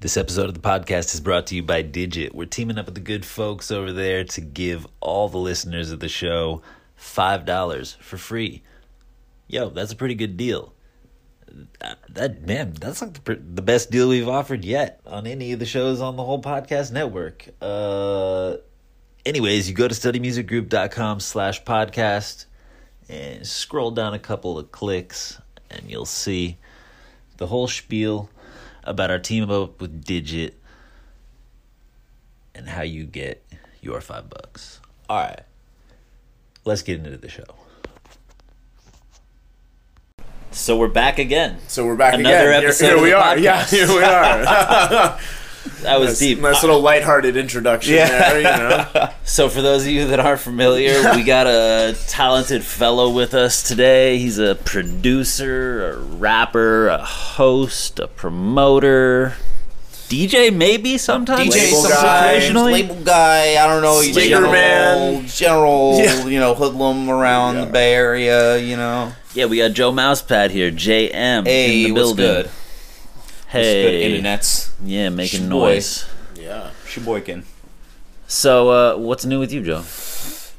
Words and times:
This 0.00 0.16
episode 0.16 0.46
of 0.48 0.54
the 0.54 0.60
podcast 0.60 1.12
is 1.12 1.20
brought 1.20 1.46
to 1.48 1.54
you 1.54 1.62
by 1.62 1.82
Digit. 1.82 2.34
We're 2.34 2.46
teaming 2.46 2.78
up 2.78 2.86
with 2.86 2.94
the 2.94 3.02
good 3.02 3.26
folks 3.26 3.70
over 3.70 3.92
there 3.92 4.24
to 4.24 4.40
give 4.40 4.86
all 5.00 5.28
the 5.28 5.36
listeners 5.36 5.90
of 5.90 6.00
the 6.00 6.08
show 6.08 6.62
$5 6.98 7.96
for 7.98 8.16
free. 8.16 8.62
Yo, 9.46 9.68
that's 9.68 9.92
a 9.92 9.96
pretty 9.96 10.14
good 10.14 10.38
deal. 10.38 10.72
Uh, 11.82 11.96
That 12.08 12.46
man, 12.46 12.72
that's 12.80 13.02
like 13.02 13.22
the, 13.24 13.34
the 13.34 13.60
best 13.60 13.90
deal 13.90 14.08
we've 14.08 14.28
offered 14.28 14.64
yet 14.64 15.00
on 15.04 15.26
any 15.26 15.52
of 15.52 15.58
the 15.58 15.66
shows 15.66 16.00
on 16.00 16.16
the 16.16 16.24
whole 16.24 16.40
podcast 16.40 16.92
network. 16.92 17.48
Uh 17.60 18.56
anyways, 19.26 19.68
you 19.68 19.74
go 19.74 19.86
to 19.88 19.94
studymusicgroup.com 19.94 21.20
slash 21.20 21.62
podcast 21.64 22.46
and 23.08 23.46
scroll 23.46 23.90
down 23.90 24.14
a 24.14 24.18
couple 24.18 24.58
of 24.58 24.72
clicks 24.72 25.38
and 25.70 25.90
you'll 25.90 26.06
see 26.06 26.56
the 27.36 27.48
whole 27.48 27.68
spiel 27.68 28.30
about 28.84 29.10
our 29.10 29.18
team 29.18 29.50
up 29.50 29.80
with 29.80 30.04
Digit 30.04 30.58
and 32.54 32.68
how 32.68 32.82
you 32.82 33.04
get 33.04 33.44
your 33.80 34.00
five 34.00 34.28
bucks. 34.30 34.80
All 35.08 35.18
right, 35.18 35.42
let's 36.64 36.82
get 36.82 36.98
into 36.98 37.16
the 37.16 37.28
show. 37.28 37.44
So 40.52 40.76
we're 40.76 40.88
back 40.88 41.18
again. 41.18 41.58
So 41.68 41.86
we're 41.86 41.96
back 41.96 42.14
Another 42.14 42.50
again. 42.50 42.64
episode 42.64 42.86
Here, 42.86 42.94
here 42.96 43.02
we 43.04 43.12
are. 43.12 43.38
Yeah, 43.38 43.64
here 43.64 43.86
we 43.88 44.02
are. 44.02 45.18
That 45.82 45.98
was 46.00 46.10
nice, 46.10 46.18
deep. 46.18 46.40
nice 46.40 46.62
little 46.62 46.80
lighthearted 46.80 47.36
introduction 47.36 47.94
Yeah. 47.94 48.08
there. 48.08 48.38
You 48.38 48.44
know, 48.44 49.08
So, 49.24 49.48
for 49.48 49.60
those 49.62 49.82
of 49.82 49.88
you 49.88 50.06
that 50.08 50.20
aren't 50.20 50.40
familiar, 50.40 51.02
we 51.14 51.22
got 51.22 51.46
a 51.46 51.96
talented 52.08 52.64
fellow 52.64 53.10
with 53.10 53.34
us 53.34 53.62
today. 53.62 54.18
He's 54.18 54.38
a 54.38 54.54
producer, 54.54 55.90
a 55.92 55.96
rapper, 55.98 56.88
a 56.88 56.98
host, 56.98 57.98
a 57.98 58.06
promoter, 58.08 59.34
DJ, 60.08 60.52
maybe 60.54 60.98
sometimes. 60.98 61.54
DJ 61.54 61.66
Label 61.66 61.82
sometimes, 61.82 62.48
guy. 62.52 62.62
Label 62.62 62.94
guy. 62.96 63.62
I 63.62 63.66
don't 63.66 63.82
know. 63.82 64.00
he's 64.00 64.12
Sticker 64.12 64.28
general, 64.30 64.52
man. 64.52 65.26
general, 65.28 65.98
Yeah. 65.98 66.26
you 66.26 66.40
know, 66.40 66.54
hoodlum 66.54 67.08
around 67.08 67.56
Yeah. 67.56 67.64
the 67.66 67.70
Bay 67.70 67.94
Area. 67.94 68.58
You 68.58 68.76
know, 68.76 69.12
Yeah, 69.34 69.44
we 69.46 69.58
got 69.58 69.72
Joe 69.72 69.92
Mousepad 69.92 70.50
here, 70.50 70.70
JM 70.72 71.44
hey, 71.46 71.84
in 71.84 71.94
the 71.94 72.00
what's 72.00 72.12
building. 72.12 72.26
good? 72.44 72.50
What's 73.52 73.66
Hey, 73.66 74.08
good, 74.12 74.22
internets? 74.24 74.70
yeah, 74.84 75.08
making 75.08 75.40
Shboy. 75.42 75.48
noise. 75.48 76.06
yeah. 76.36 76.70
Sheboykin. 76.86 77.42
So, 78.28 78.68
uh, 78.70 78.96
what's 78.96 79.24
new 79.24 79.40
with 79.40 79.52
you, 79.52 79.62
Joe? 79.64 79.82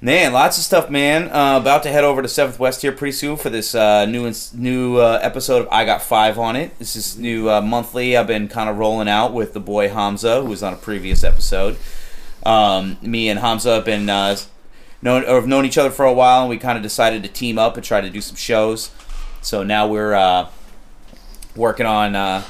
Man, 0.02 0.34
lots 0.34 0.58
of 0.58 0.64
stuff, 0.64 0.90
man. 0.90 1.30
Uh, 1.32 1.58
about 1.62 1.84
to 1.84 1.90
head 1.90 2.04
over 2.04 2.22
to 2.22 2.28
Seventh 2.28 2.60
West 2.60 2.82
here 2.82 2.92
pretty 2.92 3.12
soon 3.14 3.38
for 3.38 3.50
this 3.50 3.74
uh, 3.76 4.06
new 4.06 4.26
ins- 4.28 4.54
new 4.54 4.98
uh, 4.98 5.20
episode 5.22 5.62
of 5.62 5.68
I 5.72 5.86
Got 5.86 6.02
Five 6.02 6.38
on 6.40 6.56
it. 6.56 6.78
This 6.80 6.96
is 6.96 7.18
new 7.18 7.50
uh, 7.50 7.62
monthly. 7.62 8.18
I've 8.18 8.28
been 8.28 8.48
kind 8.50 8.70
of 8.70 8.78
rolling 8.78 9.08
out 9.08 9.32
with 9.32 9.54
the 9.54 9.60
boy 9.60 9.90
Hamza, 9.90 10.42
who 10.42 10.48
was 10.50 10.62
on 10.64 10.74
a 10.74 10.78
previous 10.78 11.24
episode. 11.24 11.78
Um, 12.46 12.98
me 13.02 13.30
and 13.30 13.40
Hamza 13.40 13.76
have 13.76 13.86
been 13.86 14.10
uh, 14.10 14.36
known 15.04 15.24
or 15.24 15.36
have 15.36 15.48
known 15.48 15.66
each 15.66 15.78
other 15.78 15.92
for 15.92 16.04
a 16.04 16.14
while, 16.14 16.42
and 16.42 16.50
we 16.50 16.58
kind 16.58 16.78
of 16.78 16.84
decided 16.84 17.22
to 17.24 17.30
team 17.30 17.58
up 17.60 17.76
and 17.78 17.86
try 17.86 18.02
to 18.02 18.10
do 18.10 18.20
some 18.22 18.36
shows. 18.36 18.90
So 19.42 19.62
now 19.64 19.88
we're 19.88 20.16
uh, 20.16 20.50
working 21.56 21.86
on 21.86 22.16
uh, 22.16 22.42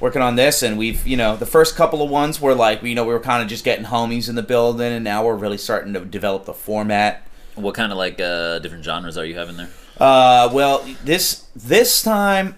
working 0.00 0.22
on 0.22 0.36
this, 0.36 0.62
and 0.62 0.78
we've 0.78 1.06
you 1.06 1.16
know 1.16 1.36
the 1.36 1.46
first 1.46 1.76
couple 1.76 2.02
of 2.02 2.10
ones 2.10 2.40
were 2.40 2.54
like 2.54 2.82
you 2.82 2.94
know 2.94 3.04
we 3.04 3.12
were 3.12 3.20
kind 3.20 3.42
of 3.42 3.48
just 3.48 3.64
getting 3.64 3.84
homies 3.84 4.28
in 4.28 4.34
the 4.34 4.42
building, 4.42 4.92
and 4.92 5.04
now 5.04 5.24
we're 5.24 5.36
really 5.36 5.58
starting 5.58 5.92
to 5.94 6.04
develop 6.04 6.44
the 6.44 6.54
format. 6.54 7.26
What 7.54 7.74
kind 7.74 7.92
of 7.92 7.98
like 7.98 8.20
uh, 8.20 8.58
different 8.60 8.84
genres 8.84 9.18
are 9.18 9.24
you 9.24 9.36
having 9.36 9.56
there? 9.56 9.70
Uh, 9.98 10.48
well, 10.52 10.84
this 11.04 11.46
this 11.54 12.02
time, 12.02 12.56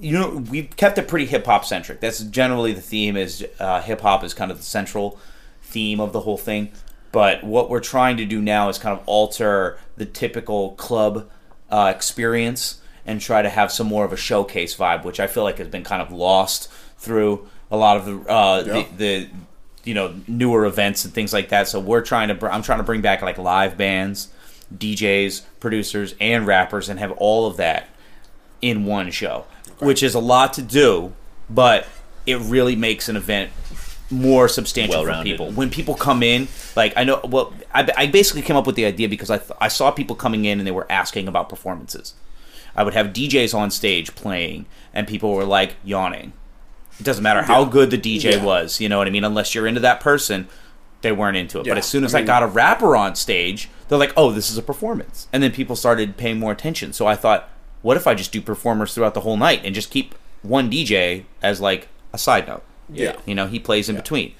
you 0.00 0.12
know, 0.12 0.44
we've 0.50 0.74
kept 0.76 0.98
it 0.98 1.08
pretty 1.08 1.26
hip 1.26 1.46
hop 1.46 1.64
centric. 1.64 2.00
That's 2.00 2.20
generally 2.20 2.72
the 2.72 2.80
theme. 2.80 3.16
Is 3.16 3.44
uh, 3.58 3.80
hip 3.82 4.00
hop 4.00 4.22
is 4.22 4.34
kind 4.34 4.50
of 4.50 4.58
the 4.58 4.64
central 4.64 5.18
theme 5.62 6.00
of 6.00 6.12
the 6.12 6.20
whole 6.20 6.38
thing. 6.38 6.72
But 7.12 7.42
what 7.44 7.70
we're 7.70 7.80
trying 7.80 8.18
to 8.18 8.24
do 8.24 8.42
now 8.42 8.68
is 8.68 8.78
kind 8.78 8.98
of 8.98 9.02
alter 9.06 9.78
the 9.96 10.04
typical 10.04 10.72
club 10.72 11.30
uh, 11.70 11.92
experience 11.94 12.80
and 13.06 13.20
try 13.20 13.40
to 13.42 13.48
have 13.48 13.70
some 13.72 13.86
more 13.86 14.04
of 14.04 14.12
a 14.12 14.16
showcase 14.16 14.74
vibe, 14.76 15.04
which 15.04 15.20
I 15.20 15.26
feel 15.26 15.44
like 15.44 15.58
has 15.58 15.68
been 15.68 15.84
kind 15.84 16.02
of 16.02 16.10
lost 16.12 16.70
through 16.98 17.48
a 17.70 17.76
lot 17.76 17.96
of 17.96 18.04
the 18.06 18.30
uh, 18.32 18.62
Yeah. 18.66 18.72
the, 18.72 18.86
the 18.96 19.28
you 19.84 19.94
know 19.94 20.14
newer 20.26 20.66
events 20.66 21.04
and 21.04 21.14
things 21.14 21.32
like 21.32 21.48
that. 21.50 21.68
So 21.68 21.78
we're 21.80 22.00
trying 22.02 22.28
to 22.28 22.34
br- 22.34 22.48
I'm 22.48 22.62
trying 22.62 22.78
to 22.78 22.84
bring 22.84 23.00
back 23.02 23.22
like 23.22 23.38
live 23.38 23.76
bands, 23.78 24.28
DJs, 24.76 25.42
producers, 25.60 26.14
and 26.20 26.46
rappers, 26.46 26.88
and 26.88 26.98
have 26.98 27.12
all 27.12 27.46
of 27.46 27.56
that 27.58 27.88
in 28.62 28.84
one 28.86 29.10
show, 29.10 29.44
which 29.78 30.02
is 30.02 30.14
a 30.14 30.18
lot 30.20 30.52
to 30.54 30.62
do, 30.62 31.12
but 31.48 31.86
it 32.26 32.38
really 32.40 32.74
makes 32.74 33.08
an 33.08 33.16
event 33.16 33.50
more 34.10 34.48
substantial 34.48 34.94
for 35.02 35.06
Well-rounded. 35.08 35.30
people. 35.30 35.50
When 35.52 35.68
people 35.70 35.94
come 35.94 36.22
in, 36.22 36.48
like 36.74 36.92
I 36.96 37.04
know, 37.04 37.20
well, 37.24 37.52
I, 37.74 37.88
I 37.96 38.06
basically 38.06 38.42
came 38.42 38.56
up 38.56 38.66
with 38.66 38.76
the 38.76 38.84
idea 38.84 39.08
because 39.08 39.30
I, 39.30 39.38
th- 39.38 39.50
I 39.60 39.68
saw 39.68 39.90
people 39.90 40.16
coming 40.16 40.44
in 40.44 40.58
and 40.58 40.66
they 40.66 40.70
were 40.72 40.90
asking 40.90 41.28
about 41.28 41.48
performances. 41.48 42.14
I 42.76 42.82
would 42.82 42.94
have 42.94 43.08
DJs 43.08 43.54
on 43.56 43.70
stage 43.70 44.14
playing, 44.14 44.66
and 44.94 45.06
people 45.08 45.32
were 45.34 45.44
like 45.44 45.76
yawning. 45.84 46.32
It 47.00 47.04
doesn't 47.04 47.22
matter 47.22 47.42
how 47.42 47.62
Yeah. 47.64 47.70
good 47.70 47.90
the 47.90 47.98
DJ 47.98 48.32
Yeah. 48.32 48.44
was, 48.44 48.80
you 48.80 48.88
know 48.88 48.98
what 48.98 49.06
I 49.06 49.10
mean? 49.10 49.24
Unless 49.24 49.54
you're 49.54 49.66
into 49.66 49.80
that 49.80 50.00
person, 50.00 50.48
they 51.02 51.12
weren't 51.12 51.36
into 51.36 51.60
it. 51.60 51.66
But 51.66 51.78
as 51.78 51.86
soon 51.86 52.04
as 52.04 52.14
I 52.14 52.20
I, 52.20 52.22
got 52.22 52.42
a 52.42 52.46
rapper 52.46 52.96
on 52.96 53.14
stage, 53.16 53.68
they're 53.88 53.98
like, 53.98 54.12
"Oh, 54.16 54.30
this 54.32 54.50
is 54.50 54.58
a 54.58 54.62
performance," 54.62 55.28
and 55.32 55.42
then 55.42 55.52
people 55.52 55.76
started 55.76 56.16
paying 56.16 56.38
more 56.38 56.52
attention. 56.52 56.92
So 56.92 57.06
I 57.06 57.14
thought, 57.16 57.48
what 57.82 57.96
if 57.96 58.06
I 58.06 58.14
just 58.14 58.32
do 58.32 58.40
performers 58.40 58.94
throughout 58.94 59.14
the 59.14 59.20
whole 59.20 59.36
night 59.36 59.60
and 59.64 59.74
just 59.74 59.90
keep 59.90 60.14
one 60.42 60.70
DJ 60.70 61.24
as 61.42 61.60
like 61.60 61.88
a 62.12 62.18
side 62.18 62.46
note? 62.48 62.62
Yeah. 62.92 63.16
You 63.26 63.34
know, 63.34 63.46
he 63.46 63.58
plays 63.58 63.88
in 63.88 63.96
between. 63.96 64.32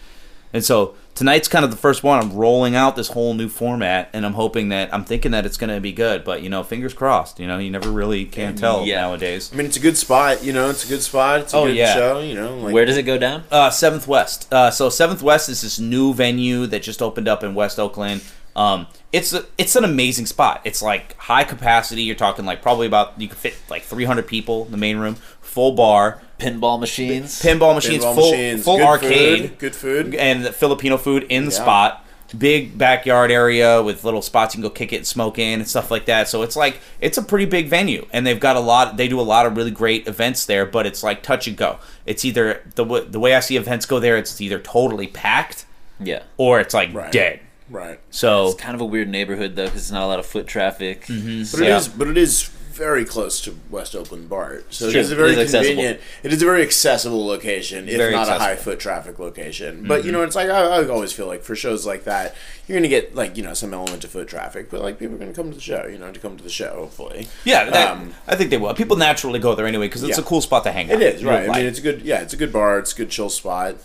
And 0.53 0.64
so 0.64 0.94
tonight's 1.16 1.49
kind 1.49 1.65
of 1.65 1.72
the 1.72 1.77
first 1.77 2.04
one. 2.04 2.21
I'm 2.22 2.32
rolling 2.32 2.77
out 2.77 2.94
this 2.94 3.09
whole 3.09 3.34
new 3.34 3.49
format, 3.49 4.09
and 4.12 4.25
I'm 4.25 4.34
hoping 4.34 4.69
that 4.69 4.94
I'm 4.94 5.04
thinking 5.04 5.32
that 5.32 5.44
it's 5.44 5.56
going 5.56 5.75
to 5.75 5.81
be 5.81 5.91
good. 5.93 6.22
But 6.22 6.43
you 6.43 6.49
know, 6.49 6.62
fingers 6.62 6.94
crossed. 6.94 7.41
You 7.41 7.49
know, 7.49 7.59
you 7.59 7.71
never 7.71 7.91
really 7.91 8.25
can 8.25 8.54
tell 8.54 8.87
Yeah. 8.87 9.00
nowadays. 9.00 9.50
I 9.53 9.56
mean, 9.56 9.66
it's 9.66 9.77
a 9.77 9.81
good 9.81 9.97
spot. 9.97 10.44
You 10.44 10.53
know, 10.53 10.71
it's 10.71 10.84
a 10.84 10.88
good 10.88 11.03
spot. 11.03 11.41
It's 11.41 11.53
a 11.54 11.56
Oh, 11.56 11.66
good 11.66 11.75
yeah. 11.77 11.94
show. 11.94 12.21
You 12.21 12.34
know, 12.34 12.56
like, 12.59 12.72
Where 12.72 12.84
does 12.84 12.97
it 12.97 13.03
go 13.03 13.19
down? 13.19 13.43
Uh, 13.50 13.71
Seventh 13.71 14.06
West. 14.06 14.47
Uh, 14.53 14.71
so 14.71 14.88
Seventh 14.88 15.22
West 15.22 15.49
is 15.49 15.62
this 15.62 15.81
new 15.81 16.15
venue 16.15 16.66
that 16.69 16.82
just 16.82 17.03
opened 17.03 17.27
up 17.27 17.43
in 17.43 17.54
West 17.54 17.81
Oakland. 17.81 18.21
Um, 18.54 18.87
it's 19.12 19.34
a, 19.34 19.44
it's 19.59 19.77
an 19.77 19.84
amazing 19.84 20.25
spot. 20.27 20.62
It's 20.65 20.81
like 20.81 21.15
high 21.19 21.44
capacity. 21.44 22.03
You're 22.03 22.15
talking 22.16 22.47
like 22.47 22.62
probably 22.62 22.87
about 22.87 23.21
you 23.21 23.28
could 23.28 23.37
fit 23.38 23.54
like 23.69 23.83
300 23.83 24.27
people 24.27 24.65
in 24.65 24.71
the 24.71 24.78
main 24.78 24.97
room, 24.97 25.16
full 25.43 25.72
bar, 25.72 26.22
Pinball 26.38 26.78
machines. 26.78 27.41
pinball 27.41 27.74
machines, 27.74 28.04
pinball 28.04 28.14
full 28.14 28.30
machines, 28.30 28.64
full 28.64 28.76
good 28.78 28.86
arcade, 28.86 29.41
food, 29.50 29.58
good 29.58 29.74
food. 29.74 30.14
and 30.14 30.44
the 30.44 30.52
Filipino 30.52 30.97
food 30.98 31.24
in 31.28 31.47
the 31.47 31.50
Yeah. 31.52 31.56
spot. 31.62 32.02
Big 32.36 32.76
backyard 32.76 33.30
area 33.30 33.80
with 33.80 34.02
little 34.04 34.20
spots 34.20 34.54
you 34.54 34.58
can 34.60 34.69
go 34.69 34.74
kick 34.74 34.92
it 34.92 34.97
and 34.97 35.06
smoke 35.06 35.38
in 35.38 35.60
and 35.60 35.69
stuff 35.69 35.91
like 35.92 36.06
that. 36.06 36.28
So 36.28 36.42
it's 36.42 36.56
like 36.56 36.80
it's 37.00 37.16
a 37.16 37.22
pretty 37.22 37.44
big 37.47 37.69
venue, 37.69 38.06
and 38.12 38.26
they've 38.26 38.41
got 38.41 38.56
a 38.56 38.60
lot. 38.60 38.97
They 38.97 39.06
do 39.08 39.19
a 39.20 39.22
lot 39.22 39.47
of 39.47 39.56
really 39.56 39.70
great 39.70 40.06
events 40.08 40.44
there, 40.44 40.66
but 40.66 40.86
it's 40.86 41.02
like 41.04 41.22
touch 41.22 41.47
and 41.47 41.56
go. 41.56 41.78
It's 42.04 42.24
either 42.24 42.62
the 42.74 42.84
w- 42.84 43.06
the 43.08 43.20
way 43.20 43.34
I 43.34 43.41
see 43.41 43.56
events 43.56 43.86
go 43.86 44.00
there. 44.00 44.16
It's 44.18 44.41
either 44.41 44.59
totally 44.59 45.06
packed 45.06 45.65
Yeah. 46.00 46.22
or 46.36 46.59
it's 46.60 46.74
like 46.74 46.92
Right. 46.92 47.12
dead. 47.12 47.41
Right. 47.71 47.98
So 48.10 48.48
It's 48.48 48.60
kind 48.60 48.74
of 48.74 48.80
a 48.80 48.84
weird 48.84 49.09
neighborhood 49.09 49.56
though, 49.56 49.65
because 49.66 49.83
it's 49.83 49.91
not 49.92 50.03
a 50.03 50.06
lot 50.06 50.18
of 50.18 50.27
foot 50.27 50.47
traffic. 50.48 51.06
Mm-hmm. 51.06 51.44
But 51.53 51.60
it 51.65 51.68
Yeah. 51.68 51.77
is, 51.78 51.88
but 51.88 52.09
it 52.09 52.18
is 52.18 52.50
very 52.76 53.04
close 53.04 53.40
to 53.40 53.56
West 53.70 53.94
Oakland 53.94 54.28
BART, 54.28 54.72
so 54.72 54.86
it 54.88 54.96
is 54.96 55.10
a 55.10 55.16
very 55.16 55.30
it 55.32 55.38
is 55.38 55.44
accessible. 55.54 55.68
convenient. 55.68 56.00
It 56.22 56.32
is 56.32 56.42
a 56.42 56.44
very 56.44 56.62
accessible 56.62 57.26
location, 57.26 57.88
if 57.88 57.96
Very 57.96 58.12
not 58.12 58.28
a 58.28 58.32
high 58.38 58.56
foot 58.56 58.78
traffic 58.78 59.18
location. 59.18 59.84
But 59.88 60.04
you 60.04 60.12
know, 60.12 60.22
it's 60.22 60.36
like 60.36 60.48
I, 60.50 60.60
I 60.82 60.88
always 60.88 61.12
feel 61.12 61.26
like 61.26 61.42
for 61.42 61.56
shows 61.56 61.86
like 61.86 62.04
that, 62.04 62.34
you're 62.68 62.76
gonna 62.78 62.88
get 62.88 63.14
like 63.14 63.36
you 63.36 63.42
know 63.42 63.54
some 63.54 63.72
element 63.72 64.04
of 64.04 64.10
foot 64.10 64.28
traffic, 64.28 64.70
but 64.70 64.82
like 64.82 64.98
people 64.98 65.14
are 65.14 65.18
gonna 65.18 65.32
come 65.32 65.48
to 65.50 65.54
the 65.56 65.60
show, 65.62 65.86
you 65.86 65.98
know, 65.98 66.12
to 66.12 66.20
come 66.20 66.36
to 66.36 66.44
the 66.44 66.50
show. 66.50 66.74
Hopefully, 66.76 67.28
yeah, 67.44 67.64
that, 67.70 67.90
Um, 67.92 68.14
I 68.28 68.36
think 68.36 68.50
they 68.50 68.58
will. 68.58 68.74
People 68.74 68.96
naturally 68.96 69.38
go 69.38 69.54
there 69.54 69.66
anyway 69.66 69.86
because 69.88 70.02
it's 70.02 70.18
Yeah. 70.18 70.22
a 70.24 70.26
cool 70.26 70.40
spot 70.40 70.64
to 70.64 70.72
hang 70.72 70.90
out. 70.92 71.00
It 71.00 71.14
is 71.16 71.24
right. 71.24 71.48
I 71.48 71.52
mean, 71.58 71.66
it's 71.66 71.78
a 71.78 71.82
good. 71.82 72.02
Yeah, 72.02 72.20
it's 72.20 72.34
a 72.34 72.36
good 72.36 72.52
bar. 72.52 72.78
It's 72.78 72.92
a 72.92 72.96
good 72.96 73.10
chill 73.10 73.30
spot. 73.30 73.76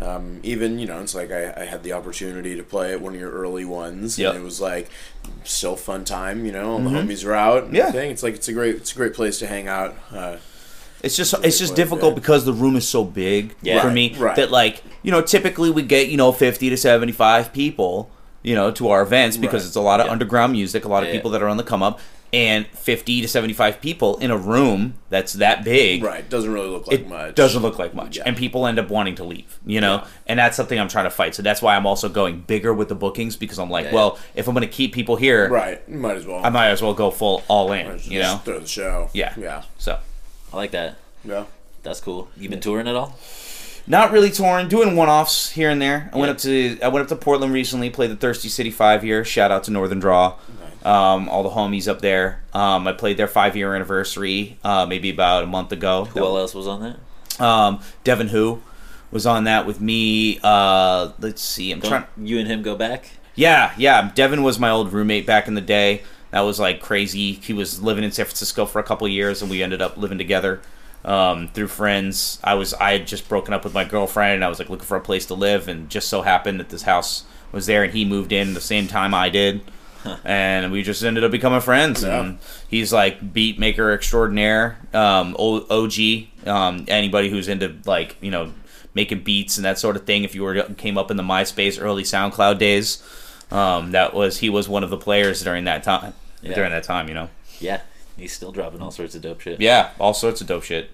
Um, 0.00 0.38
even 0.44 0.78
you 0.78 0.86
know, 0.86 1.00
it's 1.00 1.14
like 1.14 1.32
I, 1.32 1.52
I 1.56 1.64
had 1.64 1.82
the 1.82 1.92
opportunity 1.92 2.54
to 2.56 2.62
play 2.62 2.92
at 2.92 3.00
one 3.00 3.14
of 3.14 3.20
your 3.20 3.32
early 3.32 3.64
ones, 3.64 4.18
Yep. 4.18 4.34
and 4.34 4.42
it 4.42 4.44
was 4.44 4.60
like 4.60 4.88
still 5.44 5.74
fun 5.76 6.04
time. 6.04 6.46
You 6.46 6.52
know, 6.52 6.72
all 6.72 6.78
the 6.78 6.90
homies 6.90 7.26
are 7.26 7.34
out. 7.34 7.64
And 7.64 7.74
Yeah. 7.74 7.88
everything. 7.88 8.10
it's 8.12 8.22
like 8.22 8.34
it's 8.34 8.48
a 8.48 8.52
great 8.52 8.76
it's 8.76 8.92
a 8.92 8.94
great 8.94 9.14
place 9.14 9.38
to 9.40 9.46
hang 9.48 9.66
out. 9.66 9.96
Uh, 10.12 10.36
It's 11.02 11.16
just 11.16 11.34
it's 11.44 11.58
just 11.58 11.74
difficult 11.74 12.14
because 12.14 12.44
the 12.44 12.52
room 12.52 12.76
is 12.76 12.88
so 12.88 13.04
big 13.04 13.54
Yeah. 13.62 13.80
for 13.82 13.90
me 13.90 14.14
right. 14.18 14.36
that 14.36 14.50
like 14.50 14.82
you 15.02 15.10
know 15.10 15.20
typically 15.20 15.70
we 15.70 15.82
get 15.82 16.08
you 16.08 16.16
know 16.16 16.30
fifty 16.32 16.70
to 16.70 16.76
seventy 16.76 17.12
five 17.12 17.52
people 17.52 18.10
you 18.42 18.54
know 18.54 18.70
to 18.70 18.88
our 18.90 19.02
events 19.02 19.36
because 19.36 19.62
Right. 19.62 19.66
it's 19.68 19.76
a 19.76 19.80
lot 19.80 19.98
of 20.00 20.06
Yeah. 20.06 20.12
underground 20.12 20.52
music, 20.52 20.84
a 20.84 20.88
lot 20.88 21.02
of 21.02 21.08
Yeah. 21.08 21.16
people 21.16 21.30
that 21.32 21.42
are 21.42 21.48
on 21.48 21.56
the 21.56 21.62
come 21.64 21.82
up, 21.82 21.98
and 22.32 22.66
fifty 22.68 23.20
to 23.22 23.28
seventy 23.28 23.54
five 23.54 23.80
people 23.80 24.16
in 24.18 24.30
a 24.30 24.36
room 24.36 24.94
that's 25.10 25.34
that 25.34 25.64
big. 25.64 26.02
Right. 26.02 26.28
Doesn't 26.28 26.52
really 26.52 26.68
look 26.68 26.86
like 26.86 27.00
It 27.00 27.08
much. 27.08 27.34
doesn't 27.34 27.62
look 27.62 27.78
like 27.78 27.94
much, 27.94 28.16
Yeah. 28.18 28.24
and 28.26 28.36
people 28.36 28.66
end 28.66 28.78
up 28.78 28.90
wanting 28.90 29.14
to 29.16 29.24
leave. 29.24 29.58
You 29.64 29.80
know, 29.80 29.94
Yeah. 29.96 30.06
and 30.26 30.38
that's 30.38 30.56
something 30.56 30.78
I'm 30.78 30.88
trying 30.88 31.04
to 31.06 31.10
fight. 31.10 31.34
So 31.34 31.42
that's 31.42 31.62
why 31.62 31.76
I'm 31.76 31.86
also 31.86 32.08
going 32.08 32.40
bigger 32.46 32.74
with 32.74 32.88
the 32.88 32.94
bookings 32.94 33.36
because 33.36 33.58
I'm 33.58 33.70
like, 33.70 33.86
Yeah, 33.86 33.94
well, 33.94 34.18
if 34.34 34.46
I'm 34.48 34.54
going 34.54 34.66
to 34.66 34.72
keep 34.72 34.92
people 34.92 35.16
here, 35.16 35.48
Right. 35.48 35.88
Might 35.88 36.16
as 36.16 36.26
well. 36.26 36.44
I 36.44 36.50
might 36.50 36.68
as 36.68 36.82
well 36.82 36.94
go 36.94 37.10
full 37.10 37.42
all 37.48 37.72
in. 37.72 37.86
Might 37.86 37.94
as 37.94 38.04
well 38.04 38.12
You 38.12 38.20
just 38.20 38.46
know, 38.46 38.52
Throw 38.52 38.60
the 38.60 38.68
show. 38.68 39.10
Yeah. 39.14 39.32
Yeah. 39.38 39.62
so 39.78 39.98
I 40.52 40.56
like 40.56 40.72
that. 40.72 40.96
Yeah. 41.24 41.44
That's 41.82 42.00
cool. 42.00 42.28
You 42.36 42.48
been 42.48 42.60
touring 42.60 42.88
at 42.88 42.94
all? 42.96 43.16
Not 43.86 44.12
really 44.12 44.30
torn. 44.30 44.68
Doing 44.68 44.96
one 44.96 45.08
offs 45.08 45.50
here 45.52 45.70
and 45.70 45.80
there. 45.80 46.10
I 46.12 46.18
went 46.18 46.30
up 46.30 46.36
to 46.38 46.78
I 46.82 46.88
went 46.88 47.04
up 47.04 47.08
to 47.08 47.16
Portland 47.16 47.54
recently. 47.54 47.88
Played 47.88 48.10
the 48.10 48.16
Thirsty 48.16 48.50
City 48.50 48.70
Five 48.70 49.02
year. 49.02 49.24
Shout 49.24 49.50
out 49.50 49.64
to 49.64 49.70
Northern 49.70 49.98
Draw. 49.98 50.34
Um, 50.84 51.28
all 51.28 51.42
the 51.42 51.50
homies 51.50 51.88
up 51.88 52.00
there. 52.00 52.42
Um, 52.52 52.86
I 52.86 52.92
played 52.92 53.16
their 53.16 53.26
five 53.28 53.56
year 53.56 53.74
anniversary. 53.74 54.58
Uh, 54.62 54.86
maybe 54.86 55.10
about 55.10 55.44
a 55.44 55.46
month 55.46 55.72
ago. 55.72 56.04
Who 56.06 56.24
all 56.24 56.38
else 56.38 56.54
was 56.54 56.66
on 56.66 56.80
that? 56.82 57.44
Um, 57.44 57.80
Devin 58.04 58.28
Who 58.28 58.62
was 59.10 59.26
on 59.26 59.44
that 59.44 59.66
with 59.66 59.80
me. 59.80 60.38
Uh, 60.42 61.12
let's 61.18 61.42
see. 61.42 61.72
I'm 61.72 61.80
Don't 61.80 61.90
trying. 61.90 62.06
you 62.18 62.38
and 62.38 62.48
him 62.48 62.62
go 62.62 62.76
back? 62.76 63.10
Yeah, 63.34 63.72
yeah. 63.76 64.10
Devin 64.14 64.42
was 64.42 64.58
my 64.58 64.70
old 64.70 64.92
roommate 64.92 65.26
back 65.26 65.48
in 65.48 65.54
the 65.54 65.60
day. 65.60 66.02
That 66.30 66.40
was 66.40 66.60
like 66.60 66.80
crazy. 66.80 67.32
He 67.32 67.52
was 67.52 67.82
living 67.82 68.04
in 68.04 68.12
San 68.12 68.26
Francisco 68.26 68.66
for 68.66 68.78
a 68.80 68.82
couple 68.82 69.06
of 69.06 69.12
years, 69.12 69.40
and 69.40 69.50
we 69.50 69.62
ended 69.62 69.80
up 69.80 69.96
living 69.96 70.18
together 70.18 70.60
um, 71.04 71.48
through 71.48 71.68
friends. 71.68 72.38
I 72.44 72.54
was 72.54 72.74
I 72.74 72.92
had 72.92 73.06
just 73.06 73.28
broken 73.28 73.54
up 73.54 73.64
with 73.64 73.72
my 73.74 73.84
girlfriend, 73.84 74.34
and 74.34 74.44
I 74.44 74.48
was 74.48 74.58
like 74.58 74.68
looking 74.68 74.86
for 74.86 74.96
a 74.96 75.00
place 75.00 75.24
to 75.26 75.34
live, 75.34 75.68
and 75.68 75.88
just 75.88 76.08
so 76.08 76.22
happened 76.22 76.60
that 76.60 76.68
this 76.68 76.82
house 76.82 77.24
was 77.50 77.66
there, 77.66 77.82
and 77.82 77.92
he 77.94 78.04
moved 78.04 78.32
in 78.32 78.54
the 78.54 78.60
same 78.60 78.86
time 78.88 79.14
I 79.14 79.30
did. 79.30 79.62
And 80.24 80.72
we 80.72 80.82
just 80.82 81.02
ended 81.02 81.24
up 81.24 81.30
becoming 81.30 81.60
friends. 81.60 82.02
Yeah. 82.02 82.20
And 82.20 82.38
he's 82.68 82.92
like 82.92 83.32
beat 83.32 83.58
maker 83.58 83.92
extraordinaire, 83.92 84.78
um, 84.92 85.36
OG. 85.38 85.92
Um, 86.46 86.84
anybody 86.88 87.28
who's 87.30 87.48
into 87.48 87.76
like 87.84 88.16
you 88.20 88.30
know 88.30 88.52
making 88.94 89.22
beats 89.22 89.56
and 89.56 89.64
that 89.64 89.78
sort 89.78 89.96
of 89.96 90.04
thing. 90.04 90.24
If 90.24 90.34
you 90.34 90.42
were 90.42 90.62
came 90.76 90.98
up 90.98 91.10
in 91.10 91.16
the 91.16 91.22
MySpace 91.22 91.80
early 91.80 92.02
SoundCloud 92.02 92.58
days, 92.58 93.02
um, 93.50 93.92
that 93.92 94.14
was 94.14 94.38
he 94.38 94.50
was 94.50 94.68
one 94.68 94.84
of 94.84 94.90
the 94.90 94.98
players 94.98 95.42
during 95.42 95.64
that 95.64 95.82
time. 95.82 96.14
Yeah. 96.42 96.54
During 96.54 96.70
that 96.70 96.84
time, 96.84 97.08
you 97.08 97.14
know. 97.14 97.30
Yeah. 97.58 97.80
He's 98.16 98.32
still 98.32 98.52
dropping 98.52 98.82
all 98.82 98.90
sorts 98.90 99.14
of 99.14 99.22
dope 99.22 99.40
shit. 99.40 99.60
Yeah, 99.60 99.90
all 100.00 100.12
sorts 100.12 100.40
of 100.40 100.48
dope 100.48 100.64
shit. 100.64 100.90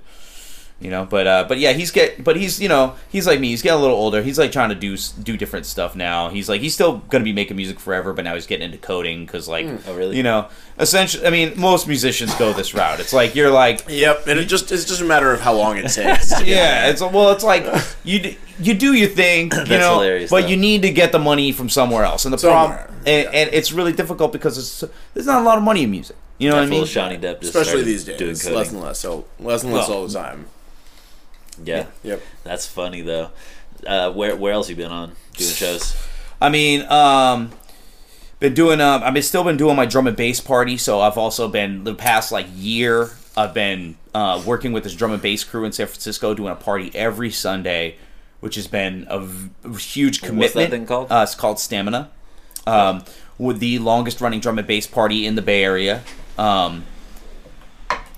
You 0.81 0.91
know, 0.91 1.06
but 1.06 1.26
uh, 1.26 1.44
but 1.49 1.59
yeah, 1.59 1.73
he's 1.73 1.91
get, 1.93 2.23
but 2.23 2.37
he's 2.37 2.61
you 2.61 2.69
know 2.69 2.97
he's 3.09 3.26
like 3.26 3.38
me. 3.41 3.49
He's 3.49 3.62
getting 3.62 3.79
a 3.79 3.81
little 3.81 3.97
older. 3.97 4.23
He's 4.23 4.38
like 4.38 4.50
trying 4.53 4.69
to 4.71 4.75
do 4.75 4.97
do 5.23 5.37
different 5.37 5.67
stuff 5.67 5.94
now. 5.94 6.29
He's 6.31 6.49
like 6.49 6.61
he's 6.61 6.75
still 6.75 6.99
gonna 7.09 7.25
be 7.25 7.32
making 7.32 7.56
music 7.56 7.79
forever, 7.79 8.12
but 8.12 8.25
now 8.25 8.35
he's 8.35 8.47
getting 8.47 8.67
into 8.67 8.76
coding 8.79 9.25
because 9.25 9.49
like 9.49 9.67
Oh, 9.87 9.94
really? 9.94 10.17
you 10.17 10.23
know 10.25 10.49
essentially. 10.79 11.26
I 11.26 11.31
mean, 11.31 11.59
most 11.59 11.87
musicians 11.87 12.35
go 12.35 12.53
this 12.53 12.75
route. 12.75 12.99
It's 13.00 13.12
like 13.12 13.35
you're 13.35 13.50
like 13.53 13.85
Yep. 13.88 14.26
And 14.26 14.38
it 14.38 14.47
just 14.47 14.73
it's 14.73 14.85
just 14.85 15.00
a 15.00 15.05
matter 15.05 15.31
of 15.32 15.41
how 15.41 15.55
long 15.55 15.79
it 15.79 15.88
takes. 15.88 16.31
yeah, 16.44 16.82
there. 16.82 16.91
it's 16.91 17.00
well, 17.00 17.31
it's 17.31 17.44
like 17.44 17.65
you 18.03 18.35
you 18.61 18.75
do 18.75 18.93
your 18.94 19.09
thing, 19.09 19.44
you 19.53 19.56
That's 19.65 19.70
know, 19.70 19.94
hilarious, 19.94 20.31
but 20.31 20.43
though. 20.43 20.49
you 20.49 20.56
need 20.56 20.82
to 20.82 20.91
get 20.91 21.12
the 21.12 21.19
money 21.20 21.53
from 21.53 21.69
somewhere 21.70 22.05
else, 22.05 22.25
and 22.25 22.35
the 22.35 22.38
problem, 22.38 22.79
and, 23.06 23.25
yeah. 23.25 23.31
and 23.31 23.50
it's 23.55 23.73
really 23.73 23.93
difficult 23.93 24.32
because 24.32 24.59
it's, 24.59 24.93
there's 25.15 25.27
not 25.27 25.41
a 25.41 25.44
lot 25.44 25.56
of 25.56 25.65
money 25.65 25.85
in 25.85 25.91
music. 25.91 26.17
You 26.38 26.50
know 26.50 26.56
what 26.56 26.65
I 26.65 26.67
mean? 26.67 26.85
Shawnee 26.85 27.17
Depp 27.17 27.43
especially 27.43 27.65
started 27.65 27.85
these 27.87 28.05
doing 28.05 28.19
days. 28.19 28.43
coding. 28.43 28.59
Less 28.59 28.73
and 28.73 28.81
less. 28.81 28.99
So 28.99 29.25
less 29.38 29.62
and 29.62 29.73
less 29.73 29.88
Well, 29.88 29.99
all 29.99 30.06
the 30.09 30.12
time. 30.15 30.47
Yeah. 31.62 31.87
Yep. 32.03 32.23
That's 32.43 32.67
funny 32.67 33.03
though. 33.03 33.31
Uh, 33.87 34.12
where 34.12 34.35
where 34.37 34.53
else 34.53 34.69
you 34.71 34.77
been 34.77 34.91
on 34.91 35.12
doing 35.37 35.51
shows? 35.51 35.97
I 36.41 36.49
mean, 36.49 36.83
um, 36.91 37.51
been 38.41 38.55
doing. 38.55 38.81
Um, 38.81 39.03
I've 39.03 39.15
been 39.15 39.23
still 39.23 39.45
been 39.45 39.56
doing 39.56 39.77
my 39.77 39.87
drum 39.87 40.06
and 40.06 40.17
bass 40.17 40.41
party. 40.41 40.77
So 40.77 41.01
I've 41.01 41.19
also 41.19 41.49
been 41.49 41.85
the 41.85 41.95
past 41.95 42.33
like 42.33 42.47
year. 42.55 43.11
I've 43.37 43.55
been 43.55 43.97
uh, 44.15 44.43
working 44.47 44.73
with 44.73 44.85
this 44.85 44.95
drum 44.95 45.12
and 45.12 45.21
bass 45.23 45.45
crew 45.45 45.65
in 45.65 45.73
San 45.73 45.87
Francisco, 45.87 46.35
doing 46.35 46.53
a 46.53 46.56
party 46.56 46.91
every 46.95 47.31
Sunday, 47.31 47.97
which 48.41 48.55
has 48.55 48.67
been 48.67 49.06
a, 49.09 49.21
v- 49.21 49.51
a 49.65 49.77
huge 49.77 50.21
commitment. 50.21 50.41
What's 50.41 50.55
that 50.55 50.71
thing 50.71 50.87
called? 50.87 51.11
Uh, 51.11 51.21
it's 51.25 51.35
called 51.35 51.59
Stamina. 51.59 52.11
Um, 52.67 53.05
with 53.37 53.59
the 53.59 53.79
longest 53.81 54.21
running 54.21 54.41
drum 54.41 54.59
and 54.59 54.67
bass 54.67 54.87
party 54.87 55.27
in 55.27 55.35
the 55.35 55.43
Bay 55.43 55.65
Area. 55.65 56.03
Um, 56.39 56.85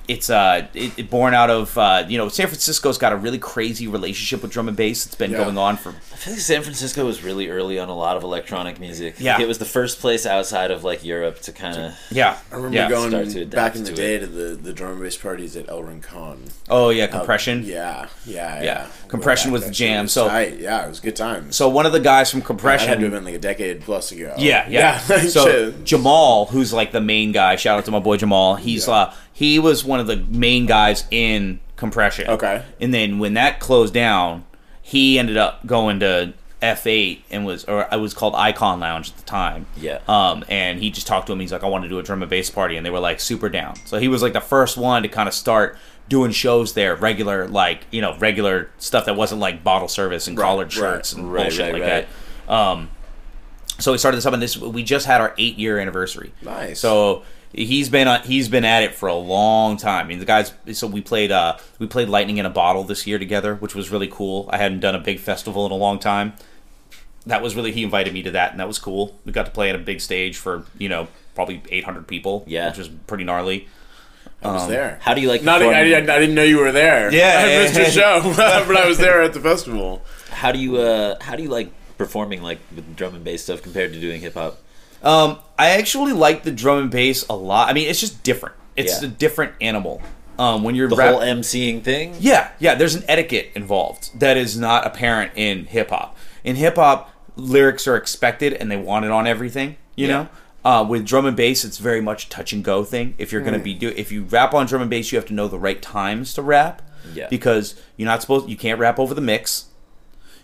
it's 0.09 0.31
uh 0.31 0.67
it, 0.75 0.99
it 0.99 1.11
born 1.11 1.35
out 1.35 1.51
of 1.51 1.77
uh, 1.77 2.05
you 2.09 2.17
know 2.19 2.29
San 2.29 2.47
Francisco's 2.47 2.99
got 2.99 3.13
a 3.13 3.17
really 3.17 3.39
crazy 3.39 3.87
relationship 3.89 4.43
with 4.43 4.53
drum 4.53 4.69
and 4.69 4.77
bass. 4.77 5.07
It's 5.07 5.15
been 5.15 5.31
Yeah. 5.33 5.39
going 5.45 5.59
on 5.59 5.77
for 5.77 5.91
I 5.91 6.17
feel 6.17 6.33
like 6.35 6.41
San 6.43 6.63
Francisco 6.63 7.05
was 7.05 7.23
really 7.23 7.49
early 7.49 7.79
on 7.79 7.89
a 7.89 7.97
lot 7.97 8.17
of 8.17 8.23
electronic 8.23 8.81
music. 8.81 9.17
Yeah. 9.19 9.35
Like, 9.35 9.43
it 9.43 9.49
was 9.49 9.59
the 9.59 9.65
first 9.65 10.01
place 10.01 10.25
outside 10.27 10.71
of 10.71 10.85
like 10.85 11.05
Europe 11.05 11.41
to 11.43 11.53
kind 11.53 11.77
of. 11.77 11.95
yeah. 12.11 12.39
I 12.51 12.57
remember 12.57 12.77
yeah. 12.77 12.89
start 12.89 13.29
to 13.29 13.35
going 13.35 13.49
back 13.51 13.77
in 13.77 13.83
the 13.85 13.91
to 13.91 13.95
day 13.97 14.15
it. 14.15 14.21
to 14.21 14.27
the, 14.27 14.55
the 14.57 14.73
drum 14.73 14.93
and 14.93 15.03
bass 15.03 15.17
parties 15.17 15.57
at 15.57 15.69
El 15.69 15.83
Rincon. 15.83 16.45
Oh 16.69 16.91
yeah, 16.91 17.05
Um, 17.05 17.11
compression. 17.11 17.65
yeah, 17.65 18.09
yeah, 18.25 18.57
Yeah. 18.57 18.63
yeah. 18.65 18.87
Compression 19.09 19.51
Way 19.51 19.55
was 19.55 19.63
back 19.63 19.69
the 19.71 19.75
jam, 19.75 20.05
was 20.05 20.13
so- 20.13 20.29
tight. 20.29 20.59
yeah, 20.59 20.85
it 20.87 20.89
was 20.89 20.99
a 20.99 21.03
good 21.03 21.17
times. 21.17 21.55
So 21.57 21.69
one 21.69 21.87
of 21.87 21.93
the 21.93 22.01
guys 22.01 22.31
from 22.31 22.41
that 22.41 22.47
compression. 22.47 22.89
had 22.89 22.99
to 22.99 23.05
have 23.05 23.13
been 23.13 23.25
like 23.25 23.35
a 23.35 23.39
decade 23.39 23.83
plus 23.83 24.11
ago. 24.13 24.35
yeah, 24.39 24.69
yeah. 24.69 25.01
yeah. 25.09 25.19
so 25.29 25.73
Jamal, 25.85 26.47
who's 26.47 26.73
like 26.73 26.93
the 26.93 27.01
main 27.01 27.33
guy, 27.33 27.57
shout 27.57 27.79
out 27.79 27.85
to 27.85 27.91
my 27.91 27.99
boy 28.01 28.17
Jamal. 28.17 28.57
He's 28.57 28.89
Yeah. 28.89 28.95
uh 28.95 29.15
he 29.37 29.59
was 29.59 29.85
one 29.85 30.01
of 30.01 30.07
the 30.07 30.17
main 30.17 30.65
guys 30.65 31.05
in 31.11 31.61
compression. 31.77 32.27
Okay. 32.27 32.65
And 32.81 32.95
then 32.95 33.19
when 33.19 33.35
that 33.35 33.61
closed 33.61 33.93
down, 33.93 34.47
he 34.81 35.19
ended 35.19 35.37
up 35.37 35.67
going 35.67 36.01
to 36.01 36.33
F8 36.63 37.21
and 37.31 37.45
was 37.45 37.67
or 37.67 37.87
it 37.93 38.01
was 38.01 38.15
called 38.15 38.35
Icon 38.35 38.81
Lounge 38.81 39.11
at 39.11 39.17
the 39.19 39.25
time. 39.25 39.67
Yeah. 39.77 40.01
Um, 40.09 40.43
and 40.49 40.81
he 40.81 40.89
just 40.89 41.07
talked 41.07 41.27
to 41.27 41.35
him. 41.35 41.41
He's 41.41 41.53
like, 41.53 41.63
I 41.63 41.69
want 41.69 41.83
to 41.85 41.89
do 41.91 41.99
a 41.99 42.03
drum 42.03 42.23
and 42.23 42.31
bass 42.31 42.49
party, 42.49 42.79
and 42.79 42.87
they 42.87 42.89
were 42.89 42.99
like 42.99 43.21
super 43.21 43.51
down. 43.51 43.77
So 43.85 43.99
he 43.99 44.09
was 44.09 44.23
like 44.23 44.33
the 44.33 44.41
first 44.41 44.79
one 44.79 45.03
to 45.03 45.09
kind 45.11 45.29
of 45.29 45.35
start 45.35 45.77
doing 46.09 46.31
shows 46.31 46.73
there, 46.73 46.97
regular 46.97 47.47
like 47.47 47.81
you 47.91 48.01
know 48.01 48.17
regular 48.17 48.71
stuff 48.79 49.05
that 49.05 49.17
wasn't 49.17 49.43
like 49.43 49.63
bottle 49.63 49.89
service 49.89 50.29
and 50.29 50.39
Right, 50.39 50.47
collared 50.47 50.69
right, 50.69 50.73
shirts 50.73 51.13
and 51.13 51.31
right, 51.31 51.43
bullshit 51.43 51.75
like 51.75 51.83
that. 51.83 52.09
Um, 52.51 52.89
so 53.79 53.93
we 53.93 53.99
started 53.99 54.17
this 54.17 54.25
up, 54.25 54.33
and 54.33 54.43
this 54.43 54.57
we 54.57 54.83
just 54.83 55.05
had 55.05 55.21
our 55.21 55.35
eight 55.37 55.59
year 55.59 55.79
anniversary. 55.79 56.33
Nice. 56.41 56.81
So 56.81 57.23
he's 57.53 57.89
been 57.89 58.09
on, 58.09 58.23
he's 58.23 58.49
been 58.49 58.65
at 58.65 58.83
it 58.83 58.95
for 58.95 59.09
a 59.09 59.15
long 59.15 59.77
time. 59.77 60.05
I 60.07 60.09
mean, 60.09 60.19
the 60.19 60.25
guys. 60.25 60.53
So 60.73 60.87
we 60.87 61.01
played 61.01 61.31
uh 61.33 61.59
we 61.79 61.87
played 61.87 62.09
Lightning 62.09 62.39
in 62.39 62.47
a 62.47 62.51
Bottle 62.51 62.85
this 62.85 63.07
year 63.07 63.19
together, 63.19 63.55
which 63.55 63.75
was 63.75 63.91
really 63.91 64.09
cool. 64.09 64.49
I 64.53 64.59
hadn't 64.59 64.81
done 64.81 64.95
a 64.95 65.01
big 65.01 65.19
festival 65.21 65.67
in 65.67 65.73
a 65.73 65.77
long 65.77 65.99
time. 65.99 66.35
That 67.27 67.43
was 67.43 67.57
really 67.57 67.73
he 67.73 67.83
invited 67.83 68.15
me 68.15 68.23
to 68.23 68.31
that, 68.33 68.53
and 68.53 68.61
that 68.61 68.69
was 68.69 68.79
cool. 68.79 69.19
We 69.25 69.33
got 69.33 69.47
to 69.47 69.53
play 69.53 69.69
at 69.69 69.75
a 69.75 69.79
big 69.79 70.01
stage 70.01 70.37
for 70.37 70.65
you 70.79 70.89
know 70.89 71.09
probably 71.35 71.63
800 71.71 72.07
people, 72.07 72.45
Yeah. 72.47 72.69
which 72.69 72.79
was 72.79 72.89
pretty 72.89 73.25
gnarly. 73.25 73.69
I 74.43 74.53
was 74.53 74.69
there. 74.69 74.99
How 75.03 75.13
do 75.15 75.21
you 75.21 75.29
like? 75.29 75.43
Not, 75.43 75.57
I, 75.61 75.67
performing- 75.67 75.85
didn't, 75.91 76.11
I 76.11 76.19
didn't 76.21 76.35
know 76.37 76.45
you 76.45 76.59
were 76.59 76.71
there. 76.71 77.13
Yeah, 77.13 77.43
I 77.45 77.47
missed 77.63 77.75
your 77.75 77.87
show, 77.87 78.21
but 78.37 78.77
I 78.77 78.87
was 78.87 78.99
there 78.99 79.23
at 79.23 79.33
the 79.33 79.41
festival. 79.41 80.05
How 80.31 80.53
do 80.53 80.59
you 80.59 80.77
uh 80.77 81.17
how 81.23 81.35
do 81.37 81.43
you 81.43 81.49
like 81.49 81.71
performing 81.99 82.43
like 82.43 82.59
with 82.75 82.95
drum 82.95 83.15
and 83.15 83.25
bass 83.25 83.43
stuff 83.43 83.63
compared 83.63 83.93
to 83.95 84.01
doing 84.01 84.21
hip 84.21 84.35
hop? 84.35 84.59
Um, 85.07 85.39
I 85.59 85.71
actually 85.71 86.13
like 86.13 86.43
the 86.43 86.51
drum 86.51 86.79
and 86.79 86.91
bass 86.91 87.27
a 87.29 87.35
lot. 87.37 87.69
I 87.69 87.73
mean, 87.73 87.89
it's 87.89 88.01
just 88.01 88.23
different. 88.23 88.57
It's 88.77 89.01
Yeah. 89.03 89.09
a 89.09 89.11
different 89.11 89.53
animal. 89.61 90.03
Um, 90.39 90.65
when 90.65 90.75
you're 90.75 90.89
The 90.89 90.97
rap- 90.97 91.13
whole 91.15 91.21
MCing 91.23 91.83
thing. 91.83 92.15
Yeah, 92.21 92.49
yeah. 92.59 92.75
There's 92.75 92.95
an 92.95 93.05
etiquette 93.09 93.53
involved 93.55 94.11
that 94.21 94.37
is 94.37 94.59
not 94.59 94.87
apparent 94.87 95.33
in 95.35 95.65
hip 95.65 95.89
hop. 95.91 96.15
In 96.45 96.57
hip 96.57 96.77
hop, 96.77 97.11
lyrics 97.37 97.87
are 97.87 97.97
expected 97.97 98.53
and 98.53 98.71
they 98.71 98.77
want 98.77 99.05
it 99.07 99.11
on 99.11 99.27
everything. 99.27 99.77
You 99.95 100.07
Yeah. 100.09 100.13
know. 100.13 100.29
Uh, 100.65 100.83
with 100.87 101.07
drum 101.07 101.25
and 101.27 101.37
bass, 101.37 101.65
it's 101.65 101.79
very 101.79 102.01
much 102.03 102.29
touch 102.29 102.53
and 102.53 102.63
go 102.65 102.83
thing. 102.85 103.15
If 103.19 103.31
you're 103.33 103.41
gonna 103.41 103.61
be 103.61 103.73
do, 103.73 103.93
if 103.97 104.11
you 104.13 104.25
rap 104.25 104.53
on 104.53 104.67
drum 104.67 104.83
and 104.83 104.91
bass, 104.91 105.13
you 105.13 105.17
have 105.17 105.27
to 105.29 105.33
know 105.35 105.47
the 105.49 105.59
right 105.61 105.81
times 105.81 106.35
to 106.35 106.43
rap. 106.43 106.83
Yeah. 107.15 107.29
Because 107.31 107.77
you're 107.97 108.07
not 108.07 108.21
supposed. 108.21 108.49
You 108.49 108.57
can't 108.57 108.79
rap 108.81 108.99
over 108.99 109.15
the 109.15 109.21
mix. 109.21 109.67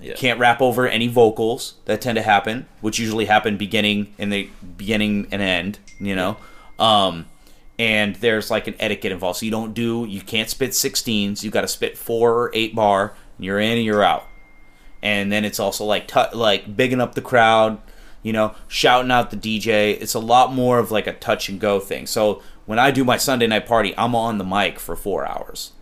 Yeah. 0.02 0.14
Can't 0.14 0.40
rap 0.40 0.60
over 0.60 0.86
any 0.86 1.08
vocals 1.08 1.74
that 1.84 2.00
tend 2.00 2.16
to 2.16 2.22
happen, 2.22 2.66
which 2.80 2.98
usually 2.98 3.26
happen 3.26 3.56
beginning 3.56 4.14
in 4.18 4.30
the 4.30 4.50
beginning 4.76 5.28
and 5.30 5.40
end. 5.40 5.78
You 6.00 6.16
know. 6.16 6.36
Um, 6.78 7.26
and 7.78 8.16
there's 8.16 8.50
like 8.50 8.66
an 8.66 8.74
etiquette 8.78 9.12
involved. 9.12 9.38
So 9.38 9.44
you 9.46 9.50
don't 9.50 9.74
do, 9.74 10.06
you 10.08 10.20
can't 10.20 10.48
spit 10.48 10.70
16s. 10.70 11.42
You 11.42 11.50
got 11.50 11.62
to 11.62 11.68
spit 11.68 11.96
four 11.96 12.32
or 12.32 12.50
eight 12.54 12.74
bar. 12.74 13.14
And 13.36 13.44
you're 13.44 13.58
in 13.58 13.76
and 13.76 13.84
you're 13.84 14.04
out. 14.04 14.26
And 15.02 15.32
then 15.32 15.44
it's 15.44 15.58
also 15.58 15.84
like 15.84 16.06
tu- 16.06 16.32
like 16.32 16.76
bigging 16.76 17.00
up 17.00 17.14
the 17.14 17.20
crowd, 17.22 17.80
you 18.22 18.32
know, 18.32 18.54
shouting 18.68 19.10
out 19.10 19.30
the 19.30 19.36
DJ. 19.36 20.00
It's 20.00 20.14
a 20.14 20.20
lot 20.20 20.52
more 20.52 20.78
of 20.78 20.90
like 20.92 21.06
a 21.08 21.12
touch 21.12 21.48
and 21.48 21.58
go 21.58 21.80
thing. 21.80 22.06
So 22.06 22.40
when 22.66 22.78
I 22.78 22.90
do 22.92 23.04
my 23.04 23.16
Sunday 23.16 23.48
night 23.48 23.66
party, 23.66 23.94
I'm 23.98 24.14
on 24.14 24.38
the 24.38 24.44
mic 24.44 24.78
for 24.78 24.94
four 24.94 25.26
hours. 25.26 25.72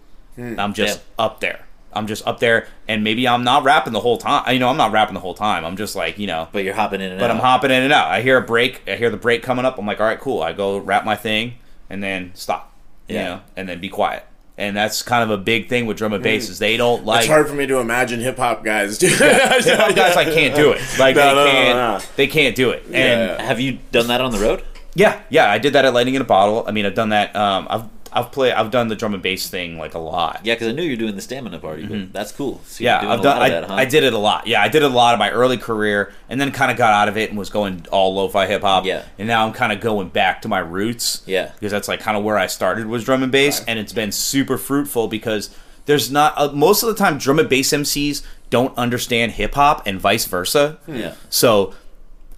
I'm 0.58 0.72
just 0.72 1.00
up 1.18 1.40
there. 1.40 1.66
I'm 1.92 2.06
just 2.06 2.26
up 2.26 2.38
there, 2.40 2.68
and 2.88 3.02
maybe 3.04 3.26
I'm 3.26 3.42
not 3.44 3.64
rapping 3.64 3.92
the 3.92 4.00
whole 4.00 4.16
time. 4.18 4.52
You 4.52 4.58
know, 4.60 4.68
I'm 4.68 4.76
not 4.76 4.92
rapping 4.92 5.14
the 5.14 5.20
whole 5.20 5.34
time. 5.34 5.64
I'm 5.64 5.76
just 5.76 5.96
like, 5.96 6.18
you 6.18 6.26
know, 6.26 6.48
But 6.52 6.64
you're 6.64 6.74
hopping 6.74 7.00
in 7.00 7.10
and 7.10 7.18
but 7.20 7.30
out. 7.30 7.36
I'm 7.36 7.42
hopping 7.42 7.70
in 7.70 7.82
and 7.82 7.92
out. 7.92 8.08
I 8.10 8.22
hear 8.22 8.36
a 8.36 8.42
break. 8.42 8.82
I 8.88 8.96
hear 8.96 9.10
the 9.10 9.16
break 9.16 9.42
coming 9.42 9.64
up. 9.64 9.78
I'm 9.78 9.86
like, 9.86 10.00
all 10.00 10.06
right, 10.06 10.20
cool. 10.20 10.42
I 10.42 10.52
go 10.52 10.78
rap 10.78 11.04
my 11.04 11.16
thing 11.16 11.54
and 11.88 12.02
then 12.02 12.30
stop. 12.34 12.72
You 13.08 13.16
Yeah. 13.16 13.24
know, 13.24 13.40
and 13.56 13.68
then 13.68 13.80
be 13.80 13.88
quiet. 13.88 14.24
and 14.58 14.76
that's 14.76 15.00
kind 15.02 15.22
of 15.24 15.30
a 15.30 15.42
big 15.42 15.68
thing 15.70 15.86
with 15.86 15.96
drum 15.96 16.12
and 16.12 16.22
bass 16.22 16.48
is 16.50 16.58
they 16.58 16.76
don't 16.76 17.06
like 17.06 17.20
it's 17.20 17.28
hard 17.28 17.48
for 17.48 17.54
me 17.54 17.66
to 17.66 17.78
imagine 17.78 18.20
hip 18.20 18.36
hop 18.36 18.62
guys 18.62 18.98
do. 18.98 19.06
hip 19.08 19.18
hop 19.20 19.94
guys 19.96 20.14
like 20.16 20.28
can't 20.34 20.54
do 20.54 20.72
it. 20.72 20.80
Like 20.98 21.16
No, 21.16 21.22
they 21.30 21.34
no, 21.34 21.44
no, 21.44 21.50
can't 21.50 21.76
no. 22.02 22.08
they 22.16 22.26
can't 22.26 22.54
do 22.54 22.70
it. 22.70 22.82
And 22.86 22.94
Yeah. 22.94 23.42
Have 23.42 23.58
you 23.58 23.78
done 23.90 24.08
that 24.08 24.20
on 24.20 24.30
the 24.32 24.38
road? 24.38 24.62
yeah, 24.94 25.22
yeah, 25.30 25.50
I 25.50 25.56
did 25.58 25.72
that 25.72 25.84
at 25.86 25.94
Lightning 25.94 26.14
in 26.14 26.20
a 26.20 26.26
Bottle. 26.26 26.64
I 26.68 26.72
mean, 26.72 26.84
I've 26.84 26.94
done 26.94 27.08
that. 27.08 27.34
Um, 27.34 27.66
I've 27.70 27.99
I've 28.12 28.32
played 28.32 28.52
I've 28.52 28.70
done 28.70 28.88
the 28.88 28.96
drum 28.96 29.14
and 29.14 29.22
bass 29.22 29.48
thing 29.48 29.78
like 29.78 29.94
a 29.94 29.98
lot. 29.98 30.40
Yeah, 30.44 30.54
because 30.54 30.68
I 30.68 30.72
knew 30.72 30.82
you 30.82 30.90
were 30.90 30.96
doing 30.96 31.14
the 31.16 31.22
stamina 31.22 31.58
party, 31.58 31.86
but 31.86 32.12
that's 32.12 32.32
cool. 32.32 32.60
So 32.64 32.82
you're 32.84 32.92
Mm-hmm. 32.92 33.04
Yeah, 33.06 33.12
I've 33.12 33.22
done. 33.22 33.40
I, 33.42 33.50
that, 33.50 33.64
huh? 33.64 33.74
I 33.74 33.84
did 33.84 34.04
it 34.04 34.12
a 34.12 34.18
lot. 34.18 34.46
Yeah, 34.46 34.62
I 34.62 34.68
did 34.68 34.82
it 34.82 34.90
a 34.90 34.94
lot 34.94 35.14
of 35.14 35.18
my 35.18 35.30
early 35.30 35.56
career, 35.58 36.12
and 36.28 36.40
then 36.40 36.50
kind 36.52 36.70
of 36.70 36.76
got 36.76 36.92
out 36.92 37.08
of 37.08 37.16
it 37.16 37.30
and 37.30 37.38
was 37.38 37.50
going 37.50 37.86
all 37.92 38.14
lo-fi 38.14 38.46
hip 38.46 38.62
hop. 38.62 38.84
Yeah. 38.84 39.04
and 39.18 39.28
now 39.28 39.46
I'm 39.46 39.52
kind 39.52 39.72
of 39.72 39.80
going 39.80 40.08
back 40.08 40.42
to 40.42 40.48
my 40.48 40.58
roots. 40.58 41.22
Yeah. 41.26 41.52
because 41.54 41.70
that's 41.72 41.88
like 41.88 42.00
kind 42.00 42.16
of 42.16 42.24
where 42.24 42.38
I 42.38 42.46
started 42.46 42.86
was 42.86 43.04
drum 43.04 43.22
and 43.22 43.30
bass, 43.32 43.64
and 43.66 43.78
it's 43.78 43.92
been 43.92 44.12
super 44.12 44.58
fruitful 44.58 45.08
because 45.08 45.50
there's 45.86 46.10
not 46.10 46.34
uh, 46.36 46.50
most 46.52 46.82
of 46.82 46.88
the 46.88 46.94
time 46.94 47.18
drum 47.18 47.38
and 47.38 47.48
bass 47.48 47.70
MCs 47.72 48.22
don't 48.50 48.76
understand 48.76 49.32
hip 49.32 49.54
hop 49.54 49.86
and 49.86 50.00
vice 50.00 50.26
versa. 50.26 50.78
Yeah. 50.86 51.14
So 51.28 51.74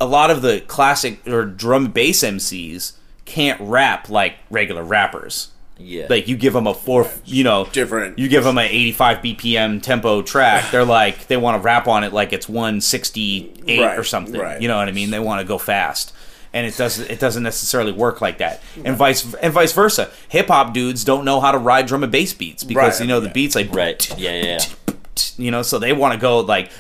a 0.00 0.06
lot 0.06 0.30
of 0.30 0.42
the 0.42 0.60
classic 0.66 1.26
or 1.28 1.44
drum 1.44 1.86
and 1.86 1.94
bass 1.94 2.22
MCs 2.22 2.92
can't 3.24 3.58
rap 3.60 4.08
like 4.10 4.34
regular 4.50 4.82
rappers. 4.82 5.51
Yeah. 5.84 6.06
Like 6.08 6.28
you 6.28 6.36
give 6.36 6.52
them 6.52 6.66
a 6.66 6.74
four, 6.74 7.10
you 7.24 7.44
know, 7.44 7.68
Different. 7.72 8.18
You 8.18 8.28
give 8.28 8.44
them 8.44 8.58
an 8.58 8.66
85 8.66 9.18
BPM 9.18 9.82
tempo 9.82 10.22
track, 10.22 10.70
they're 10.70 10.84
like 10.84 11.26
they 11.26 11.36
want 11.36 11.60
to 11.60 11.64
rap 11.64 11.86
on 11.88 12.04
it 12.04 12.12
like 12.12 12.32
it's 12.32 12.48
168 12.48 13.80
or 13.98 14.04
something. 14.04 14.40
right. 14.40 14.60
You 14.60 14.68
know 14.68 14.76
what 14.76 14.88
I 14.88 14.92
mean? 14.92 15.10
They 15.10 15.18
want 15.18 15.40
to 15.40 15.46
go 15.46 15.58
fast, 15.58 16.12
and 16.52 16.66
it 16.66 16.76
doesn't 16.76 17.10
it 17.10 17.18
doesn't 17.18 17.42
necessarily 17.42 17.92
work 17.92 18.20
like 18.20 18.38
that. 18.38 18.62
And 18.84 18.96
vice 18.96 19.34
and 19.34 19.52
vice 19.52 19.72
versa. 19.72 20.10
Hip 20.28 20.48
hop 20.48 20.72
dudes 20.72 21.04
don't 21.04 21.24
know 21.24 21.40
how 21.40 21.52
to 21.52 21.58
ride 21.58 21.86
drum 21.86 22.02
and 22.02 22.12
bass 22.12 22.32
beats 22.32 22.64
because 22.64 23.00
Right, 23.00 23.00
you 23.00 23.08
know 23.08 23.20
the 23.20 23.26
yeah. 23.26 23.32
beats 23.32 23.54
like 23.54 23.72
right. 23.74 24.18
Yeah, 24.18 24.30
yeah, 24.32 24.44
yeah. 24.86 24.94
you 25.36 25.50
know, 25.50 25.62
so 25.62 25.78
they 25.78 25.92
want 25.92 26.14
to 26.14 26.20
go 26.20 26.40
like, 26.40 26.70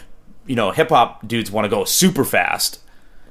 you 0.46 0.56
know, 0.56 0.70
hip 0.70 0.90
hop 0.90 1.26
dudes 1.26 1.50
want 1.50 1.64
to 1.64 1.68
go 1.68 1.84
super 1.84 2.24
fast, 2.24 2.80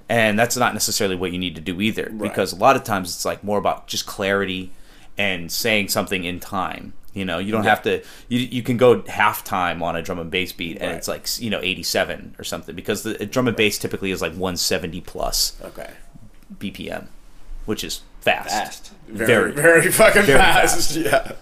and 0.09 0.37
that's 0.37 0.57
not 0.57 0.73
necessarily 0.73 1.15
what 1.15 1.31
you 1.31 1.37
need 1.39 1.55
to 1.55 1.61
do 1.61 1.79
either. 1.81 2.09
Because 2.09 2.51
a 2.53 2.57
lot 2.57 2.75
of 2.75 2.83
times 2.83 3.09
it's 3.15 3.25
like 3.25 3.43
more 3.43 3.57
about 3.57 3.87
just 3.87 4.05
clarity 4.05 4.71
and 5.17 5.51
saying 5.51 5.89
something 5.89 6.23
in 6.23 6.39
time. 6.39 6.93
You 7.13 7.25
know, 7.25 7.39
you 7.39 7.51
don't 7.51 7.65
have 7.65 7.81
to. 7.83 8.01
You, 8.29 8.39
you 8.39 8.63
can 8.63 8.77
go 8.77 9.01
half 9.03 9.43
time 9.43 9.83
on 9.83 9.97
a 9.97 10.01
drum 10.01 10.17
and 10.19 10.31
bass 10.31 10.53
beat, 10.53 10.77
and 10.77 10.87
Right. 10.91 10.95
it's 10.95 11.07
like 11.09 11.27
you 11.41 11.49
know 11.49 11.59
eighty 11.61 11.83
seven 11.83 12.33
or 12.39 12.45
something 12.45 12.73
because 12.75 13.03
the 13.03 13.25
drum 13.25 13.47
and 13.49 13.57
bass 13.57 13.77
typically 13.77 14.11
is 14.11 14.21
like 14.21 14.33
one 14.33 14.55
seventy 14.55 15.01
plus 15.01 15.59
Okay. 15.61 15.89
BPM, 16.57 17.07
which 17.65 17.83
is 17.83 18.01
fast. 18.21 18.49
Fast. 18.49 18.91
Very, 19.09 19.27
Very. 19.27 19.51
very, 19.51 19.91
fucking 19.91 20.21
very 20.23 20.39
fast. 20.39 20.95
Yeah. 20.95 21.33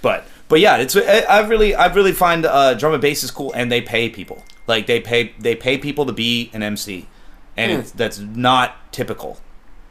but 0.00 0.24
but 0.48 0.60
yeah, 0.60 0.76
it's 0.78 0.96
I, 0.96 1.40
really 1.46 1.74
I 1.74 1.92
really 1.92 2.12
find 2.12 2.46
uh, 2.46 2.72
drum 2.74 2.92
and 2.94 3.02
bass 3.02 3.22
is 3.22 3.30
cool, 3.30 3.52
and 3.52 3.70
they 3.70 3.82
pay 3.82 4.08
people 4.08 4.44
like 4.66 4.86
they 4.86 5.00
pay 5.00 5.34
they 5.38 5.54
pay 5.54 5.76
people 5.76 6.06
to 6.06 6.12
be 6.12 6.50
an 6.54 6.62
MC, 6.62 7.06
and 7.56 7.72
it's, 7.72 7.90
that's 7.90 8.18
not 8.18 8.92
typical. 8.92 9.38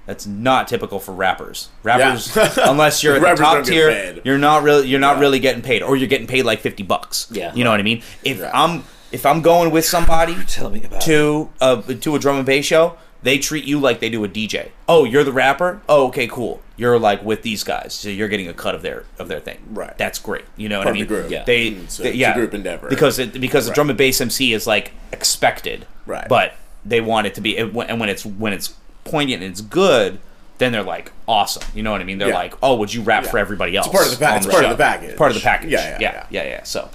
That's 0.05 0.27
not 0.27 0.67
typical 0.67 0.99
for 0.99 1.13
rappers. 1.13 1.69
Rappers, 1.83 2.35
Yeah. 2.35 2.53
unless 2.69 3.03
you're 3.03 3.15
at 3.15 3.21
the 3.37 3.41
top 3.43 3.63
tier, 3.65 4.19
you're 4.23 4.37
not 4.37 4.63
really 4.63 4.87
you're 4.87 4.99
not 4.99 5.15
Yeah. 5.15 5.21
really 5.21 5.39
getting 5.39 5.61
paid, 5.61 5.81
or 5.81 5.95
you're 5.95 6.07
getting 6.07 6.27
paid 6.27 6.43
like 6.43 6.59
fifty 6.59 6.83
bucks. 6.83 7.27
Yeah. 7.31 7.53
you 7.55 7.63
know 7.63 7.71
what 7.71 7.79
I 7.79 7.83
mean. 7.83 8.03
If 8.23 8.37
Yeah. 8.39 8.51
I'm 8.53 8.83
if 9.11 9.25
I'm 9.25 9.41
going 9.41 9.71
with 9.71 9.85
somebody 9.85 10.35
Tell 10.47 10.69
me 10.69 10.83
about 10.83 11.01
it. 11.01 11.05
to 11.05 11.49
a 11.61 11.81
to 11.95 12.15
a 12.15 12.19
drum 12.19 12.37
and 12.37 12.45
bass 12.45 12.65
show, 12.65 12.97
they 13.23 13.39
treat 13.39 13.65
you 13.65 13.79
like 13.79 13.99
they 13.99 14.09
do 14.09 14.23
a 14.23 14.27
DJ. 14.29 14.69
Oh, 14.87 15.05
you're 15.05 15.23
the 15.23 15.31
rapper. 15.31 15.81
Oh, 15.89 16.07
okay, 16.07 16.27
cool. 16.27 16.61
You're 16.77 16.99
like 16.99 17.23
with 17.23 17.41
these 17.41 17.63
guys, 17.63 17.93
so 17.93 18.09
you're 18.09 18.27
getting 18.27 18.49
a 18.49 18.53
cut 18.53 18.75
of 18.75 18.81
their 18.83 19.05
of 19.17 19.27
their 19.29 19.39
thing. 19.39 19.57
Right. 19.71 19.97
That's 19.97 20.19
great. 20.19 20.43
You 20.57 20.69
know 20.69 20.77
what 20.79 20.87
I 20.87 20.91
mean? 20.91 21.05
group. 21.07 21.31
Yeah. 21.31 21.43
They, 21.45 21.71
Mm, 21.71 21.83
it's 21.85 21.99
a- 21.99 22.03
they- 22.03 22.09
it's 22.09 22.15
a 22.15 22.17
yeah, 22.19 22.33
group 22.35 22.53
endeavor. 22.53 22.89
because 22.89 23.17
it, 23.17 23.39
because 23.39 23.65
the 23.67 23.73
drum 23.73 23.89
and 23.89 23.97
bass 23.97 24.19
MC 24.21 24.53
is 24.53 24.67
like 24.67 24.91
expected. 25.13 25.87
Right. 26.05 26.27
But 26.27 26.53
they 26.83 27.01
want 27.01 27.25
it 27.27 27.33
to 27.35 27.41
be, 27.41 27.57
and 27.57 27.73
when 27.73 28.09
it's 28.09 28.25
when 28.25 28.53
it's 28.53 28.73
poignant 29.05 29.41
and 29.41 29.51
it's 29.51 29.61
good. 29.61 30.19
Then 30.57 30.71
they're 30.71 30.83
like 30.83 31.11
awesome, 31.27 31.63
you 31.73 31.83
know 31.83 31.91
what 31.91 31.99
I 32.01 32.05
mean? 32.05 32.17
They're 32.17 32.29
Yeah. 32.29 32.35
like, 32.35 32.53
"Oh, 32.63 32.75
would 32.75 32.93
you 32.93 33.01
rap 33.01 33.23
Yeah. 33.25 33.31
for 33.31 33.37
everybody 33.39 33.75
else?" 33.75 33.87
It's 33.87 33.93
part 33.95 34.05
of 34.05 34.11
the 34.11 34.17
pack- 34.17 34.31
on 34.31 34.37
it's 34.37 34.47
part 34.47 34.63
of 34.63 34.69
the 34.69 34.77
package. 34.77 35.09
It's 35.09 35.17
part 35.17 35.31
of 35.31 35.35
the 35.35 35.43
package. 35.43 35.69
Yeah, 35.71 35.79
yeah, 35.89 35.97
yeah, 35.99 36.11
yeah. 36.11 36.25
yeah, 36.43 36.49
yeah. 36.49 36.63
So, 36.63 36.89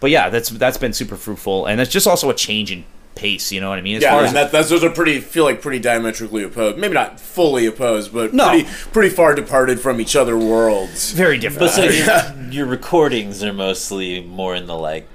but 0.00 0.10
yeah, 0.10 0.28
that's 0.28 0.50
that's 0.50 0.76
been 0.76 0.92
super 0.92 1.16
fruitful, 1.16 1.64
and 1.66 1.80
it's 1.80 1.90
just 1.90 2.06
also 2.06 2.28
a 2.28 2.34
change 2.34 2.70
in 2.70 2.84
pace. 3.14 3.50
You 3.52 3.62
know 3.62 3.70
what 3.70 3.78
I 3.78 3.82
mean? 3.82 3.96
As 3.96 4.02
Yeah, 4.02 4.10
far 4.10 4.18
and 4.18 4.26
as 4.28 4.32
that, 4.34 4.52
that's 4.52 4.68
those 4.68 4.84
are 4.84 4.90
pretty 4.90 5.20
feel 5.20 5.44
like 5.44 5.62
pretty 5.62 5.78
diametrically 5.78 6.42
opposed. 6.44 6.76
Maybe 6.76 6.92
not 6.92 7.18
fully 7.18 7.64
opposed, 7.64 8.12
but 8.12 8.34
No. 8.34 8.50
pretty 8.50 8.68
pretty 8.92 9.08
far 9.08 9.34
departed 9.34 9.80
from 9.80 9.98
each 9.98 10.14
other 10.14 10.36
worlds. 10.36 11.12
very 11.12 11.38
different. 11.38 11.60
But 11.60 11.74
so 11.74 11.84
your, 11.84 12.50
your 12.50 12.66
recordings 12.66 13.42
are 13.42 13.54
mostly 13.54 14.20
more 14.20 14.54
in 14.54 14.66
the 14.66 14.76
like 14.76 15.08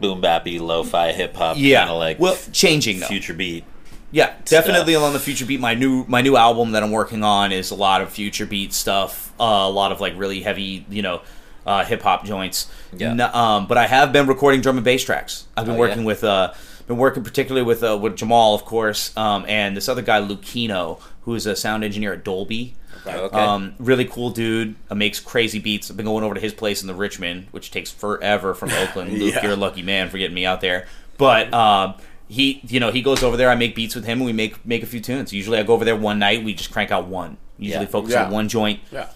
boom 0.00 0.22
bappy 0.22 0.60
lo-fi 0.60 1.10
hip 1.10 1.34
hop 1.34 1.56
yeah, 1.58 1.80
kind 1.80 1.90
of 1.90 1.98
like 1.98 2.20
well, 2.20 2.36
changing 2.52 3.00
though. 3.00 3.06
future 3.08 3.34
beat. 3.34 3.64
Yeah, 4.12 4.34
definitely 4.44 4.92
stuff. 4.92 5.04
on 5.04 5.12
the 5.14 5.18
future 5.18 5.44
beat. 5.46 5.58
My 5.58 5.74
new 5.74 6.04
my 6.06 6.20
new 6.20 6.36
album 6.36 6.72
that 6.72 6.82
I'm 6.82 6.90
working 6.92 7.24
on 7.24 7.50
is 7.50 7.70
a 7.70 7.74
lot 7.74 8.02
of 8.02 8.10
future 8.12 8.46
beat 8.46 8.72
stuff. 8.72 9.32
Uh, 9.40 9.44
a 9.66 9.70
lot 9.70 9.90
of 9.90 10.00
like 10.00 10.12
really 10.16 10.42
heavy, 10.42 10.84
you 10.90 11.02
know, 11.02 11.22
uh, 11.66 11.84
hip 11.84 12.02
hop 12.02 12.24
joints. 12.24 12.70
Yeah. 12.94 13.10
N- 13.12 13.20
um, 13.22 13.66
but 13.66 13.78
I 13.78 13.86
have 13.86 14.12
been 14.12 14.26
recording 14.26 14.60
drum 14.60 14.76
and 14.76 14.84
bass 14.84 15.02
tracks. 15.04 15.46
I've 15.56 15.64
been 15.66 15.76
Oh, 15.76 15.78
working 15.78 16.00
yeah? 16.00 16.06
with 16.06 16.24
uh, 16.24 16.52
been 16.86 16.98
working 16.98 17.24
particularly 17.24 17.64
with 17.66 17.82
uh, 17.82 17.96
with 17.96 18.16
Jamal, 18.16 18.54
of 18.54 18.64
course, 18.64 19.16
um, 19.16 19.44
and 19.48 19.76
this 19.76 19.88
other 19.88 20.02
guy 20.02 20.20
Lucino, 20.20 21.00
who 21.22 21.34
is 21.34 21.46
a 21.46 21.56
sound 21.56 21.82
engineer 21.82 22.12
at 22.12 22.22
Dolby. 22.24 22.74
Okay. 23.06 23.36
Um, 23.36 23.74
really 23.78 24.04
cool 24.04 24.30
dude. 24.30 24.76
Uh, 24.90 24.94
makes 24.94 25.18
crazy 25.18 25.58
beats. 25.58 25.90
I've 25.90 25.96
been 25.96 26.06
going 26.06 26.22
over 26.22 26.34
to 26.34 26.40
his 26.40 26.52
place 26.52 26.82
in 26.82 26.86
the 26.86 26.94
Richmond, 26.94 27.46
which 27.50 27.70
takes 27.72 27.90
forever 27.90 28.54
from 28.54 28.70
Oakland. 28.70 29.12
Luke, 29.18 29.34
Yeah. 29.34 29.42
you're 29.42 29.52
a 29.54 29.56
lucky 29.56 29.82
man 29.82 30.08
for 30.10 30.18
getting 30.18 30.34
me 30.34 30.44
out 30.46 30.60
there. 30.60 30.86
But 31.18 31.52
um, 31.52 31.94
he, 32.32 32.60
you 32.66 32.80
know, 32.80 32.90
he 32.90 33.02
goes 33.02 33.22
over 33.22 33.36
there. 33.36 33.50
I 33.50 33.54
make 33.54 33.74
beats 33.74 33.94
with 33.94 34.04
him, 34.04 34.18
and 34.18 34.26
we 34.26 34.32
make 34.32 34.64
make 34.66 34.82
a 34.82 34.86
few 34.86 35.00
tunes. 35.00 35.32
Usually, 35.32 35.58
I 35.58 35.62
go 35.62 35.74
over 35.74 35.84
there 35.84 35.96
one 35.96 36.18
night. 36.18 36.42
We 36.44 36.54
just 36.54 36.72
crank 36.72 36.90
out 36.90 37.06
one. 37.06 37.36
Usually, 37.58 37.84
Yeah. 37.84 37.90
focus 37.90 38.12
Yeah. 38.12 38.24
on 38.24 38.30
one 38.32 38.48
joint. 38.48 38.80
Yeah. 38.90 39.06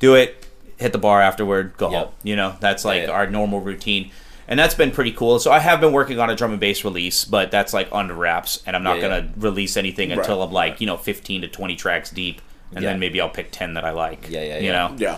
Do 0.00 0.14
it. 0.14 0.46
Hit 0.76 0.92
the 0.92 0.98
bar 0.98 1.22
afterward. 1.22 1.74
Go 1.76 1.90
Yep. 1.90 2.04
home. 2.04 2.12
You 2.24 2.36
know, 2.36 2.56
that's 2.60 2.84
like 2.84 3.02
Yeah. 3.04 3.10
our 3.10 3.26
normal 3.28 3.60
routine. 3.60 4.10
And 4.48 4.58
that's 4.58 4.74
been 4.74 4.90
pretty 4.90 5.12
cool. 5.12 5.38
So 5.38 5.50
I 5.52 5.58
have 5.60 5.80
been 5.80 5.92
working 5.92 6.18
on 6.20 6.28
a 6.28 6.34
drum 6.36 6.50
and 6.50 6.60
bass 6.60 6.84
release, 6.84 7.24
but 7.24 7.50
that's 7.50 7.72
like 7.72 7.88
under 7.92 8.12
wraps, 8.12 8.60
and 8.66 8.76
I'm 8.76 8.82
not 8.82 8.96
Yeah, 8.96 9.02
gonna 9.02 9.20
yeah. 9.20 9.30
release 9.38 9.76
anything 9.76 10.10
Right, 10.10 10.18
until 10.18 10.42
I'm 10.42 10.52
like 10.52 10.72
right. 10.72 10.80
you 10.80 10.86
know 10.86 10.96
15 10.98 11.40
to 11.42 11.48
20 11.48 11.76
tracks 11.76 12.10
deep, 12.10 12.42
and 12.74 12.82
Yeah. 12.82 12.90
then 12.90 12.98
maybe 13.00 13.20
I'll 13.22 13.30
pick 13.30 13.52
10 13.52 13.72
that 13.74 13.84
I 13.86 13.92
like. 13.92 14.26
Yeah, 14.28 14.42
yeah, 14.42 14.58
You 14.58 14.66
yeah. 14.66 14.72
know, 14.72 14.94
Yeah. 14.98 15.16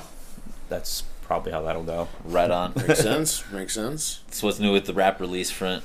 that's 0.69 1.03
probably 1.23 1.51
how 1.51 1.63
that'll 1.63 1.83
go. 1.83 2.07
Right 2.25 2.51
on. 2.51 2.73
Makes 2.77 3.01
sense. 3.01 3.43
Makes 3.51 3.75
sense. 3.75 4.21
so 4.31 4.47
what's 4.47 4.61
new 4.61 4.73
with 4.73 4.85
the 4.85 4.95
rap 4.95 5.21
release 5.21 5.51
front? 5.51 5.83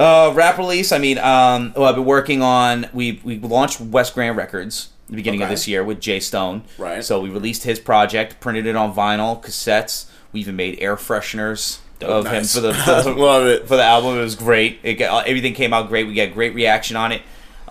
Uh, 0.00 0.32
rap 0.34 0.56
release. 0.56 0.92
I 0.92 0.98
mean, 0.98 1.18
um, 1.18 1.74
well, 1.76 1.84
I've 1.84 1.94
been 1.94 2.06
working 2.06 2.40
on. 2.40 2.88
We 2.94 3.20
we 3.22 3.38
launched 3.38 3.80
West 3.80 4.14
Grand 4.14 4.36
Records 4.36 4.88
the 5.10 5.16
beginning 5.16 5.42
of 5.42 5.48
this 5.48 5.66
year 5.66 5.84
with 5.84 6.00
Jay 6.00 6.20
Stone. 6.20 6.62
Right. 6.78 7.04
So 7.04 7.20
we 7.20 7.28
released 7.28 7.64
his 7.64 7.78
project, 7.78 8.40
printed 8.40 8.66
it 8.66 8.76
on 8.76 8.94
vinyl, 8.94 9.42
cassettes. 9.42 10.08
We 10.32 10.40
even 10.40 10.56
made 10.56 10.78
air 10.80 10.96
fresheners 10.96 11.80
of 12.00 12.26
him 12.26 12.44
for 12.44 12.60
the, 12.60 12.72
for 13.04 13.12
the 13.12 13.62
for 13.66 13.76
the 13.76 13.82
album. 13.82 14.16
It 14.16 14.22
was 14.22 14.36
great. 14.36 14.78
It 14.82 14.94
got, 14.94 15.26
everything 15.26 15.52
came 15.52 15.72
out 15.72 15.88
great. 15.88 16.06
We 16.06 16.14
got 16.14 16.32
great 16.32 16.54
reaction 16.54 16.96
on 16.96 17.12
it. 17.12 17.22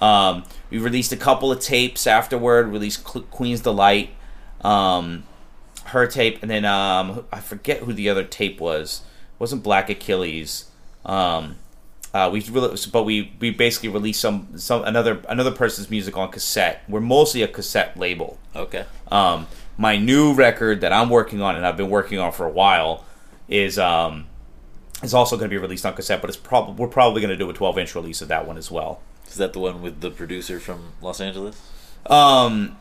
Um, 0.01 0.43
we 0.69 0.77
released 0.77 1.11
a 1.11 1.17
couple 1.17 1.51
of 1.51 1.59
tapes 1.59 2.05
afterward. 2.05 2.67
Released 2.67 3.03
Queen's 3.03 3.61
Delight, 3.61 4.11
um, 4.61 5.23
her 5.85 6.05
tape, 6.05 6.39
and 6.41 6.51
then 6.51 6.65
um, 6.65 7.25
I 7.31 7.39
forget 7.39 7.79
who 7.79 7.93
the 7.93 8.09
other 8.09 8.23
tape 8.23 8.59
was. 8.59 9.01
It 9.33 9.39
wasn't 9.39 9.63
Black 9.63 9.89
Achilles. 9.89 10.65
Um, 11.05 11.55
uh, 12.13 12.29
we 12.31 12.41
really, 12.49 12.77
but 12.91 13.03
we 13.03 13.31
we 13.39 13.51
basically 13.51 13.89
released 13.89 14.19
some 14.19 14.57
some 14.57 14.83
another 14.83 15.21
another 15.29 15.51
person's 15.51 15.89
music 15.89 16.17
on 16.17 16.31
cassette. 16.31 16.83
We're 16.89 17.01
mostly 17.01 17.41
a 17.43 17.47
cassette 17.47 17.97
label. 17.97 18.37
Okay. 18.55 18.85
Um, 19.11 19.47
my 19.77 19.95
new 19.97 20.33
record 20.33 20.81
that 20.81 20.91
I'm 20.91 21.09
working 21.09 21.41
on 21.41 21.55
and 21.55 21.65
I've 21.65 21.77
been 21.77 21.89
working 21.89 22.19
on 22.19 22.31
for 22.31 22.45
a 22.45 22.49
while 22.49 23.05
is 23.47 23.77
um, 23.79 24.25
is 25.03 25.13
also 25.13 25.37
going 25.37 25.49
to 25.49 25.53
be 25.53 25.57
released 25.59 25.85
on 25.85 25.93
cassette, 25.93 26.19
but 26.21 26.29
it's 26.29 26.37
probably 26.37 26.73
we're 26.75 26.87
probably 26.91 27.21
going 27.21 27.29
to 27.29 27.37
do 27.37 27.49
a 27.49 27.53
12 27.53 27.77
inch 27.77 27.95
release 27.95 28.21
of 28.21 28.27
that 28.29 28.45
one 28.47 28.57
as 28.57 28.69
well. 28.71 29.01
Is 29.27 29.35
that 29.35 29.53
the 29.53 29.59
one 29.59 29.81
with 29.81 30.01
the 30.01 30.09
producer 30.09 30.59
from 30.59 30.93
Los 31.01 31.21
Angeles? 31.21 31.61
Um, 32.07 32.75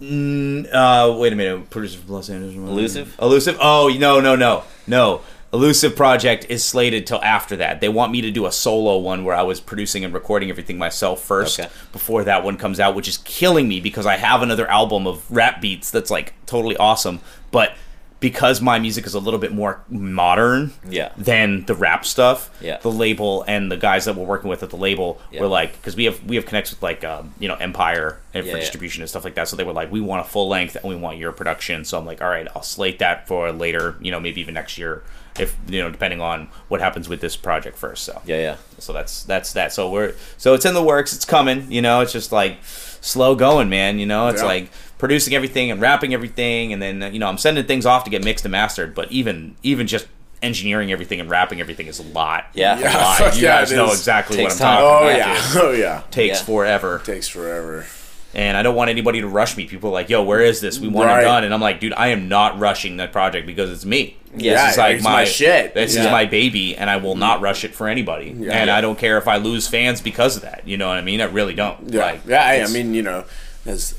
n- 0.00 0.68
uh, 0.72 1.14
wait 1.18 1.32
a 1.32 1.36
minute, 1.36 1.70
producer 1.70 1.98
from 1.98 2.12
Los 2.12 2.28
Angeles, 2.28 2.54
Elusive? 2.54 3.16
Elusive. 3.20 3.56
Oh 3.60 3.88
no 3.98 4.20
no 4.20 4.36
no 4.36 4.64
no. 4.86 5.22
Elusive 5.52 5.94
project 5.96 6.46
is 6.48 6.64
slated 6.64 7.06
till 7.06 7.22
after 7.22 7.56
that. 7.56 7.80
They 7.80 7.88
want 7.88 8.12
me 8.12 8.20
to 8.20 8.30
do 8.30 8.46
a 8.46 8.52
solo 8.52 8.98
one 8.98 9.24
where 9.24 9.34
I 9.34 9.42
was 9.42 9.60
producing 9.60 10.04
and 10.04 10.12
recording 10.12 10.50
everything 10.50 10.76
myself 10.76 11.22
first 11.22 11.58
Okay. 11.60 11.68
before 11.92 12.24
that 12.24 12.42
one 12.44 12.56
comes 12.56 12.80
out, 12.80 12.94
which 12.94 13.08
is 13.08 13.18
killing 13.18 13.68
me 13.68 13.80
because 13.80 14.06
I 14.06 14.16
have 14.16 14.42
another 14.42 14.68
album 14.68 15.06
of 15.06 15.24
rap 15.30 15.60
beats 15.60 15.90
that's 15.90 16.10
like 16.10 16.34
totally 16.46 16.76
awesome, 16.76 17.20
but 17.52 17.74
because 18.18 18.60
my 18.62 18.78
music 18.78 19.06
is 19.06 19.14
a 19.14 19.20
little 19.20 19.38
bit 19.38 19.52
more 19.52 19.82
modern 19.88 20.72
Yeah. 20.88 21.10
than 21.16 21.64
the 21.66 21.74
rap 21.74 22.04
stuff. 22.06 22.50
Yeah. 22.60 22.78
The 22.78 22.90
label 22.90 23.44
and 23.46 23.70
the 23.70 23.76
guys 23.76 24.06
that 24.06 24.16
we're 24.16 24.24
working 24.24 24.48
with 24.48 24.62
at 24.62 24.70
the 24.70 24.76
label 24.76 25.20
Yeah. 25.30 25.42
were 25.42 25.48
like, 25.48 25.72
because 25.76 25.94
we 25.96 26.06
have 26.06 26.22
we 26.24 26.36
have 26.36 26.46
connects 26.46 26.70
with 26.70 26.82
like 26.82 27.04
um, 27.04 27.34
you 27.38 27.46
know 27.46 27.54
Empire 27.56 28.18
and 28.34 28.44
Yeah, 28.46 28.52
for 28.54 28.58
distribution 28.58 29.02
and 29.02 29.08
stuff 29.08 29.22
like 29.22 29.34
that. 29.36 29.48
So 29.48 29.54
they 29.56 29.64
were 29.64 29.74
like, 29.74 29.92
we 29.92 30.00
want 30.00 30.26
a 30.26 30.28
full 30.28 30.48
length 30.48 30.74
and 30.76 30.84
we 30.84 30.96
want 30.96 31.18
your 31.18 31.30
production. 31.30 31.84
So 31.84 31.98
I'm 31.98 32.06
like, 32.06 32.20
all 32.22 32.28
right, 32.28 32.48
I'll 32.56 32.62
slate 32.62 32.98
that 32.98 33.28
for 33.28 33.52
later. 33.52 33.96
You 34.00 34.10
know, 34.10 34.18
maybe 34.18 34.40
even 34.40 34.54
next 34.54 34.78
year, 34.78 35.02
if 35.40 35.56
you 35.68 35.80
know, 35.82 35.90
depending 35.90 36.20
on 36.20 36.48
what 36.68 36.80
happens 36.80 37.08
with 37.08 37.20
this 37.20 37.36
project 37.36 37.76
first. 37.76 38.04
So 38.04 38.20
Yeah, 38.26 38.38
yeah. 38.38 38.56
so 38.78 38.92
that's 38.92 39.22
that's 39.24 39.52
that. 39.54 39.72
So 39.72 39.90
we're 39.90 40.14
so 40.38 40.54
it's 40.54 40.64
in 40.64 40.74
the 40.74 40.82
works. 40.82 41.14
It's 41.14 41.24
coming. 41.24 41.70
You 41.70 41.82
know, 41.82 42.00
it's 42.00 42.12
just 42.12 42.32
like 42.32 42.58
slow 42.64 43.34
going, 43.34 43.68
man. 43.68 43.98
You 43.98 44.06
know, 44.06 44.28
it's 44.28 44.40
Yeah. 44.42 44.48
like 44.48 44.70
producing 44.98 45.34
everything 45.34 45.70
and 45.70 45.80
wrapping 45.80 46.14
everything, 46.14 46.72
and 46.72 46.80
then 46.82 47.12
you 47.12 47.18
know 47.18 47.28
I'm 47.28 47.38
sending 47.38 47.64
things 47.64 47.86
off 47.86 48.04
to 48.04 48.10
get 48.10 48.24
mixed 48.24 48.44
and 48.44 48.52
mastered. 48.52 48.94
But 48.94 49.10
even 49.12 49.56
even 49.62 49.86
just 49.86 50.06
engineering 50.42 50.92
everything 50.92 51.18
and 51.18 51.30
wrapping 51.30 51.60
everything 51.60 51.86
is 51.86 51.98
a 51.98 52.02
lot. 52.02 52.46
Yeah. 52.52 52.78
a 52.78 52.84
lot. 53.24 53.36
You 53.36 53.42
yeah, 53.44 53.60
guys 53.60 53.72
know 53.72 53.86
exactly 53.90 54.42
what 54.42 54.52
I'm 54.52 54.58
time. 54.58 54.80
talking 54.80 54.86
Oh 55.08 55.08
about. 55.08 55.18
yeah, 55.18 55.52
dude. 55.52 55.62
oh 55.62 55.70
yeah. 55.72 56.02
Takes 56.10 56.40
Yeah. 56.40 56.44
forever. 56.44 57.00
Takes 57.04 57.28
forever. 57.28 57.86
And 58.34 58.54
I 58.54 58.62
don't 58.62 58.74
want 58.74 58.90
anybody 58.90 59.22
to 59.22 59.28
rush 59.28 59.56
me. 59.56 59.66
People 59.66 59.88
are 59.88 59.92
like, 59.94 60.10
"Yo, 60.10 60.22
where 60.22 60.40
is 60.40 60.60
this? 60.60 60.78
We 60.78 60.88
want 60.88 61.08
Right. 61.08 61.20
it 61.22 61.24
done." 61.24 61.44
And 61.44 61.54
I'm 61.54 61.60
like, 61.60 61.80
"Dude, 61.80 61.94
I 61.94 62.08
am 62.08 62.28
not 62.28 62.58
rushing 62.58 62.98
that 62.98 63.10
project 63.10 63.46
because 63.46 63.70
it's 63.70 63.86
me. 63.86 64.18
Yeah, 64.36 64.66
this 64.66 64.72
is 64.72 64.78
like 64.78 64.96
it's 64.96 65.04
my 65.04 65.24
shit. 65.24 65.74
This 65.74 65.96
is 65.96 66.06
my 66.06 66.24
baby, 66.26 66.76
and 66.76 66.88
I 66.88 66.96
will 66.96 67.16
not 67.16 67.40
rush 67.40 67.64
it 67.64 67.74
for 67.74 67.88
anybody. 67.88 68.26
Yeah. 68.26 68.52
and 68.52 68.68
Yeah. 68.68 68.76
I 68.76 68.80
don't 68.80 68.98
care 68.98 69.18
if 69.18 69.28
I 69.28 69.36
lose 69.36 69.66
fans 69.68 70.00
because 70.00 70.36
of 70.36 70.42
that. 70.42 70.62
You 70.66 70.76
know 70.76 70.88
what 70.88 70.98
I 70.98 71.02
mean? 71.02 71.20
I 71.20 71.24
really 71.24 71.54
don't. 71.54 71.92
Yeah, 71.92 72.04
Like, 72.04 72.20
yeah. 72.26 72.44
I, 72.44 72.62
I 72.62 72.68
mean, 72.68 72.94
you 72.94 73.02
know, 73.02 73.24
as 73.64 73.94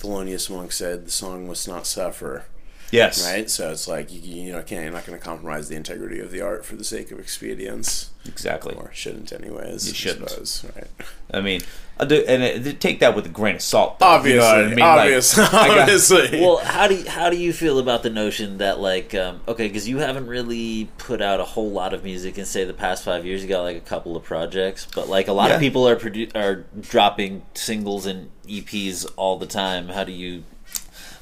Thelonious 0.00 0.50
Monk 0.50 0.72
said, 0.72 1.06
the 1.06 1.10
song 1.10 1.46
must 1.46 1.68
not 1.68 1.86
suffer. 1.86 2.44
Yes, 2.92 3.26
Right, 3.28 3.50
so 3.50 3.70
it's 3.72 3.88
like 3.88 4.12
you, 4.12 4.20
you 4.20 4.52
know, 4.52 4.62
can't, 4.62 4.84
you're 4.84 4.92
not 4.92 5.04
going 5.04 5.18
to 5.18 5.24
compromise 5.24 5.68
the 5.68 5.74
integrity 5.76 6.20
of 6.20 6.30
the 6.30 6.40
art 6.40 6.64
for 6.64 6.76
the 6.76 6.84
sake 6.84 7.10
of 7.10 7.18
expedience, 7.18 8.10
exactly. 8.26 8.74
or 8.74 8.90
shouldn't, 8.92 9.32
anyways. 9.32 9.88
You 9.88 9.94
shouldn't. 9.94 10.30
suppose, 10.30 10.64
right? 10.76 10.86
I 11.34 11.40
mean, 11.40 11.62
I 11.98 12.04
do, 12.04 12.24
and 12.26 12.42
it, 12.42 12.80
take 12.80 13.00
that 13.00 13.14
with 13.16 13.26
a 13.26 13.28
grain 13.28 13.56
of 13.56 13.62
salt. 13.62 13.98
though, 13.98 14.06
Obviously, 14.06 14.34
you 14.34 14.40
know 14.40 14.46
what 14.54 14.64
I 14.64 14.68
mean? 14.68 14.78
Like, 14.78 14.98
obvious, 15.00 15.38
I 15.38 15.50
got- 15.68 15.78
obviously. 15.80 16.40
Well, 16.40 16.58
how 16.58 16.86
do 16.88 16.94
you, 16.96 17.08
how 17.08 17.30
do 17.30 17.36
you 17.36 17.52
feel 17.52 17.78
about 17.78 18.02
the 18.02 18.10
notion 18.10 18.58
that 18.58 18.78
like 18.80 19.14
um, 19.14 19.40
okay, 19.48 19.66
because 19.68 19.88
you 19.88 19.98
haven't 19.98 20.26
really 20.26 20.90
put 20.98 21.20
out 21.22 21.40
a 21.40 21.44
whole 21.44 21.70
lot 21.70 21.94
of 21.94 22.04
music 22.04 22.38
in 22.38 22.44
say 22.44 22.64
the 22.64 22.72
past 22.74 23.04
five 23.04 23.24
years. 23.24 23.42
You 23.42 23.48
got 23.48 23.62
like 23.62 23.76
a 23.76 23.80
couple 23.80 24.16
of 24.16 24.24
projects, 24.24 24.86
but 24.94 25.08
like 25.08 25.28
a 25.28 25.32
lot 25.32 25.48
Yeah. 25.50 25.54
of 25.56 25.60
people 25.60 25.88
are 25.88 25.96
produ- 25.96 26.34
are 26.36 26.64
dropping 26.80 27.42
singles 27.54 28.06
and 28.06 28.30
EPs 28.48 29.06
all 29.16 29.38
the 29.38 29.46
time. 29.46 29.88
How 29.88 30.04
do 30.04 30.12
you 30.12 30.44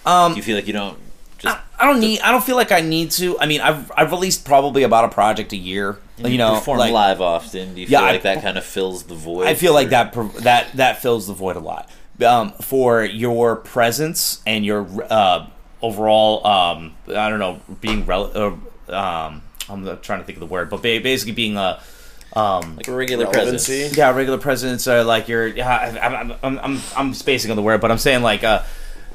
Um, 0.07 0.33
do 0.33 0.37
you 0.39 0.43
feel 0.43 0.57
like 0.57 0.67
you 0.67 0.73
don't 0.73 0.97
just 0.99 1.10
I 1.81 1.87
don't 1.87 2.01
need. 2.01 2.21
I 2.21 2.31
don't 2.31 2.45
feel 2.45 2.57
like 2.57 2.73
I 2.73 2.81
need 2.81 3.11
to. 3.13 3.39
I 3.41 3.47
mean, 3.47 3.61
I've 3.61 3.91
I've 3.97 4.11
released 4.13 4.45
probably 4.45 4.83
about 4.83 5.05
a 5.07 5.09
project 5.09 5.53
a 5.53 5.57
year. 5.57 5.99
You 6.19 6.37
know, 6.37 6.57
perform 6.57 6.79
like, 6.81 6.93
live 6.93 7.21
often? 7.23 7.75
Do 7.75 7.81
you 7.81 7.87
Yeah, 7.89 8.01
feel 8.01 8.09
I- 8.09 8.13
like 8.13 8.23
that 8.23 8.43
kind 8.43 8.59
of 8.59 8.65
fills 8.65 9.05
the 9.05 9.15
void? 9.15 9.47
I 9.47 9.55
feel 9.55 9.73
like 9.73 9.89
that 9.91 10.13
that 10.43 10.73
that 10.75 11.01
fills 11.01 11.27
the 11.27 11.33
void 11.35 11.57
a 11.57 11.61
lot. 11.61 11.89
Um, 12.25 12.53
for 12.61 13.03
your 13.03 13.57
presence 13.57 14.43
and 14.47 14.67
your 14.67 14.87
uh, 15.11 15.47
overall, 15.81 16.47
um, 16.47 16.95
I 17.09 17.31
don't 17.31 17.39
know, 17.39 17.61
being 17.81 18.05
rel- 18.05 18.31
uh, 18.35 18.95
um, 18.95 19.43
I'm 19.71 19.99
trying 20.03 20.21
to 20.21 20.25
think 20.27 20.37
of 20.37 20.41
the 20.41 20.47
word, 20.47 20.69
but 20.69 20.83
ba- 20.83 21.01
basically 21.03 21.33
being 21.33 21.57
a 21.57 21.81
um, 22.37 22.77
like 22.77 22.87
a 22.89 22.93
regular 22.95 23.25
Relevancy. 23.25 23.79
presence. 23.81 23.97
yeah, 23.97 24.11
regular 24.15 24.37
presence 24.39 24.87
or 24.87 25.03
like 25.03 25.29
your 25.29 25.47
yeah, 25.47 25.99
I'm, 26.03 26.15
I'm, 26.15 26.37
I'm, 26.43 26.59
I'm, 26.59 26.81
I'm 26.97 27.15
spacing 27.15 27.51
on 27.51 27.57
the 27.57 27.63
word, 27.63 27.81
but 27.81 27.91
I'm 27.91 27.97
saying 27.99 28.23
like 28.23 28.45
uh, 28.45 28.63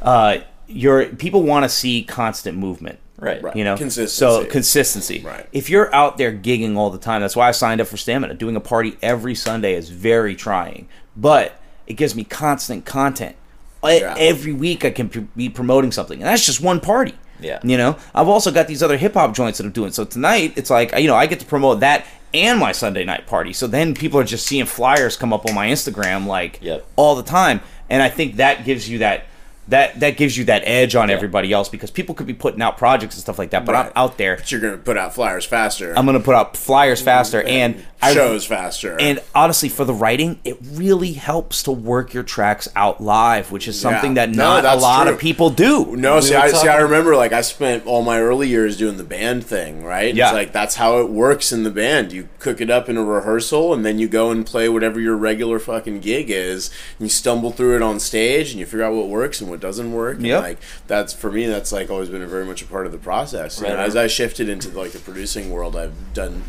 uh, 0.02 0.38
your 0.68 1.06
people 1.08 1.44
want 1.44 1.64
to 1.64 1.70
see 1.70 2.04
constant 2.04 2.58
movement. 2.58 3.00
Right. 3.18 3.42
Right. 3.42 3.56
You 3.56 3.64
know, 3.64 3.78
Consistency. 3.78 4.16
So 4.18 4.46
consistency. 4.46 5.22
Right. 5.22 5.48
If 5.54 5.70
you're 5.70 5.94
out 5.96 6.18
there 6.18 6.34
gigging 6.34 6.76
all 6.76 6.90
the 6.90 6.98
time, 6.98 7.22
that's 7.22 7.36
why 7.36 7.48
I 7.48 7.52
signed 7.52 7.80
up 7.80 7.88
for 7.88 7.96
Stamina. 7.98 8.34
Doing 8.34 8.56
a 8.58 8.60
party 8.60 8.98
every 9.02 9.36
Sunday 9.36 9.74
is 9.76 9.90
very 9.90 10.36
trying, 10.36 10.90
but 11.16 11.58
it 11.88 11.94
gives 11.94 12.14
me 12.14 12.24
constant 12.26 12.86
content. 12.86 13.36
Yeah. 13.84 14.16
Every 14.18 14.52
week 14.52 14.84
I 14.84 14.90
can 14.90 15.10
p- 15.10 15.28
be 15.36 15.48
promoting 15.48 15.92
something, 15.92 16.18
and 16.20 16.28
that's 16.28 16.46
just 16.46 16.60
one 16.60 16.80
party. 16.82 17.14
Yeah. 17.40 17.60
You 17.64 17.78
know, 17.78 17.98
I've 18.14 18.28
also 18.28 18.52
got 18.52 18.68
these 18.68 18.82
other 18.82 18.98
hip 18.98 19.14
hop 19.14 19.34
joints 19.36 19.60
that 19.60 19.66
I'm 19.66 19.72
doing. 19.72 19.92
So 19.92 20.04
tonight, 20.06 20.54
it's 20.58 20.70
like 20.70 20.98
you 20.98 21.08
know, 21.08 21.16
I 21.16 21.28
get 21.28 21.40
to 21.42 21.46
promote 21.46 21.82
that 21.82 22.06
and 22.34 22.60
my 22.60 22.72
Sunday 22.74 23.06
night 23.06 23.28
party. 23.28 23.54
So 23.54 23.68
then 23.68 23.94
people 23.94 24.20
are 24.20 24.24
just 24.26 24.46
seeing 24.46 24.66
flyers 24.66 25.16
come 25.16 25.32
up 25.32 25.46
on 25.46 25.54
my 25.54 25.68
Instagram 25.68 26.26
like 26.26 26.60
Yep. 26.62 26.86
all 26.98 27.16
the 27.16 27.24
time, 27.24 27.62
and 27.90 28.02
I 28.04 28.10
think 28.10 28.38
that 28.38 28.66
gives 28.66 28.90
you 28.90 28.98
that. 29.00 29.26
That, 29.70 30.00
that 30.02 30.16
gives 30.18 30.38
you 30.38 30.46
that 30.46 30.62
edge 30.66 30.96
on 30.96 31.10
everybody 31.10 31.52
else 31.52 31.70
because 31.70 31.90
people 31.90 32.14
could 32.14 32.28
be 32.28 32.36
putting 32.36 32.62
out 32.62 32.78
projects 32.78 33.16
and 33.16 33.22
stuff 33.22 33.40
like 33.40 33.50
that, 33.50 33.66
but 33.66 33.74
I'm 33.76 33.92
out 33.96 34.18
there. 34.20 34.36
But 34.38 34.52
you're 34.52 34.62
going 34.62 34.74
to 34.78 34.80
put 34.84 34.96
out 34.96 35.16
flyers 35.16 35.44
faster. 35.46 35.94
I'm 35.98 36.06
gonna 36.06 36.20
put 36.20 36.36
out 36.36 36.56
flyers 36.56 37.02
faster 37.02 37.42
and 37.42 37.84
I- 38.02 38.14
shows 38.14 38.46
faster. 38.46 38.96
and 39.00 39.20
honestly, 39.34 39.70
for 39.70 39.84
the 39.84 39.94
writing, 39.94 40.40
it 40.44 40.58
really 40.74 41.14
helps 41.14 41.64
to 41.64 41.72
work 41.72 42.14
your 42.14 42.22
tracks 42.22 42.68
out 42.76 43.02
live, 43.02 43.52
which 43.52 43.68
is 43.68 43.80
something 43.80 44.16
Yeah. 44.16 44.28
that 44.28 44.36
No, 44.36 44.62
not 44.62 44.66
a 44.66 44.80
lot 44.80 45.06
true. 45.06 45.14
of 45.14 45.20
people 45.20 45.50
do. 45.50 45.96
No, 45.96 46.20
see, 46.20 46.36
I 46.36 46.52
see. 46.52 46.68
I 46.68 46.78
remember, 46.78 47.16
like, 47.16 47.34
I 47.34 47.42
spent 47.42 47.88
all 47.88 48.04
my 48.04 48.20
early 48.20 48.48
years 48.48 48.78
doing 48.78 48.98
the 48.98 49.04
band 49.04 49.44
thing, 49.46 49.84
right? 49.84 50.14
Yeah. 50.14 50.28
It's 50.28 50.34
like 50.34 50.52
that's 50.52 50.76
how 50.76 51.00
it 51.00 51.10
works 51.10 51.52
in 51.52 51.64
the 51.64 51.72
band. 51.72 52.12
You 52.14 52.30
cook 52.38 52.62
it 52.62 52.70
up 52.70 52.88
in 52.90 52.98
a 52.98 53.04
rehearsal, 53.04 53.74
and 53.74 53.84
then 53.84 53.98
you 53.98 54.08
go 54.08 54.30
and 54.30 54.46
play 54.46 54.70
whatever 54.70 55.00
your 55.00 55.16
regular 55.16 55.58
fucking 55.58 56.02
gig 56.02 56.30
is. 56.30 56.70
And 57.00 57.08
you 57.08 57.10
stumble 57.10 57.52
through 57.52 57.78
it 57.78 57.82
on 57.82 58.00
stage, 58.00 58.52
and 58.52 58.60
you 58.60 58.66
figure 58.68 58.84
out 58.84 58.94
what 58.94 59.08
works 59.08 59.42
and 59.42 59.50
what 59.50 59.55
doesn't 59.60 59.92
work. 59.92 60.18
And 60.18 60.28
like 60.30 60.60
that's 60.88 61.14
for 61.14 61.32
me, 61.32 61.46
that's 61.46 61.72
like 61.72 61.90
always 61.90 62.10
been 62.10 62.22
a 62.22 62.28
very 62.28 62.46
much 62.46 62.62
a 62.62 62.66
part 62.66 62.86
of 62.86 62.92
the 62.92 62.98
process. 62.98 63.62
Right 63.62 63.72
And 63.72 63.80
on. 63.80 63.86
as 63.86 63.96
I 63.96 64.08
shifted 64.08 64.50
into 64.50 64.70
like 64.70 64.92
the 64.92 65.00
producing 65.00 65.50
world, 65.52 65.76
I've 65.76 66.14
done 66.14 66.44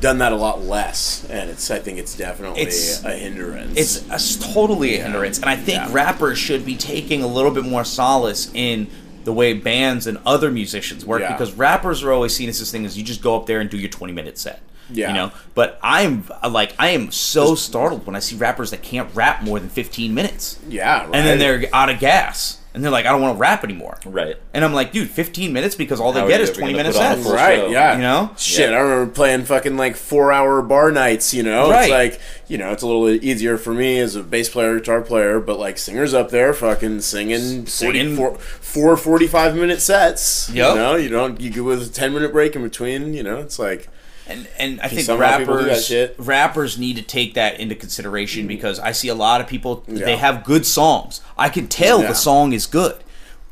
done 0.00 0.18
that 0.18 0.32
a 0.32 0.36
lot 0.36 0.60
less, 0.62 1.24
and 1.30 1.48
it's 1.48 1.70
I 1.70 1.78
think 1.78 1.98
it's 1.98 2.16
definitely 2.16 2.62
It's- 2.62 3.04
a 3.04 3.10
hindrance. 3.12 3.78
It's 3.78 4.08
a 4.10 4.14
s 4.14 4.36
totally 4.52 4.96
a 4.96 5.02
hindrance, 5.04 5.38
and 5.38 5.48
I 5.48 5.54
think 5.56 5.76
Yeah. 5.78 5.88
rappers 5.92 6.38
should 6.38 6.66
be 6.66 6.74
taking 6.74 7.22
a 7.22 7.26
little 7.28 7.52
bit 7.52 7.64
more 7.64 7.84
solace 7.84 8.50
in 8.52 8.88
the 9.24 9.32
way 9.32 9.52
bands 9.52 10.08
and 10.08 10.18
other 10.26 10.50
musicians 10.50 11.06
work 11.06 11.20
Yeah. 11.20 11.30
because 11.30 11.52
rappers 11.52 12.02
are 12.02 12.12
always 12.12 12.34
seen 12.34 12.48
as 12.48 12.58
this 12.58 12.72
thing 12.72 12.84
as 12.84 12.98
you 12.98 13.04
just 13.04 13.22
go 13.22 13.36
up 13.36 13.46
there 13.46 13.60
and 13.60 13.70
do 13.70 13.76
your 13.78 13.88
20 13.90 14.12
minute 14.12 14.36
set. 14.38 14.60
Yeah. 14.90 15.08
You 15.08 15.14
know, 15.14 15.32
but 15.54 15.78
I'm 15.82 16.24
like 16.50 16.74
I 16.78 16.88
am 16.90 17.10
so 17.12 17.54
startled 17.54 18.06
when 18.06 18.14
I 18.16 18.18
see 18.18 18.36
rappers 18.36 18.70
that 18.72 18.82
can't 18.82 19.14
rap 19.14 19.42
more 19.42 19.58
than 19.58 19.68
15 19.68 20.14
minutes. 20.14 20.58
yeah, 20.68 21.04
right. 21.06 21.14
and 21.14 21.26
then 21.26 21.38
they're 21.38 21.64
out 21.72 21.88
of 21.88 21.98
gas, 21.98 22.58
and 22.74 22.82
they're 22.84 22.90
like, 22.90 23.06
I 23.06 23.10
don't 23.12 23.22
want 23.22 23.36
to 23.36 23.40
rap 23.40 23.64
anymore. 23.64 23.98
Right. 24.04 24.36
And 24.54 24.64
I'm 24.64 24.72
like, 24.74 24.92
dude, 24.92 25.08
15 25.10 25.52
minutes 25.52 25.74
because 25.74 26.00
all 26.00 26.12
they 26.12 26.20
How 26.20 26.28
get 26.28 26.40
is 26.40 26.50
20 26.50 26.72
minutes 26.74 26.96
put 26.98 27.02
sets. 27.04 27.26
Right, 27.28 27.58
show? 27.58 27.68
yeah. 27.68 27.94
You 27.96 28.00
know? 28.02 28.30
Shit, 28.36 28.70
Yeah. 28.70 28.76
I 28.76 28.80
remember 28.80 29.12
playing 29.12 29.44
fucking 29.44 29.76
like 29.76 29.94
four 29.96 30.32
hour 30.32 30.60
bar 30.62 30.90
nights, 30.90 31.32
you 31.34 31.42
know? 31.42 31.70
Right. 31.70 31.82
It's 31.84 31.90
like, 31.90 32.20
you 32.48 32.56
know, 32.58 32.72
it's 32.72 32.82
a 32.82 32.86
little 32.86 33.08
easier 33.10 33.56
for 33.58 33.72
me 33.74 33.98
as 33.98 34.16
a 34.16 34.22
bass 34.22 34.48
player, 34.48 34.78
guitar 34.78 35.00
player, 35.02 35.38
but 35.40 35.58
like 35.58 35.76
singers 35.78 36.12
up 36.14 36.30
there 36.30 36.52
fucking 36.54 37.00
singing, 37.02 37.66
Singing. 37.66 38.16
40, 38.16 38.36
four, 38.36 38.38
four 38.38 38.96
45 38.96 39.54
minute 39.56 39.80
sets. 39.82 40.48
Yep. 40.50 40.70
You 40.70 40.74
know, 40.80 40.96
you 40.96 41.08
don't, 41.10 41.40
you 41.40 41.50
go 41.50 41.62
with 41.64 41.82
a 41.82 41.90
10 41.90 42.12
minute 42.14 42.32
break 42.32 42.56
in 42.56 42.62
between, 42.62 43.12
you 43.14 43.22
know? 43.22 43.36
It's 43.38 43.58
like, 43.58 43.88
And 44.32 44.48
and 44.58 44.80
I 44.80 44.88
think 44.88 45.02
somehow 45.02 45.38
people 45.38 45.58
do 45.58 45.64
that 45.64 45.88
rappers 45.88 46.18
rappers 46.18 46.78
need 46.78 46.96
to 46.96 47.02
take 47.02 47.34
that 47.34 47.60
into 47.60 47.74
consideration 47.74 48.44
mm. 48.44 48.48
because 48.48 48.78
I 48.80 48.92
see 48.92 49.08
a 49.08 49.14
lot 49.14 49.40
of 49.40 49.46
people 49.46 49.84
Yeah. 49.86 50.04
they 50.04 50.16
have 50.16 50.44
good 50.44 50.66
songs. 50.66 51.20
I 51.36 51.48
can 51.48 51.68
tell 51.68 52.02
Yeah. 52.02 52.08
the 52.08 52.14
song 52.14 52.52
is 52.52 52.66
good. 52.66 52.96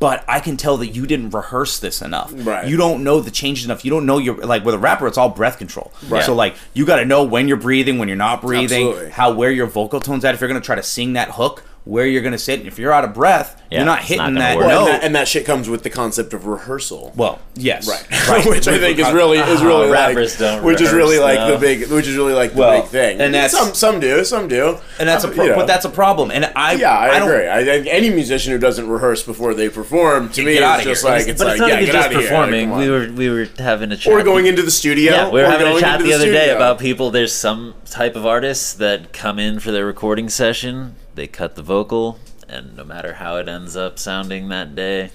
But 0.01 0.25
I 0.27 0.40
can 0.40 0.57
tell 0.57 0.79
that 0.79 0.88
you 0.88 1.07
didn't 1.07 1.29
rehearse 1.31 1.79
this 1.79 2.01
enough. 2.01 2.33
Right. 2.35 2.66
You 2.66 2.79
don't 2.79 3.05
know 3.05 3.21
the 3.21 3.31
changes 3.31 3.66
enough. 3.66 3.85
You 3.85 3.90
don't 3.90 4.07
know 4.07 4.16
your 4.16 4.35
like 4.37 4.64
with 4.64 4.75
a 4.75 4.79
rapper, 4.79 5.07
it's 5.07 5.19
all 5.19 5.29
breath 5.29 5.59
control. 5.59 5.93
Right. 6.09 6.25
So 6.25 6.35
like 6.35 6.57
you 6.73 6.87
got 6.87 6.97
to 6.97 7.05
know 7.05 7.23
when 7.23 7.49
you're 7.49 7.59
breathing, 7.59 7.99
when 7.99 8.09
you're 8.09 8.16
not 8.16 8.40
breathing, 8.40 8.87
Absolutely. 8.88 9.11
how 9.11 9.35
where 9.35 9.51
your 9.51 9.66
vocal 9.66 10.01
tones 10.01 10.25
at. 10.25 10.35
If 10.35 10.40
you're 10.40 10.49
gonna 10.49 10.62
try 10.62 10.77
to 10.77 10.83
sing 10.83 11.12
that 11.12 11.33
hook, 11.33 11.62
where 11.85 12.07
you're 12.07 12.23
gonna 12.23 12.38
sit. 12.38 12.59
And 12.61 12.69
if 12.69 12.79
you're 12.79 12.93
out 12.93 13.05
of 13.05 13.14
breath, 13.14 13.61
Yeah, 13.71 13.79
you're 13.79 13.87
not 13.87 14.01
hitting 14.03 14.35
not 14.35 14.40
that 14.40 14.57
work. 14.59 14.66
well, 14.66 14.85
note. 14.85 14.90
and, 14.93 14.95
that, 15.01 15.05
and 15.07 15.14
that 15.16 15.27
shit 15.29 15.47
comes 15.47 15.69
with 15.69 15.83
the 15.83 15.90
concept 15.90 16.35
of 16.35 16.47
rehearsal. 16.47 17.12
well, 17.16 17.38
yes, 17.55 17.88
Right, 17.88 18.45
which 18.47 18.69
I 18.69 18.79
think 18.79 18.99
is 18.99 19.11
really 19.12 19.38
is 19.38 19.62
really 19.62 19.87
Ah, 19.87 19.90
like, 19.90 19.93
rappers 20.14 20.37
don't 20.37 20.62
which 20.62 20.81
is 20.81 20.93
really 20.93 21.19
like 21.19 21.38
though. 21.38 21.53
the 21.53 21.59
big, 21.59 21.90
which 21.90 22.07
is 22.07 22.16
really 22.16 22.35
like 22.35 22.53
the 22.53 22.59
Well, 22.61 22.83
big 22.83 22.90
thing. 22.90 23.21
and 23.21 23.35
that's- 23.35 23.53
some 23.53 23.73
some 23.75 23.99
do, 24.01 24.25
some 24.25 24.47
do, 24.47 24.77
and 24.99 25.09
that's 25.09 25.25
a 25.25 25.29
Uh, 25.29 25.33
pro- 25.33 25.45
you 25.45 25.51
know. 25.51 25.57
but 25.57 25.66
that's 25.66 25.85
a 25.87 25.88
problem. 25.90 26.31
And 26.31 26.51
I 26.55 26.75
Yeah, 26.75 26.97
I, 26.97 27.19
don't- 27.19 27.29
agree. 27.31 27.49
I 27.49 27.64
think 27.64 27.87
any 27.88 28.11
musician 28.11 28.53
who 28.53 28.59
doesn't 28.59 28.88
rehearse 28.88 29.23
before 29.23 29.55
they 29.55 29.69
perform, 29.71 30.29
to 30.31 30.45
me, 30.45 30.59
outta 30.62 30.81
is 30.81 30.85
just 30.87 31.05
like 31.05 31.29
it's 31.29 31.43
but 31.43 31.59
like 31.59 31.69
yeah, 31.71 31.81
get 31.81 31.93
just 31.93 32.07
out 32.09 32.14
of 32.14 32.21
performing. 32.21 32.77
We 32.77 32.90
were 32.90 33.11
we 33.11 33.31
were 33.31 33.49
having 33.59 33.90
a 33.90 33.97
chat. 33.97 34.12
or 34.12 34.23
going 34.23 34.47
into 34.47 34.62
the 34.62 34.71
studio. 34.71 35.12
Yeah, 35.12 35.31
we 35.31 35.40
were 35.40 35.47
having 35.49 35.66
a 35.77 35.81
chat 35.81 36.01
the 36.03 36.12
other 36.12 36.31
day 36.31 36.51
about 36.51 36.79
people. 36.79 37.11
There's 37.11 37.33
some 37.33 37.75
type 37.90 38.16
of 38.16 38.27
artists 38.27 38.75
that 38.75 39.12
come 39.14 39.38
in 39.38 39.59
for 39.61 39.71
their 39.73 39.87
recording 39.87 40.29
session. 40.29 40.95
They 41.20 41.26
cut 41.26 41.54
the 41.54 41.62
vocal, 41.62 42.18
and 42.48 42.74
no 42.74 42.83
matter 42.83 43.12
how 43.12 43.37
it 43.37 43.46
ends 43.46 43.76
up 43.76 43.98
sounding 43.98 44.48
that 44.48 44.74
day, 44.74 45.11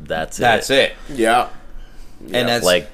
that's 0.00 0.40
it. 0.40 0.42
That's 0.42 0.68
it. 0.68 0.94
yeah, 1.08 1.48
And 2.20 2.48
that's 2.48 2.64
Like 2.66 2.90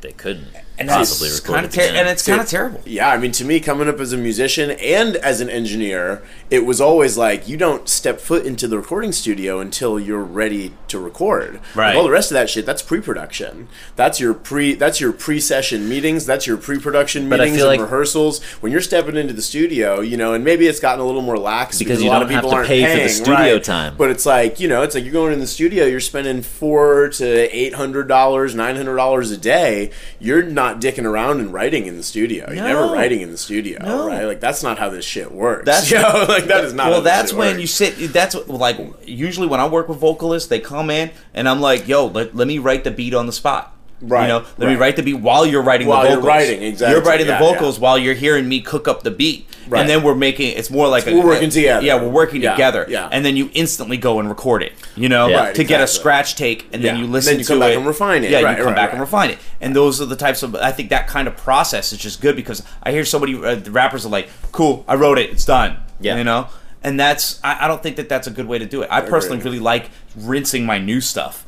they 0.00 0.12
couldn't. 0.12 0.46
And 0.78 0.88
possibly 0.88 1.28
it's 1.28 1.40
record 1.40 1.54
kind 1.54 1.66
of 1.66 1.72
ter- 1.72 1.82
and 1.82 2.08
it's 2.08 2.26
kind 2.26 2.40
of 2.40 2.46
terrible. 2.48 2.80
Yeah, 2.84 3.08
I 3.10 3.18
mean, 3.18 3.32
to 3.32 3.44
me, 3.44 3.60
coming 3.60 3.88
up 3.88 3.98
as 4.00 4.12
a 4.12 4.16
musician 4.16 4.70
and 4.72 5.16
as 5.16 5.40
an 5.40 5.50
engineer, 5.50 6.22
it 6.50 6.64
was 6.64 6.80
always 6.80 7.16
like 7.16 7.48
you 7.48 7.56
don't 7.56 7.88
step 7.88 8.20
foot 8.20 8.46
into 8.46 8.68
the 8.68 8.76
recording 8.78 9.12
studio 9.12 9.60
until 9.60 9.98
you're 9.98 10.22
ready 10.22 10.72
to 10.88 10.98
record. 10.98 11.60
Right. 11.74 11.88
Like, 11.88 11.96
all 11.96 12.04
the 12.04 12.10
rest 12.10 12.30
of 12.30 12.34
that 12.34 12.48
shit, 12.50 12.66
that's 12.66 12.82
pre-production. 12.82 13.68
That's 13.96 14.20
your 14.20 14.34
pre. 14.34 14.74
That's 14.74 15.00
your 15.00 15.12
pre-session 15.12 15.88
meetings. 15.88 16.26
That's 16.26 16.46
your 16.46 16.56
pre-production 16.56 17.28
meetings 17.28 17.56
and 17.56 17.66
like- 17.66 17.80
rehearsals. 17.80 18.42
When 18.60 18.72
you're 18.72 18.80
stepping 18.80 19.16
into 19.16 19.32
the 19.32 19.42
studio, 19.42 20.00
you 20.00 20.16
know, 20.16 20.34
and 20.34 20.44
maybe 20.44 20.66
it's 20.66 20.80
gotten 20.80 21.00
a 21.00 21.04
little 21.06 21.22
more 21.22 21.38
lax 21.38 21.78
Because 21.78 21.98
because, 21.98 22.02
you 22.02 22.08
a 22.08 22.12
lot 22.12 22.18
don't 22.20 22.22
of 22.24 22.28
people 22.34 22.50
have 22.50 22.50
to 22.50 22.56
aren't 22.56 22.68
pay 22.68 22.82
for 22.84 22.90
the 22.90 22.96
paying, 22.96 23.08
studio 23.08 23.54
right. 23.54 23.64
time. 23.64 23.96
But 23.96 24.10
it's 24.10 24.26
like 24.26 24.60
you 24.60 24.68
know, 24.68 24.82
it's 24.82 24.94
like 24.94 25.04
you're 25.04 25.12
going 25.12 25.32
in 25.32 25.40
the 25.40 25.46
studio, 25.46 25.86
you're 25.86 26.00
spending 26.00 26.42
four 26.42 27.08
to 27.08 27.56
eight 27.56 27.74
hundred 27.74 28.08
dollars, 28.08 28.54
nine 28.54 28.76
hundred 28.76 28.96
dollars 28.96 29.30
a 29.30 29.36
day. 29.38 29.90
You're 30.18 30.42
not 30.42 30.67
dicking 30.76 31.04
around 31.04 31.40
and 31.40 31.52
writing 31.52 31.86
in 31.86 31.96
the 31.96 32.02
studio. 32.02 32.50
You're 32.52 32.64
never 32.64 32.86
writing 32.92 33.20
in 33.20 33.30
the 33.32 33.38
studio, 33.38 33.78
No. 33.82 34.06
right? 34.06 34.24
Like 34.24 34.40
that's 34.40 34.62
not 34.62 34.78
how 34.78 34.90
this 34.90 35.04
shit 35.04 35.32
works. 35.32 35.64
That's- 35.64 35.90
you 35.90 35.98
know, 35.98 36.26
like 36.28 36.44
that 36.44 36.64
is 36.64 36.72
not. 36.74 36.84
how 36.84 36.90
well, 36.92 37.02
that's 37.02 37.32
when 37.32 37.56
works. 37.56 37.60
you 37.60 37.66
sit. 37.66 38.12
That's 38.12 38.34
like 38.46 38.78
usually 39.06 39.46
when 39.48 39.60
I 39.60 39.66
work 39.68 39.88
with 39.88 39.98
vocalists, 39.98 40.48
they 40.48 40.60
come 40.60 40.90
in 40.90 41.10
and 41.34 41.48
I'm 41.48 41.60
like, 41.60 41.88
"Yo, 41.88 42.06
let, 42.06 42.34
let 42.36 42.46
me 42.46 42.58
write 42.58 42.84
the 42.84 42.90
beat 42.90 43.14
on 43.14 43.26
the 43.26 43.32
spot." 43.32 43.74
Right, 44.00 44.22
You 44.22 44.28
know, 44.28 44.44
let 44.58 44.68
me 44.68 44.76
write 44.76 44.94
the 44.94 45.02
beat 45.02 45.14
while 45.14 45.44
you're 45.44 45.62
writing 45.62 45.88
While 45.88 46.04
the 46.04 46.10
you're 46.10 46.20
writing, 46.20 46.62
exactly, 46.62 46.94
You're 46.94 47.04
writing 47.04 47.26
yeah, 47.26 47.38
the 47.38 47.44
vocals 47.44 47.78
yeah. 47.78 47.82
while 47.82 47.98
you're 47.98 48.14
hearing 48.14 48.48
me 48.48 48.60
cook 48.60 48.86
up 48.86 49.02
the 49.02 49.10
beat, 49.10 49.46
Right. 49.66 49.80
and 49.80 49.88
then 49.90 50.02
we're 50.04 50.14
making. 50.14 50.56
It's 50.56 50.70
more 50.70 50.86
like 50.88 51.06
a, 51.08 51.14
We're 51.14 51.26
working 51.26 51.50
together. 51.50 51.84
Yeah, 51.84 52.00
we're 52.00 52.08
working 52.08 52.40
Yeah, 52.40 52.52
together. 52.52 52.86
yeah. 52.88 53.08
and 53.10 53.24
then 53.24 53.36
you 53.36 53.50
instantly 53.54 53.96
go 53.96 54.20
and 54.20 54.28
record 54.28 54.62
it. 54.62 54.72
You 54.94 55.08
know. 55.08 55.30
Right, 55.32 55.54
to 55.54 55.64
get 55.64 55.80
a 55.80 55.86
scratch 55.88 56.36
take, 56.36 56.68
and 56.72 56.82
then 56.82 56.96
you 56.96 57.04
And 57.04 57.12
listen 57.12 57.32
then 57.32 57.38
you 57.40 57.44
to 57.44 57.52
come 57.54 57.58
back 57.60 57.72
it 57.72 57.76
and 57.78 57.86
refine 57.86 58.22
it. 58.22 58.30
Yeah, 58.30 58.42
Right, 58.42 58.52
you 58.56 58.64
come 58.64 58.72
right, 58.72 58.76
back 58.76 58.92
and 58.92 59.00
refine 59.00 59.30
it. 59.30 59.38
And 59.60 59.74
those 59.74 60.00
are 60.00 60.06
the 60.06 60.16
types 60.16 60.42
of. 60.44 60.54
I 60.54 60.70
think 60.70 60.90
that 60.90 61.08
kind 61.08 61.26
of 61.26 61.36
process 61.36 61.92
is 61.92 61.98
just 61.98 62.20
good 62.20 62.36
because 62.36 62.62
I 62.84 62.92
hear 62.92 63.04
somebody, 63.04 63.34
uh, 63.34 63.56
the 63.56 63.72
rappers 63.72 64.06
are 64.06 64.10
like, 64.10 64.28
"Cool, 64.52 64.84
I 64.86 64.94
wrote 64.94 65.18
it, 65.18 65.30
it's 65.30 65.44
done." 65.44 65.76
Yeah. 66.00 66.16
you 66.16 66.24
know. 66.24 66.46
And 66.84 66.98
that's 67.00 67.40
I, 67.42 67.64
I 67.64 67.68
don't 67.68 67.82
think 67.82 67.96
that 67.96 68.08
that's 68.08 68.28
a 68.28 68.30
good 68.30 68.46
way 68.46 68.58
to 68.60 68.64
do 68.64 68.82
it. 68.82 68.88
I 68.92 69.00
personally 69.00 69.38
agree. 69.38 69.50
really 69.50 69.60
like 69.64 69.90
rinsing 70.16 70.64
my 70.64 70.78
new 70.78 71.00
stuff 71.00 71.44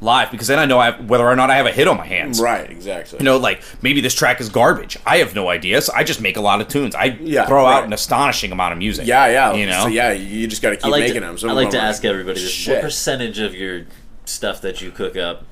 live 0.00 0.30
because 0.30 0.46
then 0.46 0.58
I 0.58 0.66
know 0.66 0.78
I 0.78 0.90
have, 0.90 1.08
whether 1.08 1.26
or 1.26 1.34
not 1.34 1.50
I 1.50 1.56
have 1.56 1.64
a 1.66 1.72
hit 1.72 1.88
on 1.88 1.96
my 1.96 2.06
hands. 2.06 2.40
right, 2.40 2.68
exactly. 2.70 3.18
You 3.18 3.24
know, 3.24 3.38
like 3.38 3.62
maybe 3.82 4.00
this 4.00 4.14
track 4.14 4.40
is 4.40 4.48
garbage. 4.50 4.98
I 5.06 5.18
have 5.18 5.34
no 5.34 5.48
idea. 5.48 5.80
So 5.80 5.92
I 5.94 6.04
just 6.04 6.20
make 6.20 6.36
a 6.36 6.40
lot 6.40 6.60
of 6.60 6.68
tunes. 6.68 6.94
I 6.94 7.16
Yeah, 7.20 7.46
throw 7.46 7.64
out 7.64 7.84
an 7.84 7.92
astonishing 7.92 8.52
amount 8.52 8.72
of 8.72 8.78
music. 8.78 9.06
yeah, 9.06 9.26
yeah. 9.26 9.54
You 9.54 9.66
know, 9.66 9.82
so 9.84 9.88
yeah, 9.88 10.12
you 10.12 10.46
just 10.46 10.60
got 10.62 10.70
to 10.70 10.76
keep 10.76 10.90
like 10.90 11.00
making 11.00 11.14
to, 11.14 11.20
them. 11.20 11.38
Some 11.38 11.48
I 11.50 11.52
of 11.52 11.56
like 11.56 11.70
to 11.70 11.76
them 11.78 11.86
are 11.86 11.88
ask 11.88 12.04
everybody 12.04 12.40
this: 12.40 12.50
shit. 12.50 12.74
What 12.76 12.82
percentage 12.82 13.38
of 13.38 13.54
your 13.54 13.86
stuff 14.24 14.60
that 14.60 14.82
you 14.82 14.90
cook 14.90 15.16
up 15.16 15.44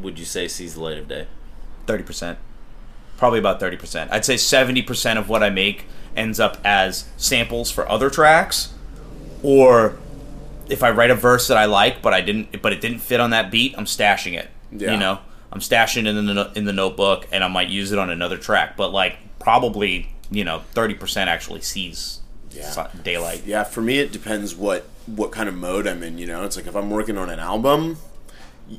would 0.00 0.18
you 0.18 0.24
say 0.24 0.48
sees 0.48 0.74
the 0.74 0.80
light 0.80 0.98
of 0.98 1.06
day? 1.08 1.26
thirty 1.86 2.02
percent, 2.02 2.38
probably 3.16 3.38
about 3.38 3.60
thirty 3.60 3.76
percent. 3.76 4.10
I'd 4.12 4.24
say 4.24 4.36
seventy 4.36 4.82
percent 4.82 5.18
of 5.18 5.28
what 5.28 5.42
I 5.42 5.50
make 5.50 5.86
ends 6.16 6.40
up 6.40 6.58
as 6.64 7.08
samples 7.16 7.70
for 7.70 7.88
other 7.88 8.10
tracks, 8.10 8.74
or 9.44 9.96
if 10.70 10.82
I 10.82 10.90
write 10.90 11.10
a 11.10 11.14
verse 11.14 11.48
that 11.48 11.56
I 11.56 11.64
like, 11.66 12.02
but 12.02 12.12
I 12.14 12.20
didn't, 12.20 12.60
but 12.62 12.72
it 12.72 12.80
didn't 12.80 12.98
fit 13.00 13.20
on 13.20 13.30
that 13.30 13.50
beat, 13.50 13.74
I'm 13.78 13.84
stashing 13.84 14.34
it. 14.38 14.48
Yeah. 14.72 14.92
You 14.92 14.98
know, 14.98 15.18
I'm 15.52 15.60
stashing 15.60 16.00
it 16.06 16.16
in 16.16 16.26
the 16.26 16.52
in 16.54 16.64
the 16.64 16.72
notebook, 16.72 17.26
and 17.32 17.42
I 17.42 17.48
might 17.48 17.68
use 17.68 17.92
it 17.92 17.98
on 17.98 18.10
another 18.10 18.36
track. 18.36 18.76
But 18.76 18.92
like 18.92 19.16
probably, 19.38 20.12
you 20.30 20.44
know, 20.44 20.60
thirty 20.72 20.94
percent 20.94 21.30
actually 21.30 21.62
sees 21.62 22.20
Yeah. 22.50 22.88
daylight. 23.02 23.42
Yeah, 23.46 23.64
for 23.64 23.80
me 23.80 23.98
it 23.98 24.12
depends 24.12 24.54
what 24.54 24.86
what 25.06 25.32
kind 25.32 25.48
of 25.48 25.54
mode 25.54 25.86
I'm 25.86 26.02
in. 26.02 26.18
You 26.18 26.26
know, 26.26 26.44
it's 26.44 26.56
like 26.56 26.66
if 26.66 26.76
I'm 26.76 26.90
working 26.90 27.16
on 27.16 27.30
an 27.30 27.38
album, 27.40 27.96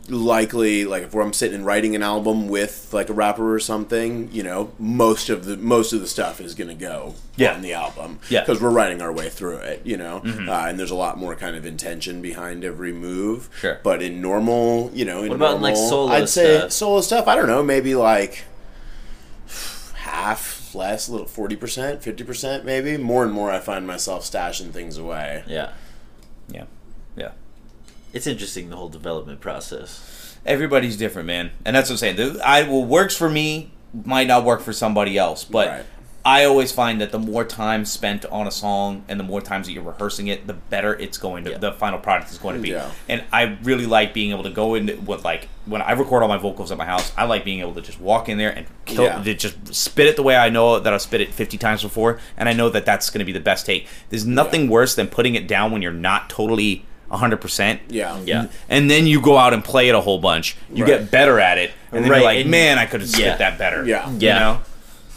likely 0.08 0.86
like 0.86 1.02
if 1.04 1.16
I'm 1.16 1.34
sitting 1.34 1.56
and 1.56 1.66
writing 1.66 1.96
an 1.96 2.04
album 2.04 2.48
with 2.48 2.90
like 2.94 3.10
a 3.10 3.14
rapper 3.14 3.54
or 3.54 3.60
something, 3.60 4.30
you 4.32 4.44
know, 4.44 4.72
most 4.78 5.30
of 5.30 5.46
the 5.46 5.58
most 5.58 5.94
of 5.94 6.00
the 6.02 6.08
stuff 6.08 6.40
is 6.40 6.54
gonna 6.54 6.76
go 6.76 7.16
Yeah. 7.38 7.54
on 7.56 7.62
the 7.62 7.74
album. 7.74 8.20
Yeah. 8.30 8.42
Mm-hmm. 8.42 8.46
because 8.52 8.62
we're 8.62 8.70
writing 8.70 9.02
our 9.02 9.12
way 9.12 9.30
through 9.30 9.58
it. 9.58 9.82
You 9.84 9.98
know, 9.98 10.18
uh, 10.24 10.66
and 10.68 10.80
there's 10.80 10.92
a 10.92 10.96
lot 10.96 11.18
more 11.18 11.36
kind 11.36 11.56
of 11.56 11.66
intention 11.66 12.22
behind 12.22 12.64
every 12.64 12.94
move. 12.94 13.50
Sure. 13.60 13.80
but 13.84 14.02
in 14.04 14.22
normal, 14.22 14.92
you 14.94 15.06
know, 15.06 15.24
in 15.24 15.30
What 15.30 15.36
about 15.38 15.56
in, 15.56 15.62
like, 15.64 15.74
normal, 15.74 15.90
solo 15.90 16.12
I'd 16.12 16.30
say 16.30 16.58
stuff? 16.60 16.72
solo 16.72 17.02
stuff. 17.02 17.28
I 17.28 17.36
don't 17.36 17.48
know, 17.48 17.64
maybe 17.64 17.96
like 17.96 18.44
half 19.96 20.74
less, 20.76 21.08
a 21.08 21.12
little 21.12 21.28
forty 21.28 21.56
percent, 21.56 22.04
fifty 22.04 22.24
percent, 22.24 22.64
maybe. 22.66 22.98
More 22.98 23.24
and 23.24 23.34
more, 23.34 23.50
I 23.52 23.60
find 23.60 23.88
myself 23.88 24.24
stashing 24.24 24.72
things 24.72 24.98
away. 24.98 25.44
Yeah, 25.48 25.72
Yeah, 26.48 26.66
yeah. 27.16 27.32
It's 28.14 28.28
interesting 28.28 28.70
the 28.70 28.76
whole 28.76 28.90
development 28.90 29.40
process. 29.42 30.38
Everybody's 30.46 30.98
different, 30.98 31.28
man, 31.28 31.52
and 31.66 31.76
that's 31.76 31.90
what 31.90 31.96
I'm 31.96 31.98
saying. 31.98 32.16
The, 32.16 32.42
I 32.48 32.64
what 32.64 32.88
works 32.88 33.16
for 33.16 33.30
me 33.30 33.72
might 34.06 34.28
not 34.28 34.44
work 34.46 34.62
for 34.62 34.74
somebody 34.74 35.18
else, 35.18 35.44
but 35.44 35.68
Right. 35.68 35.86
I 36.26 36.44
always 36.44 36.72
find 36.74 37.00
that 37.00 37.12
the 37.14 37.18
more 37.18 37.46
time 37.46 37.86
spent 37.86 38.26
on 38.26 38.46
a 38.46 38.52
song 38.52 39.06
and 39.08 39.18
the 39.18 39.24
more 39.24 39.40
times 39.40 39.68
that 39.68 39.74
you're 39.74 39.84
rehearsing 39.84 40.28
it, 40.28 40.48
the 40.48 40.54
better 40.54 40.94
it's 40.94 41.18
going 41.18 41.46
to. 41.46 41.52
Yeah. 41.52 41.58
The 41.60 41.72
final 41.72 41.98
product 41.98 42.30
is 42.30 42.38
going 42.38 42.56
to 42.58 42.62
be. 42.62 42.70
Yeah. 42.70 42.92
And 43.08 43.24
I 43.32 43.58
really 43.64 43.86
like 43.86 44.14
being 44.14 44.32
able 44.32 44.44
to 44.44 44.50
go 44.50 44.76
in 44.76 45.06
with 45.06 45.24
like 45.24 45.48
when 45.66 45.82
I 45.82 45.94
record 45.94 46.22
all 46.22 46.28
my 46.30 46.38
vocals 46.38 46.72
at 46.74 46.78
my 46.78 46.86
house. 46.86 47.14
I 47.18 47.24
like 47.24 47.46
being 47.46 47.62
able 47.62 47.74
to 47.74 47.82
just 47.82 48.02
walk 48.02 48.28
in 48.28 48.38
there 48.38 48.52
and 48.52 48.68
kill, 48.86 49.06
Yeah. 49.06 49.24
just 49.34 49.74
spit 49.74 50.08
it 50.08 50.18
the 50.18 50.24
way 50.24 50.36
I 50.36 50.50
know 50.50 50.78
that 50.80 50.94
I've 50.94 51.02
spit 51.02 51.22
it 51.22 51.34
50 51.34 51.58
times 51.58 51.84
before, 51.84 52.20
and 52.38 52.50
I 52.50 52.54
know 52.54 52.70
that 52.70 52.86
that's 52.86 53.10
going 53.10 53.20
to 53.20 53.26
be 53.26 53.32
the 53.32 53.40
best 53.40 53.66
take. 53.66 53.88
There's 54.10 54.26
nothing 54.26 54.70
worse 54.70 54.96
than 54.96 55.08
putting 55.08 55.36
it 55.36 55.48
down 55.48 55.72
when 55.72 55.82
you're 55.82 55.94
not 55.94 56.30
totally 56.30 56.86
100%. 57.12 57.80
Yeah, 57.90 58.18
Yeah. 58.26 58.46
And 58.70 58.90
then 58.90 59.08
you 59.08 59.22
go 59.22 59.38
out 59.38 59.54
and 59.54 59.64
play 59.64 59.90
it 59.90 59.96
a 59.96 60.02
whole 60.02 60.20
bunch. 60.20 60.56
You 60.74 60.84
Right. 60.86 61.00
get 61.00 61.12
better 61.12 61.40
at 61.40 61.58
it, 61.58 61.72
and 61.92 62.04
then 62.04 62.12
Right, 62.12 62.18
you're 62.18 62.26
like, 62.26 62.40
and- 62.42 62.52
"Man, 62.52 62.78
I 62.80 62.86
could 62.86 63.02
have 63.02 63.10
spit 63.10 63.26
yeah. 63.26 63.36
that 63.38 63.58
better." 63.58 63.86
Yeah. 63.86 64.10
you 64.10 64.18
Yeah. 64.20 64.40
know, 64.40 64.60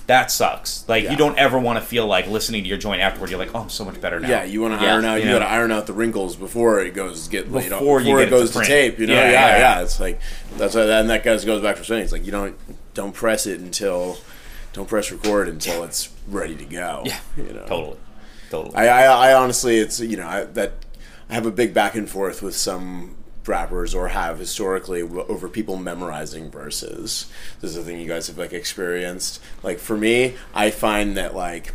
that 0.09 0.31
sucks. 0.31 0.85
Like 0.89 1.05
Yeah. 1.05 1.13
you 1.13 1.17
don't 1.17 1.39
ever 1.39 1.59
want 1.59 1.79
to 1.79 1.85
feel 1.85 2.07
like 2.07 2.27
listening 2.27 2.63
to 2.65 2.69
your 2.69 2.77
joint 2.79 3.01
afterward. 3.01 3.31
You're 3.31 3.39
like, 3.39 3.51
"Oh, 3.55 3.61
I'm 3.61 3.71
so 3.71 3.85
much 3.85 4.01
better 4.01 4.19
now." 4.21 4.29
Yeah, 4.29 4.45
you 4.45 4.61
want 4.61 4.79
to 4.79 4.85
Yeah, 4.85 4.95
iron 4.95 5.05
out. 5.05 5.15
you 5.17 5.21
You, 5.27 5.27
know. 5.33 5.39
got 5.39 5.45
to 5.47 5.51
iron 5.53 5.71
out 5.73 5.87
the 5.87 5.93
wrinkles 5.93 6.35
before 6.37 6.81
it 6.81 6.93
goes 6.95 7.29
get 7.29 7.53
laid 7.53 7.73
off. 7.73 7.81
Before 7.81 8.01
you 8.01 8.17
get 8.17 8.19
it 8.19 8.23
it 8.23 8.25
to 8.27 8.31
goes 8.31 8.51
to, 8.53 8.65
tape. 8.65 8.99
You 8.99 9.07
know, 9.07 9.15
Yeah, 9.15 9.25
yeah, 9.25 9.31
yeah, 9.31 9.49
yeah, 9.59 9.59
yeah. 9.77 9.83
It's 9.83 10.01
like 10.01 10.21
that's 10.59 10.75
why, 10.75 10.85
that, 10.87 11.01
and 11.03 11.11
that 11.11 11.23
goes 11.25 11.45
goes 11.45 11.63
back 11.63 11.77
to 11.77 11.85
saying 11.85 12.03
it's 12.03 12.13
like 12.13 12.27
you 12.27 12.33
don't 12.33 12.55
don't 12.95 13.13
press 13.13 13.47
it 13.47 13.61
until 13.61 14.19
don't 14.73 14.89
press 14.89 15.11
record 15.13 15.49
until 15.49 15.85
it's 15.85 16.09
ready 16.29 16.55
to 16.57 16.65
go. 16.65 17.03
Yeah. 17.05 17.19
you 17.37 17.45
know, 17.53 17.65
totally, 17.67 17.97
totally. 18.51 18.75
I, 18.75 19.05
I, 19.07 19.31
I 19.31 19.35
honestly, 19.35 19.79
it's 19.79 20.01
you 20.01 20.17
know 20.17 20.27
I, 20.27 20.45
that 20.45 20.73
I 21.31 21.35
have 21.35 21.47
a 21.47 21.51
big 21.51 21.73
back 21.75 21.95
and 21.95 22.09
forth 22.09 22.43
with 22.43 22.55
some 22.57 23.17
rappers 23.47 23.95
or 23.95 24.09
have 24.09 24.39
historically 24.39 25.03
over 25.03 25.49
people 25.49 25.77
memorizing 25.77 26.51
verses. 26.51 27.31
This 27.61 27.71
is 27.73 27.77
a 27.77 27.83
thing 27.83 28.01
you 28.01 28.07
guys 28.07 28.29
have 28.29 28.39
like 28.39 28.53
experienced. 28.53 29.41
Like 29.63 29.79
for 29.79 29.97
me, 29.97 30.35
I 30.55 30.71
find 30.71 31.17
that 31.17 31.35
like 31.35 31.75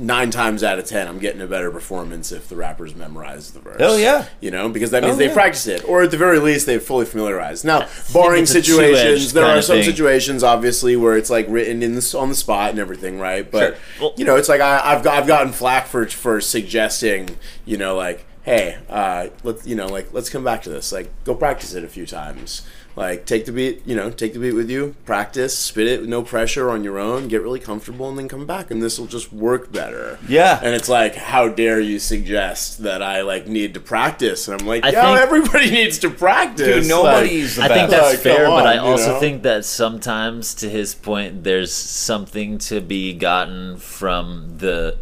nine 0.00 0.30
times 0.30 0.62
out 0.62 0.78
of 0.78 0.84
ten, 0.86 1.08
I'm 1.08 1.18
getting 1.18 1.40
a 1.40 1.46
better 1.46 1.70
performance 1.72 2.30
if 2.30 2.48
the 2.48 2.54
rappers 2.54 2.94
memorize 2.94 3.50
the 3.50 3.58
verse. 3.58 3.80
Hell 3.80 3.98
yeah. 3.98 4.26
You 4.40 4.50
know, 4.52 4.68
because 4.68 4.92
that 4.92 5.02
means 5.02 5.16
Oh, 5.16 5.18
they 5.18 5.26
yeah. 5.26 5.34
practice 5.34 5.66
it, 5.66 5.82
or 5.88 6.02
at 6.02 6.12
the 6.12 6.16
very 6.16 6.38
least, 6.38 6.66
they've 6.66 6.80
fully 6.82 7.04
familiarized. 7.04 7.64
Now, 7.64 7.80
think 7.82 8.12
barring 8.14 8.46
situations, 8.46 9.32
there 9.32 9.44
are 9.44 9.60
some 9.60 9.76
thing. 9.78 9.84
situations, 9.84 10.44
obviously, 10.44 10.94
where 10.96 11.16
it's 11.16 11.30
like 11.30 11.46
written 11.48 11.82
in 11.82 11.96
the, 11.96 12.16
on 12.18 12.28
the 12.28 12.34
spot 12.36 12.70
and 12.70 12.78
everything, 12.78 13.18
right? 13.18 13.50
But 13.50 13.74
Sure. 13.74 13.76
Well- 14.00 14.14
you 14.16 14.24
know, 14.24 14.36
it's 14.36 14.48
like 14.48 14.60
I, 14.60 14.80
I've 14.84 15.02
got, 15.02 15.18
I've 15.20 15.26
gotten 15.26 15.52
flack 15.52 15.86
for 15.88 16.06
for 16.06 16.40
suggesting, 16.40 17.36
you 17.64 17.76
know, 17.76 17.96
like, 17.96 18.24
hey, 18.48 18.78
uh, 18.88 19.28
let's 19.42 19.66
you 19.66 19.76
know, 19.76 19.86
like, 19.86 20.12
let's 20.12 20.30
come 20.30 20.42
back 20.42 20.62
to 20.62 20.70
this. 20.70 20.90
Like, 20.90 21.10
go 21.24 21.34
practice 21.34 21.74
it 21.74 21.84
a 21.84 21.88
few 21.88 22.06
times. 22.06 22.62
Like, 22.96 23.26
take 23.26 23.44
the 23.44 23.52
beat, 23.52 23.82
you 23.86 23.94
know, 23.94 24.10
take 24.10 24.32
the 24.32 24.40
beat 24.40 24.54
with 24.54 24.68
you, 24.68 24.96
practice, 25.04 25.56
spit 25.56 25.86
it, 25.86 26.00
with 26.00 26.08
no 26.08 26.22
pressure 26.22 26.68
on 26.68 26.82
your 26.82 26.98
own, 26.98 27.28
get 27.28 27.42
really 27.42 27.60
comfortable, 27.60 28.08
and 28.08 28.18
then 28.18 28.26
come 28.26 28.44
back, 28.44 28.72
and 28.72 28.82
this 28.82 28.98
will 28.98 29.06
just 29.06 29.32
work 29.32 29.70
better. 29.70 30.18
Yeah. 30.28 30.58
And 30.60 30.74
it's 30.74 30.88
like, 30.88 31.14
how 31.14 31.48
dare 31.48 31.78
you 31.78 32.00
suggest 32.00 32.82
that 32.82 33.00
I 33.00 33.20
like 33.20 33.46
need 33.46 33.74
to 33.74 33.80
practice? 33.80 34.48
And 34.48 34.60
I'm 34.60 34.66
like, 34.66 34.84
I 34.84 34.88
yo, 34.90 35.02
think- 35.02 35.18
everybody 35.18 35.70
needs 35.80 35.98
to 36.00 36.10
practice. 36.10 36.66
Dude, 36.66 36.88
nobody's 36.88 37.54
the 37.54 37.64
I 37.64 37.68
think 37.68 37.90
that's 37.90 38.14
Like, 38.14 38.22
come 38.24 38.36
fair, 38.36 38.46
but 38.48 38.66
I 38.66 38.78
also 38.78 39.12
know? 39.12 39.20
think 39.20 39.42
that 39.44 39.64
sometimes, 39.64 40.54
to 40.56 40.68
his 40.68 40.94
point, 40.96 41.44
there's 41.44 41.72
something 41.72 42.58
to 42.58 42.80
be 42.80 43.12
gotten 43.14 43.76
from 43.76 44.56
the 44.58 44.98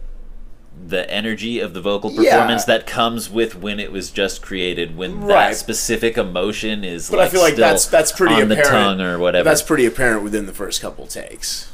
the 0.88 1.08
energy 1.10 1.58
of 1.58 1.74
the 1.74 1.80
vocal 1.80 2.10
Yeah. 2.12 2.32
performance 2.32 2.64
that 2.64 2.86
comes 2.86 3.30
with 3.30 3.56
when 3.56 3.80
it 3.80 3.90
was 3.92 4.10
just 4.10 4.42
created, 4.42 4.96
when 4.96 5.22
Right. 5.22 5.48
that 5.50 5.56
specific 5.56 6.16
emotion 6.18 6.84
is. 6.84 7.08
But 7.10 7.18
like 7.18 7.26
I 7.28 7.30
feel 7.30 7.40
like 7.40 7.56
that's 7.56 7.86
that's 7.86 8.12
pretty 8.12 8.34
on 8.36 8.42
apparent. 8.52 8.64
the 8.64 8.70
tongue 8.70 9.00
or 9.00 9.18
whatever. 9.18 9.44
That's 9.48 9.62
pretty 9.62 9.86
apparent 9.86 10.22
within 10.22 10.46
the 10.46 10.52
first 10.52 10.80
couple 10.80 11.06
takes. 11.06 11.68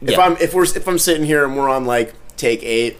If 0.00 0.10
Yeah. 0.12 0.20
I'm 0.20 0.36
if 0.40 0.54
we're 0.54 0.64
if 0.64 0.86
I'm 0.88 0.98
sitting 0.98 1.24
here 1.24 1.44
and 1.44 1.56
we're 1.56 1.68
on 1.68 1.84
like 1.84 2.14
take 2.36 2.62
eight, 2.62 2.98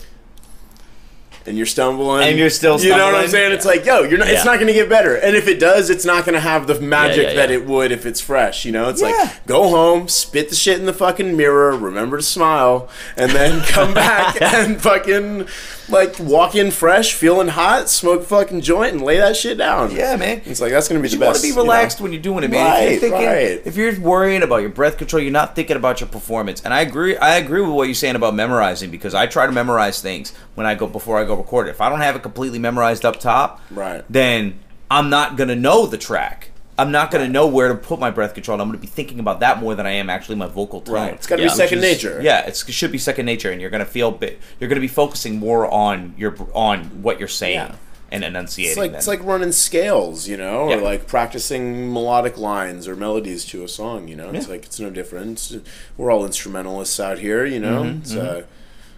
and 1.47 1.57
you're 1.57 1.67
stumbling, 1.67 2.27
And 2.29 2.39
you're 2.39 2.51
still 2.51 2.81
You 2.81 2.91
know 2.91 2.97
what 3.07 3.15
I'm 3.17 3.29
stumbling. 3.29 3.29
saying? 3.31 3.53
It's 3.53 3.67
like, 3.67 3.85
yo, 3.85 4.03
you're 4.03 4.19
not. 4.19 4.29
It's 4.29 4.45
not 4.45 4.55
going 4.57 4.67
to 4.69 4.73
get 4.73 4.89
better, 4.89 5.15
and 5.17 5.37
if 5.37 5.47
it 5.49 5.61
does, 5.61 5.91
it's 5.91 6.05
not 6.05 6.25
going 6.25 6.35
to 6.35 6.41
have 6.41 6.67
the 6.67 6.81
magic 6.81 7.29
yeah, 7.29 7.35
that 7.35 7.51
yeah. 7.51 7.57
it 7.57 7.67
would 7.67 7.93
if 7.93 8.07
it's 8.07 8.21
fresh. 8.21 8.65
You 8.65 8.73
know, 8.73 8.89
it's 8.89 9.01
Yeah. 9.03 9.09
like 9.09 9.47
go 9.47 9.69
home, 9.69 10.09
spit 10.09 10.49
the 10.49 10.55
shit 10.57 10.79
in 10.79 10.87
the 10.87 10.93
fucking 10.93 11.37
mirror, 11.37 11.77
remember 11.77 12.17
to 12.17 12.23
smile, 12.23 12.89
and 13.17 13.31
then 13.33 13.63
come 13.67 13.93
back 13.95 14.41
and 14.43 14.81
fucking 14.81 15.47
like 15.89 16.19
walk 16.19 16.55
in 16.55 16.71
fresh, 16.71 17.13
feeling 17.15 17.49
hot, 17.49 17.89
smoke 17.89 18.23
a 18.23 18.25
fucking 18.25 18.61
joint, 18.63 18.93
and 18.95 19.03
lay 19.03 19.19
that 19.19 19.37
shit 19.37 19.59
down. 19.59 19.91
Yeah, 19.95 20.17
man. 20.17 20.43
It's 20.45 20.61
like 20.61 20.73
that's 20.73 20.89
going 20.89 21.01
to 21.03 21.07
be 21.07 21.13
you 21.13 21.19
the 21.19 21.25
want 21.25 21.35
best. 21.35 21.43
to 21.43 21.47
be 21.47 21.49
you 21.51 21.57
know? 21.57 21.63
relaxed 21.63 22.01
when 22.01 22.13
you're 22.13 22.23
doing 22.23 22.45
it, 22.45 22.51
man. 22.51 22.67
if 22.67 22.73
Right, 22.73 22.91
you're 22.91 23.01
thinking, 23.01 23.27
right. 23.27 23.63
if 23.67 23.77
you're 23.77 24.01
worrying 24.01 24.43
about 24.43 24.59
your 24.59 24.71
breath 24.71 24.97
control, 24.99 25.23
you're 25.23 25.33
not 25.33 25.55
thinking 25.55 25.77
about 25.77 26.01
your 26.01 26.09
performance. 26.09 26.63
And 26.63 26.73
I 26.73 26.81
agree. 26.81 27.17
I 27.17 27.37
agree 27.37 27.61
with 27.61 27.71
what 27.71 27.85
you're 27.85 27.95
saying 27.95 28.17
about 28.17 28.35
memorizing 28.35 28.91
because 28.91 29.15
I 29.15 29.27
try 29.27 29.47
to 29.47 29.53
memorize 29.53 30.01
things 30.01 30.33
when 30.55 30.67
I 30.67 30.75
go 30.75 30.87
before 30.87 31.19
I 31.19 31.25
go 31.25 31.35
record 31.37 31.69
it. 31.69 31.71
If 31.71 31.81
I 31.81 31.89
don't 31.89 32.01
have 32.01 32.17
it 32.17 32.23
completely 32.23 32.59
memorized 32.59 33.05
up 33.05 33.21
top, 33.21 33.61
Right. 33.71 34.05
then 34.09 34.59
I'm 34.91 35.11
not 35.11 35.37
gonna 35.37 35.57
know 35.57 35.87
the 35.87 35.99
track. 35.99 36.51
I'm 36.77 36.91
not 36.91 37.11
gonna 37.13 37.29
know 37.29 37.47
where 37.47 37.69
to 37.69 37.75
put 37.77 38.01
my 38.01 38.11
breath 38.11 38.35
control. 38.35 38.55
and 38.57 38.63
I'm 38.63 38.69
gonna 38.69 38.79
be 38.79 38.87
thinking 38.89 39.21
about 39.21 39.41
that 39.41 39.61
more 39.61 39.75
than 39.77 39.87
I 39.87 39.93
am 39.93 40.11
actually 40.11 40.35
my 40.37 40.49
vocal 40.49 40.81
tone. 40.81 40.95
Right. 40.95 41.15
It's 41.15 41.27
gotta 41.27 41.43
be 41.43 41.49
second 41.49 41.79
is- 41.79 41.83
nature. 41.85 42.21
Yeah, 42.23 42.41
it's, 42.47 42.69
it 42.69 42.73
should 42.73 42.91
be 42.93 42.99
second 42.99 43.27
nature, 43.27 43.51
and 43.53 43.61
you're 43.61 43.71
gonna 43.71 43.85
feel 43.85 44.11
bit. 44.11 44.41
You're 44.59 44.69
gonna 44.69 44.81
be 44.81 44.89
focusing 44.89 45.39
more 45.39 45.71
on 45.73 46.15
your 46.19 46.35
on 46.53 47.03
what 47.03 47.19
you're 47.21 47.29
saying 47.29 47.55
Yeah. 47.55 47.75
and 48.11 48.25
enunciating. 48.25 48.71
It's 48.73 48.79
like 48.79 48.91
then. 48.91 48.99
it's 48.99 49.07
like 49.07 49.23
running 49.25 49.53
scales, 49.53 50.27
you 50.27 50.37
know, 50.37 50.69
Yeah. 50.69 50.77
or 50.77 50.81
like 50.81 51.07
practicing 51.07 51.93
melodic 51.93 52.37
lines 52.39 52.89
or 52.89 52.97
melodies 52.97 53.45
to 53.47 53.63
a 53.63 53.69
song. 53.69 54.09
You 54.09 54.17
know, 54.17 54.31
it's 54.31 54.47
Yeah. 54.47 54.53
like 54.55 54.65
it's 54.65 54.81
no 54.81 54.91
different. 54.91 55.53
It's- 55.53 55.73
we're 55.97 56.11
all 56.11 56.25
instrumentalists 56.27 56.99
out 56.99 57.21
here, 57.21 57.45
you 57.47 57.61
know. 57.61 57.83
Mm-hmm, 57.85 57.99
it's, 58.03 58.15
Uh, 58.17 58.43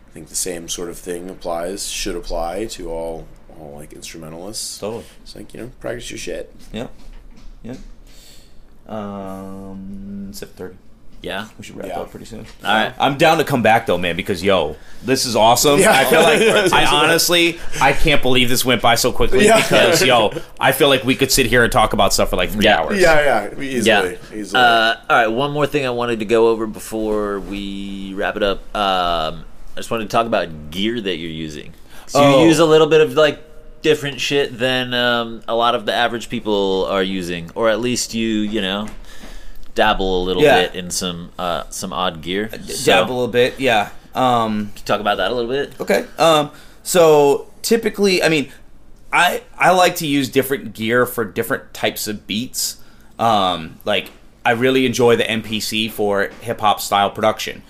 I 0.09 0.13
think 0.15 0.29
the 0.31 0.35
same 0.35 0.67
sort 0.71 0.89
of 0.89 0.97
thing 0.97 1.29
applies, 1.29 1.89
should 1.89 2.17
apply 2.17 2.65
to 2.71 2.91
all 2.91 3.27
all 3.61 3.75
like 3.77 3.93
instrumentalists. 3.95 4.79
totally. 4.79 5.05
It's 5.23 5.35
like 5.37 5.53
you 5.55 5.61
know, 5.61 5.71
practice 5.81 6.11
your 6.11 6.19
shit. 6.19 6.53
Yep. 6.73 6.91
Yep. 7.67 7.77
Um, 8.89 10.27
it's 10.31 10.43
at 10.43 10.51
thirty. 10.51 10.77
Yeah. 11.23 11.49
We 11.59 11.65
should 11.65 11.77
wrap 11.77 11.89
Yeah. 11.89 12.01
up 12.01 12.11
pretty 12.11 12.27
soon. 12.27 12.47
All 12.65 12.73
right. 12.75 12.95
I'm 13.01 13.17
down 13.19 13.39
to 13.39 13.45
come 13.45 13.63
back 13.63 13.87
though, 13.87 13.99
man, 13.99 14.15
because 14.17 14.45
yo, 14.45 14.77
this 15.03 15.25
is 15.27 15.35
awesome. 15.35 15.81
Yeah. 15.81 15.91
I 15.93 16.05
feel 16.05 16.23
like 16.23 16.41
I 16.73 16.85
honestly 16.87 17.59
I 17.81 17.93
can't 17.95 18.23
believe 18.23 18.49
this 18.49 18.65
went 18.65 18.81
by 18.83 18.95
so 18.95 19.11
quickly 19.13 19.45
Yeah. 19.47 19.57
because 19.57 20.03
yo, 20.05 20.33
I 20.61 20.71
feel 20.73 20.89
like 20.89 21.03
we 21.05 21.17
could 21.17 21.33
sit 21.33 21.47
here 21.47 21.65
and 21.65 21.73
talk 21.73 21.95
about 21.95 22.13
stuff 22.13 22.31
for 22.31 22.37
like 22.37 22.51
three 22.51 22.67
Yeah. 22.67 22.79
hours. 22.81 23.01
Yeah, 23.01 23.49
yeah, 23.57 23.61
easily, 23.61 24.11
Yeah. 24.13 24.17
easily. 24.41 24.63
Uh, 24.63 24.95
all 25.11 25.17
right. 25.17 25.27
One 25.27 25.51
more 25.53 25.67
thing 25.67 25.85
I 25.85 25.91
wanted 25.91 26.21
to 26.21 26.27
go 26.27 26.49
over 26.49 26.67
before 26.67 27.41
we 27.41 28.13
wrap 28.15 28.37
it 28.37 28.43
up. 28.45 28.59
Um, 28.77 29.45
I 29.75 29.77
just 29.77 29.91
wanted 29.91 30.05
to 30.05 30.11
talk 30.11 30.27
about 30.27 30.71
gear 30.71 31.01
that 31.01 31.17
you're 31.17 31.31
using. 31.31 31.73
So 32.07 32.21
Oh. 32.23 32.41
you 32.43 32.47
use 32.49 32.61
a 32.61 32.67
little 32.67 32.87
bit 32.87 33.01
of 33.01 33.15
like 33.15 33.43
different 33.87 34.21
shit 34.21 34.59
than 34.59 34.93
um, 34.95 35.43
a 35.47 35.55
lot 35.55 35.77
of 35.77 35.87
the 35.87 35.93
average 35.95 36.29
people 36.29 36.87
are 36.87 37.05
using, 37.05 37.51
or 37.55 37.71
at 37.71 37.79
least 37.79 38.15
you, 38.15 38.27
you 38.27 38.61
know, 38.61 38.89
dabble 39.77 40.23
a 40.23 40.25
little 40.25 40.43
Yeah. 40.43 40.63
bit 40.67 40.75
in 40.75 40.91
some 40.91 41.31
uh, 41.39 41.63
some 41.71 41.93
odd 41.93 42.21
gear. 42.21 42.51
So, 42.67 42.85
Dabble 42.93 43.13
a 43.13 43.15
little 43.15 43.29
bit, 43.29 43.61
yeah. 43.61 43.91
Um, 44.13 44.73
talk 44.85 45.01
about 45.01 45.19
that 45.19 45.31
a 45.31 45.35
little 45.35 45.51
bit. 45.51 45.81
Okay. 45.81 46.05
Um, 46.19 46.51
so 46.83 47.47
typically, 47.63 48.23
I 48.25 48.29
mean, 48.29 48.51
I 49.13 49.43
I 49.57 49.71
like 49.71 49.95
to 49.97 50.07
use 50.07 50.29
different 50.29 50.75
gear 50.75 51.07
for 51.07 51.25
different 51.25 51.73
types 51.73 52.09
of 52.09 52.27
beats. 52.27 52.81
Um, 53.21 53.79
like 53.85 54.11
I 54.45 54.51
really 54.53 54.85
enjoy 54.85 55.15
the 55.17 55.25
MPC 55.25 55.91
for 55.93 56.29
hip 56.41 56.61
hop 56.61 56.81
style 56.81 57.11
production. 57.11 57.63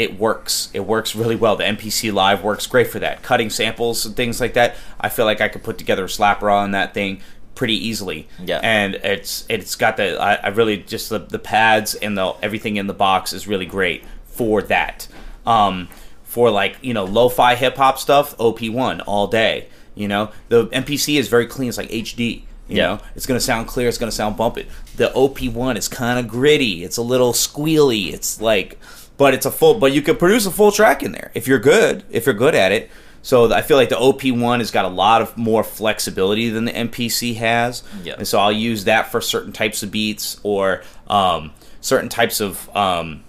It 0.00 0.18
works. 0.18 0.70
It 0.72 0.80
works 0.80 1.14
really 1.14 1.36
well. 1.36 1.56
The 1.56 1.64
MPC 1.64 2.10
Live 2.10 2.42
works 2.42 2.66
great 2.66 2.86
for 2.86 2.98
that. 3.00 3.22
Cutting 3.22 3.50
samples 3.50 4.06
and 4.06 4.16
things 4.16 4.40
like 4.40 4.54
that. 4.54 4.76
I 4.98 5.10
feel 5.10 5.26
like 5.26 5.42
I 5.42 5.48
could 5.48 5.62
put 5.62 5.76
together 5.76 6.04
a 6.04 6.08
slap 6.08 6.40
raw 6.40 6.60
on 6.62 6.70
that 6.70 6.94
thing 6.94 7.20
pretty 7.54 7.74
easily. 7.74 8.26
Yeah. 8.42 8.60
And 8.62 8.94
it's 8.94 9.44
it's 9.50 9.74
got 9.76 9.98
the 9.98 10.18
I, 10.18 10.36
I 10.36 10.48
really 10.48 10.78
just 10.78 11.10
the, 11.10 11.18
the 11.18 11.38
pads 11.38 11.94
and 11.94 12.16
the 12.16 12.32
everything 12.42 12.76
in 12.76 12.86
the 12.86 12.94
box 12.94 13.34
is 13.34 13.46
really 13.46 13.66
great 13.66 14.02
for 14.24 14.62
that. 14.62 15.06
Um, 15.44 15.88
for 16.24 16.50
like 16.50 16.78
you 16.80 16.94
know 16.94 17.04
lo-fi 17.04 17.54
hip 17.56 17.76
hop 17.76 17.98
stuff, 17.98 18.34
OP1 18.38 19.02
all 19.06 19.26
day. 19.26 19.68
You 19.94 20.08
know 20.08 20.30
the 20.48 20.66
MPC 20.68 21.18
is 21.18 21.28
very 21.28 21.46
clean. 21.46 21.68
It's 21.68 21.76
like 21.76 21.90
HD. 21.90 22.44
You 22.68 22.76
Yeah. 22.76 22.86
know 22.86 23.00
it's 23.14 23.26
gonna 23.26 23.38
sound 23.40 23.66
clear. 23.66 23.86
It's 23.88 23.98
gonna 23.98 24.12
sound 24.12 24.38
bumpy. 24.38 24.66
The 24.96 25.10
OP1 25.14 25.76
is 25.76 25.88
kind 25.88 26.18
of 26.18 26.26
gritty. 26.26 26.84
It's 26.84 26.96
a 26.96 27.02
little 27.02 27.32
squealy. 27.34 28.12
It's 28.14 28.40
like, 28.40 28.78
but 29.20 29.34
it's 29.34 29.44
a 29.44 29.50
full. 29.50 29.74
But 29.78 29.92
you 29.92 30.00
can 30.00 30.16
produce 30.16 30.46
a 30.46 30.50
full 30.50 30.72
track 30.72 31.02
in 31.02 31.12
there 31.12 31.30
if 31.34 31.46
you're 31.46 31.58
good. 31.58 32.04
If 32.10 32.24
you're 32.24 32.34
good 32.34 32.54
at 32.54 32.72
it. 32.72 32.90
So 33.20 33.52
I 33.52 33.60
feel 33.60 33.76
like 33.76 33.90
the 33.90 33.96
OP1 33.96 34.60
has 34.60 34.70
got 34.70 34.86
a 34.86 34.88
lot 34.88 35.20
of 35.20 35.36
more 35.36 35.62
flexibility 35.62 36.48
than 36.48 36.64
the 36.64 36.72
MPC 36.72 37.36
has. 37.36 37.82
Yeah. 38.02 38.14
And 38.16 38.26
so 38.26 38.40
I'll 38.40 38.50
use 38.50 38.84
that 38.84 39.12
for 39.12 39.20
certain 39.20 39.52
types 39.52 39.82
of 39.82 39.90
beats 39.90 40.40
or 40.42 40.82
um, 41.06 41.52
certain 41.82 42.08
types 42.08 42.40
of 42.40 42.74
um, 42.74 43.22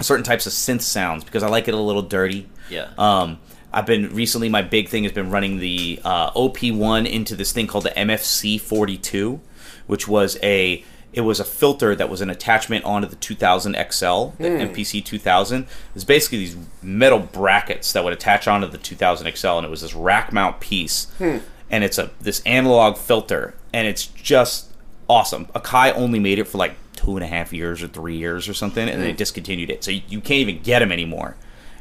certain 0.00 0.24
types 0.24 0.46
of 0.46 0.54
synth 0.54 0.80
sounds 0.80 1.22
because 1.22 1.42
I 1.42 1.48
like 1.48 1.68
it 1.68 1.74
a 1.74 1.78
little 1.78 2.00
dirty. 2.00 2.48
Yeah. 2.70 2.88
Um, 2.96 3.40
I've 3.74 3.84
been 3.84 4.14
recently. 4.14 4.48
My 4.48 4.62
big 4.62 4.88
thing 4.88 5.02
has 5.02 5.12
been 5.12 5.28
running 5.28 5.58
the 5.58 6.00
uh, 6.02 6.30
OP1 6.30 7.06
into 7.06 7.36
this 7.36 7.52
thing 7.52 7.66
called 7.66 7.84
the 7.84 7.90
MFC 7.90 8.58
42, 8.58 9.38
which 9.86 10.08
was 10.08 10.38
a 10.42 10.82
it 11.14 11.20
was 11.20 11.38
a 11.38 11.44
filter 11.44 11.94
that 11.94 12.10
was 12.10 12.20
an 12.20 12.28
attachment 12.28 12.84
onto 12.84 13.06
the 13.06 13.14
2000 13.16 13.74
XL, 13.74 13.76
the 13.76 14.50
hmm. 14.50 14.74
MPC 14.74 15.02
2000. 15.04 15.62
It 15.62 15.68
was 15.94 16.04
basically 16.04 16.38
these 16.38 16.56
metal 16.82 17.20
brackets 17.20 17.92
that 17.92 18.02
would 18.02 18.12
attach 18.12 18.48
onto 18.48 18.66
the 18.66 18.78
2000 18.78 19.32
XL, 19.34 19.48
and 19.48 19.64
it 19.64 19.70
was 19.70 19.82
this 19.82 19.94
rack 19.94 20.32
mount 20.32 20.58
piece, 20.58 21.04
hmm. 21.18 21.38
and 21.70 21.84
it's 21.84 21.98
a 21.98 22.10
this 22.20 22.42
analog 22.44 22.96
filter, 22.96 23.54
and 23.72 23.86
it's 23.86 24.06
just 24.06 24.72
awesome. 25.08 25.46
Akai 25.54 25.94
only 25.94 26.18
made 26.18 26.40
it 26.40 26.48
for 26.48 26.58
like 26.58 26.74
two 26.96 27.16
and 27.16 27.22
a 27.22 27.28
half 27.28 27.52
years 27.52 27.80
or 27.80 27.86
three 27.86 28.16
years 28.16 28.48
or 28.48 28.54
something, 28.54 28.88
and 28.88 29.00
they 29.00 29.12
hmm. 29.12 29.16
discontinued 29.16 29.70
it. 29.70 29.84
So 29.84 29.92
you, 29.92 30.02
you 30.08 30.20
can't 30.20 30.40
even 30.40 30.62
get 30.62 30.80
them 30.80 30.90
anymore, 30.90 31.36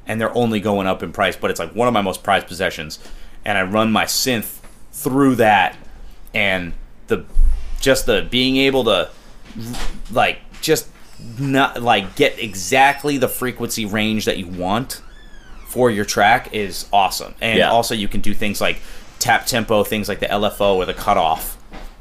and 0.05 0.21
they're 0.21 0.35
only 0.37 0.59
going 0.59 0.85
up 0.85 1.01
in 1.01 1.11
price. 1.11 1.35
But 1.35 1.49
it's 1.49 1.59
like 1.59 1.73
one 1.73 1.87
of 1.87 1.93
my 1.93 2.01
most 2.01 2.21
prized 2.21 2.45
possessions, 2.45 2.99
and 3.43 3.57
I 3.57 3.63
run 3.63 3.91
my 3.91 4.05
synth 4.05 4.59
through 4.91 5.35
that, 5.35 5.75
and 6.35 6.73
the 7.07 7.25
just 7.81 8.05
the 8.05 8.27
being 8.29 8.57
able 8.57 8.83
to 8.83 9.09
like 10.11 10.39
just 10.61 10.87
not 11.39 11.81
like 11.81 12.15
get 12.15 12.37
exactly 12.39 13.17
the 13.17 13.27
frequency 13.27 13.85
range 13.85 14.25
that 14.25 14.37
you 14.37 14.47
want 14.47 15.01
for 15.67 15.89
your 15.89 16.05
track 16.05 16.53
is 16.53 16.87
awesome. 16.91 17.33
And 17.41 17.59
Yeah. 17.59 17.71
also 17.71 17.95
you 17.95 18.07
can 18.07 18.21
do 18.21 18.33
things 18.33 18.59
like 18.61 18.77
tap 19.19 19.45
tempo, 19.45 19.83
things 19.83 20.09
like 20.09 20.19
the 20.19 20.27
LFO 20.27 20.75
or 20.75 20.85
the 20.85 20.93
cutoff 20.93 21.57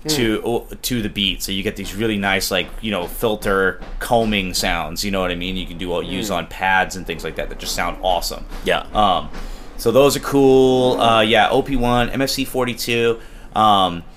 to 0.08 0.66
to 0.82 1.00
the 1.02 1.08
beat. 1.08 1.42
So 1.42 1.52
you 1.52 1.62
get 1.62 1.76
these 1.76 1.94
really 1.94 2.16
nice 2.18 2.50
like, 2.50 2.66
you 2.80 2.90
know, 2.90 3.06
filter 3.06 3.80
combing 4.00 4.52
sounds, 4.52 5.04
you 5.04 5.12
know 5.12 5.20
what 5.20 5.30
I 5.30 5.36
mean? 5.36 5.56
You 5.56 5.66
can 5.66 5.78
do 5.78 5.92
all 5.92 6.02
use 6.02 6.28
on 6.30 6.48
pads 6.48 6.96
and 6.96 7.06
things 7.06 7.22
like 7.22 7.36
that 7.36 7.48
that 7.50 7.60
just 7.60 7.74
sound 7.76 7.98
awesome. 8.02 8.44
Yeah. 8.64 8.80
Um, 8.92 9.30
so 9.76 9.92
those 9.92 10.16
are 10.16 10.20
cool. 10.20 11.00
Uh, 11.00 11.20
yeah, 11.22 11.48
OP1, 11.50 12.10
MFC 12.12 12.44
42. 12.46 13.20
Um, 13.54 14.02
the 14.02 14.11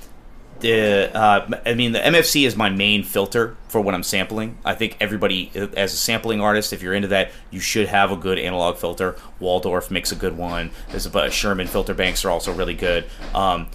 uh, 0.65 1.59
I 1.65 1.73
mean 1.73 1.91
the 1.91 1.99
MFC 1.99 2.45
is 2.45 2.55
my 2.55 2.69
main 2.69 3.03
filter 3.03 3.55
for 3.67 3.81
when 3.81 3.93
I'm 3.93 4.03
sampling. 4.03 4.57
I 4.65 4.73
think 4.73 4.97
everybody 4.99 5.51
as 5.75 5.93
a 5.93 5.97
sampling 5.97 6.41
artist, 6.41 6.73
if 6.73 6.81
you're 6.81 6.93
into 6.93 7.09
that, 7.09 7.31
you 7.51 7.59
should 7.59 7.87
have 7.87 8.11
a 8.11 8.15
good 8.15 8.39
analog 8.39 8.77
filter. 8.77 9.15
Waldorf 9.39 9.91
makes 9.91 10.11
a 10.11 10.15
good 10.15 10.37
one. 10.37 10.71
There's 10.89 11.05
a 11.05 11.31
Sherman 11.31 11.67
filter 11.67 11.93
banks 11.93 12.23
are 12.25 12.29
also 12.29 12.53
really 12.53 12.73
good. 12.73 13.05
Um, 13.33 13.67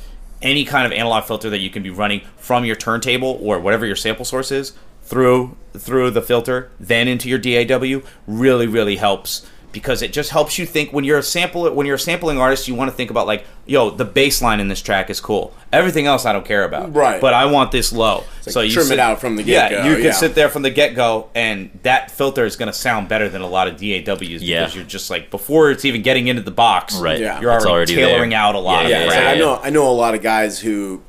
any 0.42 0.64
kind 0.64 0.86
of 0.86 0.92
analog 0.92 1.24
filter 1.24 1.50
that 1.50 1.60
you 1.60 1.70
can 1.70 1.82
be 1.82 1.90
running 1.90 2.22
from 2.36 2.64
your 2.64 2.76
turntable 2.76 3.38
or 3.42 3.60
whatever 3.60 3.84
your 3.86 3.96
sample 3.96 4.24
source 4.24 4.50
is 4.50 4.72
through 5.02 5.56
through 5.74 6.10
the 6.10 6.22
filter, 6.22 6.70
then 6.80 7.08
into 7.08 7.28
your 7.28 7.38
DAW, 7.38 8.00
really 8.26 8.66
really 8.66 8.96
helps 8.96 9.46
because 9.72 10.02
it 10.02 10.12
just 10.12 10.30
helps 10.30 10.58
you 10.58 10.66
think 10.66 10.92
when 10.92 11.04
you're 11.04 11.18
a 11.18 11.22
sample 11.22 11.72
when 11.74 11.86
you're 11.86 11.96
a 11.96 11.98
sampling 11.98 12.38
artist, 12.38 12.66
you 12.68 12.74
want 12.74 12.90
to 12.90 12.96
think 12.96 13.10
about 13.10 13.26
like, 13.26 13.44
yo, 13.66 13.90
the 13.90 14.04
bass 14.04 14.42
line 14.42 14.58
in 14.60 14.68
this 14.68 14.82
track 14.82 15.10
is 15.10 15.20
cool. 15.20 15.54
Everything 15.72 16.06
else 16.06 16.26
I 16.26 16.32
don't 16.32 16.44
care 16.44 16.64
about. 16.64 16.94
Right. 16.94 17.20
But 17.20 17.34
I 17.34 17.46
want 17.46 17.70
this 17.70 17.92
low. 17.92 18.24
like 18.46 18.52
so 18.52 18.60
you 18.62 18.72
trim 18.72 18.86
it 18.86 18.88
sit- 18.88 18.98
out 18.98 19.20
from 19.20 19.36
the 19.36 19.42
Yeah, 19.44 19.68
get-go, 19.68 19.88
you 19.88 19.94
can 19.96 20.04
yeah. 20.06 20.12
sit 20.12 20.34
there 20.34 20.48
from 20.48 20.62
the 20.62 20.70
get 20.70 20.94
go 20.96 21.28
and 21.34 21.70
that 21.84 22.10
filter 22.10 22.44
is 22.44 22.56
gonna 22.56 22.72
sound 22.72 23.08
better 23.08 23.28
than 23.28 23.42
a 23.42 23.48
lot 23.48 23.68
of 23.68 23.76
DAWs 23.76 24.42
Yeah. 24.42 24.60
because 24.60 24.74
you're 24.74 24.84
just 24.84 25.08
like 25.10 25.30
before 25.30 25.70
it's 25.70 25.84
even 25.84 26.02
getting 26.02 26.26
into 26.28 26.42
the 26.42 26.50
box. 26.50 26.96
Right. 26.96 27.20
Yeah. 27.20 27.40
You're 27.40 27.54
It's 27.54 27.64
already, 27.64 27.92
already 27.92 27.94
there. 27.96 28.06
tailoring 28.08 28.34
out 28.34 28.54
a 28.54 28.58
lot 28.58 28.80
Yeah, 28.80 28.84
of 28.84 28.90
yeah, 28.90 29.00
yeah, 29.20 29.26
like 29.28 29.36
I 29.36 29.38
know 29.38 29.60
I 29.62 29.70
know 29.70 29.88
a 29.88 29.92
lot 29.92 30.14
of 30.14 30.22
guys 30.22 30.58
who 30.60 31.02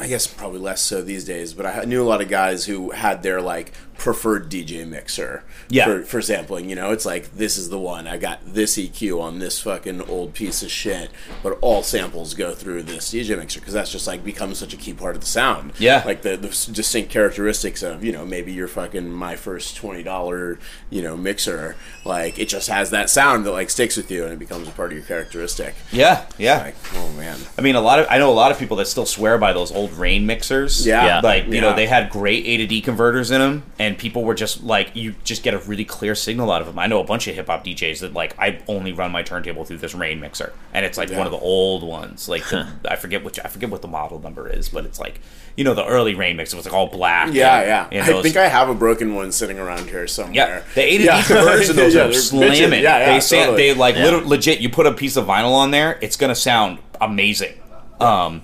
I 0.00 0.06
guess 0.06 0.28
probably 0.28 0.60
less 0.60 0.80
so 0.80 1.02
these 1.02 1.24
days, 1.24 1.52
but 1.54 1.66
I 1.66 1.82
knew 1.84 2.00
a 2.02 2.06
lot 2.08 2.20
of 2.20 2.28
guys 2.28 2.64
who 2.66 2.90
had 2.92 3.24
their 3.24 3.40
like 3.42 3.72
preferred 3.98 4.48
DJ 4.48 4.86
mixer 4.86 5.42
Yeah. 5.68 5.84
for, 5.84 6.02
for 6.04 6.22
sampling. 6.22 6.70
You 6.70 6.76
know, 6.76 6.92
it's 6.92 7.04
like 7.04 7.34
this 7.34 7.58
is 7.58 7.68
the 7.68 7.78
one. 7.78 8.06
I 8.06 8.16
got 8.16 8.40
this 8.46 8.78
EQ 8.78 9.20
on 9.20 9.40
this 9.40 9.60
fucking 9.60 10.02
old 10.08 10.32
piece 10.34 10.62
of 10.62 10.70
shit, 10.70 11.10
but 11.42 11.58
all 11.60 11.82
samples 11.82 12.32
go 12.34 12.54
through 12.54 12.84
this 12.84 13.12
DJ 13.12 13.36
mixer 13.36 13.58
because 13.60 13.74
that's 13.74 13.90
just 13.92 14.06
like 14.06 14.24
becomes 14.24 14.58
such 14.58 14.72
a 14.72 14.76
key 14.76 14.94
part 14.94 15.16
of 15.16 15.20
the 15.20 15.26
sound. 15.26 15.72
Yeah. 15.78 16.02
like 16.06 16.22
the, 16.22 16.36
the 16.36 16.48
distinct 16.72 17.10
characteristics 17.10 17.82
of 17.82 18.02
you 18.04 18.12
know 18.12 18.24
maybe 18.24 18.52
your 18.52 18.68
fucking 18.68 19.10
my 19.12 19.34
first 19.36 19.76
twenty 19.76 20.02
dollar 20.04 20.58
you 20.90 21.02
know 21.02 21.16
mixer. 21.16 21.76
Like 22.04 22.38
it 22.38 22.48
just 22.48 22.68
has 22.68 22.90
that 22.90 23.10
sound 23.10 23.44
that 23.46 23.52
like 23.52 23.68
sticks 23.68 23.96
with 23.96 24.10
you 24.10 24.24
and 24.24 24.32
it 24.32 24.38
becomes 24.38 24.68
a 24.68 24.70
part 24.70 24.92
of 24.92 24.96
your 24.98 25.06
characteristic. 25.06 25.74
Yeah, 25.90 26.24
yeah. 26.38 26.62
Like 26.62 26.76
oh 26.94 27.10
man. 27.16 27.36
I 27.58 27.62
mean, 27.62 27.74
a 27.74 27.80
lot 27.80 27.98
of 27.98 28.06
I 28.08 28.18
know 28.18 28.30
a 28.30 28.32
lot 28.34 28.52
of 28.52 28.58
people 28.60 28.76
that 28.76 28.86
still 28.86 29.06
swear 29.06 29.38
by 29.38 29.52
those 29.52 29.72
old 29.72 29.92
Rane 29.94 30.24
mixers. 30.24 30.86
Yeah. 30.86 31.04
Yeah. 31.04 31.20
like 31.20 31.46
you 31.48 31.60
know 31.60 31.74
they 31.74 31.86
had 31.88 32.10
great 32.10 32.46
A 32.46 32.58
to 32.58 32.66
D 32.68 32.80
converters 32.80 33.30
in 33.32 33.40
them, 33.40 33.64
and 33.78 33.87
people 33.96 34.24
were 34.24 34.34
just 34.34 34.62
like, 34.64 34.90
you 34.94 35.14
just 35.24 35.42
get 35.42 35.54
a 35.54 35.58
really 35.58 35.84
clear 35.84 36.14
signal 36.14 36.50
out 36.50 36.60
of 36.60 36.66
them. 36.66 36.78
I 36.78 36.86
know 36.86 37.00
a 37.00 37.04
bunch 37.04 37.26
of 37.28 37.34
hip 37.34 37.46
hop 37.46 37.64
DJs 37.64 38.00
that 38.00 38.12
like 38.12 38.34
I 38.38 38.60
only 38.68 38.92
run 38.92 39.12
my 39.12 39.22
turntable 39.22 39.64
through 39.64 39.78
this 39.78 39.94
Rane 39.94 40.20
mixer, 40.20 40.52
and 40.74 40.84
it's 40.84 40.98
like 40.98 41.10
Yeah. 41.10 41.18
one 41.18 41.26
of 41.26 41.32
the 41.32 41.38
old 41.38 41.82
ones. 41.82 42.28
Like 42.28 42.48
the, 42.48 42.66
I 42.88 42.96
forget 42.96 43.24
which 43.24 43.38
I 43.44 43.48
forget 43.48 43.70
what 43.70 43.82
the 43.82 43.88
model 43.88 44.18
number 44.20 44.48
is, 44.48 44.68
but 44.68 44.84
it's 44.84 44.98
like 44.98 45.20
you 45.56 45.64
know 45.64 45.74
the 45.74 45.86
early 45.86 46.14
Rane 46.14 46.36
mix. 46.36 46.52
It 46.52 46.56
was 46.56 46.66
like 46.66 46.74
all 46.74 46.86
black. 46.88 47.32
Yeah, 47.32 47.58
and- 47.58 47.66
yeah. 47.92 48.02
and 48.04 48.14
I 48.16 48.22
think 48.22 48.36
I 48.36 48.48
have 48.48 48.68
a 48.68 48.74
broken 48.74 49.14
one 49.14 49.32
sitting 49.32 49.58
around 49.58 49.88
here 49.88 50.06
somewhere. 50.06 50.34
Yeah, 50.34 50.62
the 50.74 50.82
A 50.82 50.90
to 50.92 50.98
D 50.98 51.04
Yeah. 51.04 51.22
converters 51.22 51.70
in 51.70 51.76
those 51.76 51.94
Yeah, 51.94 52.04
are 52.06 52.12
slamming. 52.12 52.82
Yeah, 52.82 52.98
yeah, 52.98 53.12
they 53.14 53.20
sound, 53.20 53.44
totally. 53.46 53.62
they 53.72 53.74
like 53.74 53.96
Yeah. 53.96 54.20
legit. 54.24 54.60
You 54.60 54.68
put 54.70 54.86
a 54.86 54.92
piece 54.92 55.16
of 55.16 55.26
vinyl 55.26 55.52
on 55.54 55.70
there, 55.70 55.98
it's 56.00 56.16
gonna 56.16 56.34
sound 56.34 56.78
amazing. 57.00 57.54
Um, 58.00 58.42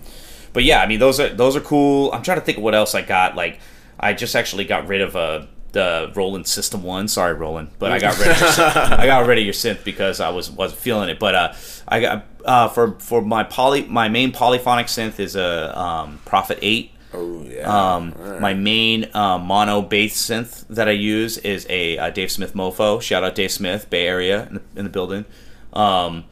but 0.53 0.65
yeah, 0.65 0.81
I 0.81 0.87
mean 0.87 0.99
those 1.01 1.19
are 1.21 1.29
those 1.29 1.57
are 1.57 1.61
cool. 1.61 2.13
I'm 2.13 2.23
trying 2.23 2.39
to 2.39 2.45
think 2.45 2.59
of 2.59 2.65
what 2.65 2.75
else 2.75 2.95
I 2.95 3.03
got. 3.03 3.35
Like 3.37 3.61
I 3.99 4.13
just 4.13 4.35
actually 4.37 4.65
got 4.65 4.89
rid 4.89 5.01
of 5.01 5.17
uh, 5.17 5.47
the 5.73 6.13
Roland 6.15 6.47
System 6.47 6.83
One. 6.83 7.09
Sorry, 7.09 7.35
Roland, 7.35 7.71
but 7.79 7.93
I 7.93 7.99
got 7.99 8.19
rid 8.19 8.29
of 8.31 8.41
your, 8.41 8.49
synth- 8.49 8.99
I 8.99 9.07
got 9.07 9.27
rid 9.27 9.39
of 9.39 9.45
your 9.45 9.55
synth 9.55 9.85
because 9.85 10.21
I 10.21 10.31
was 10.31 10.51
wasn't 10.51 10.81
feeling 10.81 11.09
it. 11.09 11.19
But 11.19 11.35
uh, 11.35 11.53
I 11.89 12.01
got 12.01 12.25
uh, 12.45 12.69
for 12.69 12.99
for 13.01 13.23
my 13.23 13.45
poly 13.45 13.85
my 13.87 14.09
main 14.09 14.33
polyphonic 14.33 14.87
synth 14.87 15.19
is 15.21 15.37
a 15.37 15.79
um, 15.79 16.21
Prophet 16.25 16.59
Eight. 16.63 16.93
Oh 17.13 17.43
yeah. 17.49 17.95
Um, 17.95 18.13
My 18.41 18.55
main 18.55 19.09
uh, 19.15 19.39
mono 19.39 19.83
bass 19.83 20.17
synth 20.17 20.67
that 20.69 20.89
I 20.89 20.93
use 20.93 21.39
is 21.39 21.65
a 21.71 21.97
uh, 21.97 22.11
Dave 22.11 22.31
Smith 22.33 22.55
Mopho. 22.55 23.01
Shout 23.01 23.23
out 23.23 23.37
Dave 23.37 23.53
Smith, 23.53 23.89
Bay 23.89 24.09
Area 24.09 24.49
in 24.49 24.55
the, 24.55 24.63
in 24.77 24.85
the 24.85 24.91
building. 24.91 25.25
Um, 25.73 26.25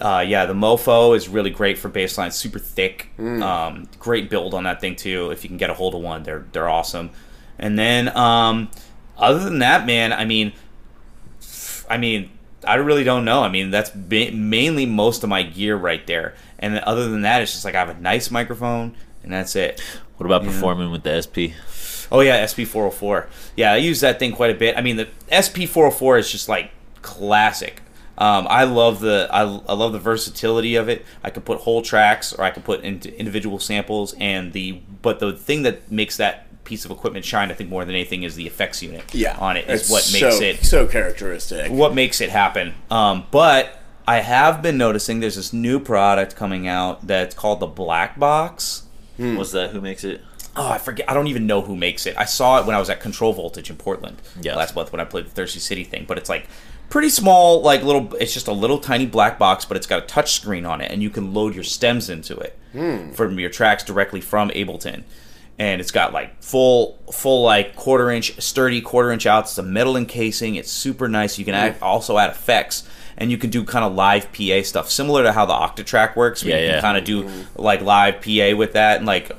uh, 0.00 0.24
yeah, 0.26 0.46
the 0.46 0.54
Mopho 0.54 1.16
is 1.16 1.28
really 1.28 1.50
great 1.50 1.78
for 1.78 1.88
bass 1.88 2.16
lines. 2.18 2.34
Super 2.34 2.58
thick, 2.58 3.10
um, 3.18 3.88
great 3.98 4.30
build 4.30 4.54
on 4.54 4.64
that 4.64 4.80
thing 4.80 4.96
too. 4.96 5.30
If 5.30 5.44
you 5.44 5.48
can 5.48 5.56
get 5.56 5.70
a 5.70 5.74
hold 5.74 5.94
of 5.94 6.00
one, 6.00 6.22
they're 6.22 6.46
they're 6.52 6.68
awesome. 6.68 7.10
And 7.58 7.78
then 7.78 8.14
um, 8.16 8.70
other 9.18 9.38
than 9.40 9.58
that, 9.60 9.86
man, 9.86 10.12
I 10.12 10.24
mean, 10.24 10.52
I 11.88 11.98
mean, 11.98 12.30
I 12.66 12.74
really 12.76 13.04
don't 13.04 13.24
know. 13.24 13.42
I 13.42 13.48
mean, 13.48 13.70
that's 13.70 13.90
ba- 13.90 14.32
mainly 14.32 14.86
most 14.86 15.22
of 15.22 15.28
my 15.28 15.42
gear 15.42 15.76
right 15.76 16.06
there. 16.06 16.34
And 16.58 16.78
other 16.80 17.08
than 17.08 17.22
that, 17.22 17.42
it's 17.42 17.52
just 17.52 17.64
like 17.64 17.74
I 17.74 17.78
have 17.78 17.88
a 17.88 18.00
nice 18.00 18.30
microphone, 18.30 18.96
and 19.22 19.32
that's 19.32 19.56
it. 19.56 19.80
What 20.16 20.26
about 20.26 20.44
performing 20.44 20.90
with 20.90 21.02
the 21.02 21.20
SP? 21.22 21.56
Oh 22.12 22.20
yeah, 22.20 22.44
SP 22.44 22.66
four 22.66 22.84
hundred 22.84 22.96
four. 22.96 23.28
Yeah, 23.56 23.72
I 23.72 23.76
use 23.76 24.00
that 24.00 24.18
thing 24.18 24.32
quite 24.32 24.50
a 24.50 24.58
bit. 24.58 24.76
I 24.76 24.80
mean, 24.82 24.96
the 24.96 25.08
SP 25.32 25.64
four 25.68 25.84
hundred 25.84 25.96
four 25.98 26.18
is 26.18 26.30
just 26.30 26.48
like 26.48 26.70
classic. 27.02 27.82
Um, 28.20 28.46
I 28.50 28.64
love 28.64 29.00
the 29.00 29.28
I, 29.32 29.40
I 29.42 29.72
love 29.72 29.92
the 29.92 29.98
versatility 29.98 30.76
of 30.76 30.88
it. 30.88 31.04
I 31.24 31.30
can 31.30 31.42
put 31.42 31.60
whole 31.60 31.80
tracks 31.82 32.32
or 32.34 32.44
I 32.44 32.50
can 32.50 32.62
put 32.62 32.82
into 32.82 33.18
individual 33.18 33.58
samples, 33.58 34.14
and 34.20 34.52
the 34.52 34.80
but 35.02 35.18
the 35.20 35.32
thing 35.32 35.62
that 35.62 35.90
makes 35.90 36.18
that 36.18 36.46
piece 36.64 36.84
of 36.84 36.90
equipment 36.90 37.24
shine, 37.24 37.50
I 37.50 37.54
think 37.54 37.70
more 37.70 37.84
than 37.84 37.94
anything, 37.94 38.22
is 38.22 38.36
the 38.36 38.46
effects 38.46 38.82
unit. 38.82 39.02
yeah. 39.14 39.36
on 39.38 39.56
it 39.56 39.68
is 39.68 39.80
It's 39.82 39.90
what 39.90 40.10
makes 40.12 40.36
so, 40.38 40.44
it 40.44 40.64
so 40.64 40.86
characteristic. 40.86 41.72
what 41.72 41.94
makes 41.94 42.20
it 42.20 42.28
happen. 42.30 42.74
Um, 42.90 43.24
but 43.30 43.78
I 44.06 44.20
have 44.20 44.60
been 44.62 44.76
noticing 44.76 45.20
there's 45.20 45.36
this 45.36 45.52
new 45.52 45.80
product 45.80 46.36
coming 46.36 46.68
out 46.68 47.06
that's 47.06 47.34
called 47.34 47.60
the 47.60 47.66
Black 47.66 48.18
Box. 48.18 48.82
What's 49.16 49.52
that? 49.52 49.70
Who 49.70 49.80
makes 49.80 50.04
it? 50.04 50.20
Oh, 50.56 50.68
I 50.68 50.78
forget. 50.78 51.08
I 51.10 51.14
don't 51.14 51.26
even 51.28 51.46
know 51.46 51.60
who 51.62 51.76
makes 51.76 52.06
it. 52.06 52.16
I 52.18 52.24
saw 52.24 52.58
it 52.60 52.66
when 52.66 52.74
I 52.74 52.78
was 52.78 52.88
at 52.90 53.00
Control 53.00 53.32
Voltage 53.32 53.68
in 53.70 53.76
Portland 53.76 54.16
Yeah. 54.40 54.56
last 54.56 54.74
month 54.74 54.92
when 54.92 55.00
I 55.00 55.04
played 55.04 55.26
the 55.26 55.30
Thirsty 55.30 55.58
City 55.60 55.84
thing. 55.84 56.04
But 56.08 56.18
it's 56.18 56.28
like 56.28 56.46
pretty 56.90 57.08
small, 57.08 57.62
like 57.62 57.82
little. 57.82 58.14
It's 58.16 58.34
just 58.34 58.48
a 58.48 58.52
little 58.52 58.78
tiny 58.78 59.06
black 59.06 59.38
box, 59.38 59.64
but 59.64 59.78
it's 59.78 59.86
got 59.86 60.02
a 60.02 60.06
touch 60.06 60.32
screen 60.32 60.66
on 60.66 60.82
it, 60.82 60.90
and 60.90 61.02
you 61.02 61.08
can 61.08 61.32
load 61.32 61.54
your 61.54 61.64
stems 61.64 62.10
into 62.10 62.36
it 62.36 62.58
hmm. 62.72 63.12
from 63.12 63.38
your 63.38 63.48
tracks 63.48 63.82
directly 63.82 64.20
from 64.20 64.50
Ableton. 64.50 65.04
And 65.58 65.80
it's 65.80 65.90
got 65.90 66.14
like 66.14 66.42
full, 66.42 66.98
full 67.12 67.42
like 67.42 67.76
quarter 67.76 68.10
inch, 68.10 68.40
sturdy 68.40 68.80
quarter 68.80 69.12
inch 69.12 69.26
outs. 69.26 69.52
It's 69.52 69.58
a 69.58 69.62
metal 69.62 69.96
encasing. 69.96 70.54
It's 70.54 70.70
super 70.70 71.06
nice. 71.06 71.38
You 71.38 71.44
can 71.44 71.54
add, 71.54 71.76
also 71.82 72.16
add 72.16 72.30
effects, 72.30 72.88
and 73.18 73.30
you 73.30 73.36
can 73.36 73.50
do 73.50 73.62
kind 73.64 73.84
of 73.84 73.94
live 73.94 74.32
PA 74.32 74.62
stuff, 74.62 74.90
similar 74.90 75.22
to 75.22 75.32
how 75.32 75.44
the 75.44 75.52
Octatrack 75.52 76.16
works. 76.16 76.42
Where 76.42 76.54
Yeah, 76.54 76.60
you 76.60 76.66
can 76.68 76.74
yeah. 76.76 76.80
kind 76.80 76.96
of 76.96 77.04
do 77.04 77.24
mm-hmm. 77.24 77.62
like 77.62 77.82
live 77.82 78.22
PA 78.22 78.56
with 78.56 78.72
that, 78.72 78.98
and 78.98 79.06
like 79.06 79.30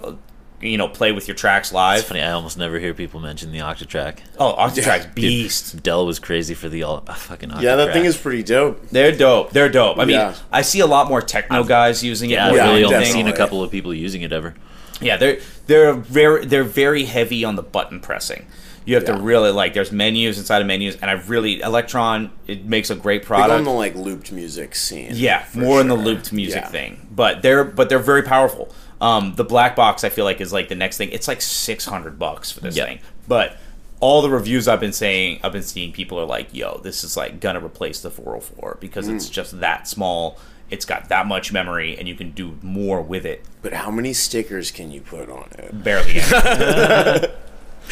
you 0.61 0.77
know 0.77 0.87
play 0.87 1.11
with 1.11 1.27
your 1.27 1.35
tracks 1.35 1.71
live. 1.71 1.99
It's 1.99 2.07
funny. 2.07 2.21
I 2.21 2.31
almost 2.31 2.57
never 2.57 2.79
hear 2.79 2.93
people 2.93 3.19
mention 3.19 3.51
the 3.51 3.59
Octatrack. 3.59 4.19
Oh, 4.37 4.53
Octatrack's 4.57 5.05
Dude, 5.07 5.15
beast. 5.15 5.81
Dell 5.83 6.05
was 6.05 6.19
crazy 6.19 6.53
for 6.53 6.69
the 6.69 6.83
all, 6.83 7.03
uh, 7.07 7.13
fucking 7.13 7.49
Octatrack. 7.49 7.61
yeah, 7.61 7.75
that 7.77 7.93
thing 7.93 8.05
is 8.05 8.17
pretty 8.17 8.43
dope. 8.43 8.87
They're 8.89 9.11
dope. 9.11 9.51
They're 9.51 9.69
dope. 9.69 9.97
I 9.97 10.05
mean, 10.05 10.17
Yeah. 10.17 10.35
I 10.51 10.61
see 10.61 10.79
a 10.79 10.87
lot 10.87 11.07
more 11.09 11.21
techno 11.21 11.63
guys 11.63 12.03
using 12.03 12.29
it. 12.29 12.33
Yeah, 12.33 12.47
I've 12.47 12.55
Yeah, 12.55 12.69
really 12.71 12.83
only 12.85 13.05
seen 13.05 13.27
a 13.27 13.35
couple 13.35 13.63
of 13.63 13.71
people 13.71 13.93
using 13.93 14.21
it 14.21 14.31
ever. 14.31 14.55
Yeah, 14.99 15.17
they're 15.17 15.39
they're 15.67 15.93
very 15.93 16.45
they're 16.45 16.63
very 16.63 17.05
heavy 17.05 17.43
on 17.43 17.55
the 17.55 17.63
button 17.63 17.99
pressing. 17.99 18.45
You 18.85 18.95
have 18.95 19.03
Yeah. 19.03 19.15
to 19.15 19.21
really 19.21 19.51
like. 19.51 19.73
There's 19.75 19.91
menus 19.91 20.37
inside 20.39 20.61
of 20.61 20.67
menus, 20.67 20.95
and 21.01 21.09
I 21.09 21.13
really 21.13 21.59
Elektron. 21.59 22.29
It 22.47 22.65
makes 22.65 22.89
a 22.89 22.95
great 22.95 23.21
Big 23.21 23.27
product. 23.27 23.51
on 23.51 23.63
the 23.63 23.69
like 23.71 23.95
looped 23.95 24.31
music 24.31 24.75
scene. 24.75 25.11
Yeah, 25.13 25.43
for 25.43 25.59
more 25.59 25.81
in 25.81 25.87
the 25.87 25.95
looped 25.95 26.31
music 26.33 26.61
Yeah. 26.63 26.67
thing. 26.69 27.07
But 27.11 27.41
they're 27.41 27.63
but 27.63 27.89
they're 27.89 27.99
very 27.99 28.23
powerful. 28.23 28.73
Um, 29.01 29.33
the 29.35 29.43
black 29.43 29.75
box 29.75 30.03
I 30.03 30.09
feel 30.09 30.25
like 30.25 30.39
is 30.39 30.53
like 30.53 30.69
the 30.69 30.75
next 30.75 30.97
thing. 30.97 31.09
It's 31.11 31.27
like 31.27 31.41
six 31.41 31.85
hundred 31.85 32.17
bucks 32.19 32.51
for 32.51 32.59
this 32.61 32.77
Yep. 32.77 32.87
thing. 32.87 32.99
But 33.27 33.57
all 33.99 34.21
the 34.21 34.29
reviews 34.29 34.67
I've 34.67 34.79
been 34.79 34.93
saying, 34.93 35.39
I've 35.43 35.51
been 35.51 35.63
seeing 35.63 35.91
people 35.91 36.19
are 36.19 36.25
like, 36.25 36.53
"Yo, 36.53 36.79
this 36.83 37.03
is 37.03 37.17
like 37.17 37.39
gonna 37.39 37.59
replace 37.65 37.99
the 38.01 38.09
404 38.11 38.77
because 38.79 39.07
it's 39.07 39.27
Hmm. 39.27 39.33
just 39.33 39.59
that 39.59 39.87
small. 39.87 40.37
It's 40.69 40.85
got 40.85 41.09
that 41.09 41.27
much 41.27 41.51
memory, 41.51 41.97
and 41.97 42.07
you 42.07 42.15
can 42.15 42.31
do 42.31 42.57
more 42.61 43.01
with 43.01 43.25
it. 43.25 43.43
But 43.61 43.73
how 43.73 43.91
many 43.91 44.13
stickers 44.13 44.71
can 44.71 44.89
you 44.91 45.01
put 45.01 45.29
on 45.29 45.49
it? 45.57 45.83
Barely. 45.83 46.21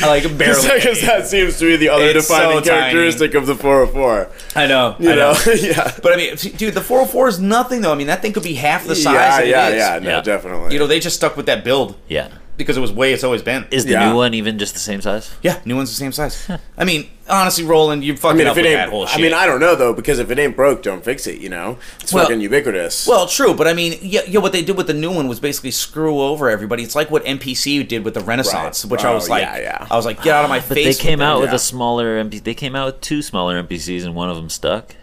any. 0.02 0.10
I 0.10 0.14
like 0.14 0.24
barely. 0.38 0.62
Because 0.62 0.98
any. 1.00 1.08
that 1.08 1.28
seems 1.28 1.58
to 1.60 1.66
be 1.66 1.78
the 1.78 1.90
other 1.90 2.06
It's 2.06 2.28
defining 2.28 2.64
so 2.64 2.70
characteristic 2.70 3.34
of 3.36 3.46
the 3.48 3.56
404. 3.56 4.30
I 4.56 4.68
know. 4.68 4.96
You 5.00 5.12
I 5.12 5.16
know? 5.16 5.34
know. 5.34 5.52
yeah. 5.54 5.92
But 6.02 6.14
I 6.14 6.16
mean, 6.18 6.36
dude, 6.36 6.74
the 6.74 6.82
404 6.82 7.28
is 7.28 7.40
nothing 7.40 7.82
though. 7.82 7.92
I 7.92 7.96
mean, 7.96 8.08
that 8.08 8.22
thing 8.22 8.34
could 8.34 8.44
be 8.44 8.54
half 8.54 8.86
the 8.88 8.96
size. 8.96 9.14
yeah, 9.14 9.42
yeah, 9.42 9.68
is. 9.70 9.76
yeah, 9.76 10.00
no, 10.00 10.10
Yeah. 10.10 10.22
definitely. 10.22 10.74
You 10.74 10.80
know, 10.80 10.88
they 10.88 11.00
just 11.00 11.16
stuck 11.16 11.36
with 11.38 11.46
that 11.48 11.64
build 11.64 11.96
Yeah. 12.08 12.30
Because 12.60 12.76
it 12.76 12.82
was 12.82 12.92
way 12.92 13.14
it's 13.14 13.24
always 13.24 13.42
been. 13.42 13.66
Is 13.72 13.86
the 13.86 13.92
Yeah. 13.94 14.10
new 14.10 14.16
one 14.18 14.34
even 14.34 14.60
just 14.60 14.74
the 14.74 14.82
same 14.82 15.00
size? 15.00 15.32
Yeah, 15.42 15.60
new 15.64 15.78
one's 15.78 15.90
the 15.92 15.96
same 15.96 16.12
size. 16.12 16.46
I 16.78 16.84
mean, 16.84 17.10
honestly, 17.30 17.64
Roland, 17.64 18.04
you 18.04 18.12
I 18.12 18.16
fucking 18.18 18.38
mean, 18.40 18.48
up 18.48 18.52
if 18.52 18.58
it 18.58 18.62
with 18.64 18.72
ain't, 18.72 18.78
that 18.80 18.90
whole 18.90 19.06
shit. 19.08 19.18
I 19.18 19.22
mean, 19.22 19.34
I 19.34 19.46
don't 19.46 19.62
know 19.62 19.76
though, 19.76 19.94
because 19.94 20.20
if 20.20 20.30
it 20.30 20.38
ain't 20.38 20.58
broke, 20.58 20.84
don't 20.84 21.02
fix 21.02 21.26
it. 21.26 21.40
You 21.40 21.48
know, 21.48 21.78
it's 22.02 22.12
Well- 22.12 22.26
fucking 22.26 22.42
ubiquitous. 22.42 23.08
well, 23.08 23.28
true, 23.28 23.54
but 23.54 23.66
I 23.66 23.74
mean, 23.74 23.98
yeah, 24.02 24.22
yeah, 24.28 24.40
what 24.42 24.52
they 24.52 24.62
did 24.62 24.76
with 24.76 24.88
the 24.88 24.94
new 24.94 25.10
one 25.10 25.30
was 25.30 25.40
basically 25.40 25.72
screw 25.72 26.20
over 26.20 26.50
everybody. 26.50 26.84
It's 26.84 26.96
like 26.96 27.10
what 27.10 27.24
MPC 27.26 27.82
did 27.88 28.04
with 28.04 28.14
the 28.14 28.20
Renaissance, 28.22 28.84
Right. 28.84 28.92
which 28.92 29.06
I 29.06 29.12
Oh, 29.12 29.16
was 29.16 29.30
like, 29.30 29.44
yeah, 29.44 29.58
yeah. 29.60 29.88
I 29.90 29.96
was 29.96 30.06
like, 30.06 30.22
get 30.22 30.36
out 30.36 30.44
of 30.44 30.50
my 30.50 30.60
But 30.60 30.76
face. 30.76 30.98
they 30.98 31.02
came 31.02 31.20
with 31.20 31.28
out 31.28 31.36
that. 31.36 31.42
with 31.44 31.50
yeah. 31.52 31.56
a 31.56 31.60
smaller 31.60 32.22
MP. 32.22 32.44
They 32.44 32.54
came 32.54 32.76
out 32.76 32.88
with 32.88 33.00
two 33.00 33.22
smaller 33.22 33.58
MPCs, 33.58 34.04
and 34.04 34.16
one 34.16 34.30
of 34.30 34.36
them 34.36 34.50
stuck. 34.50 34.96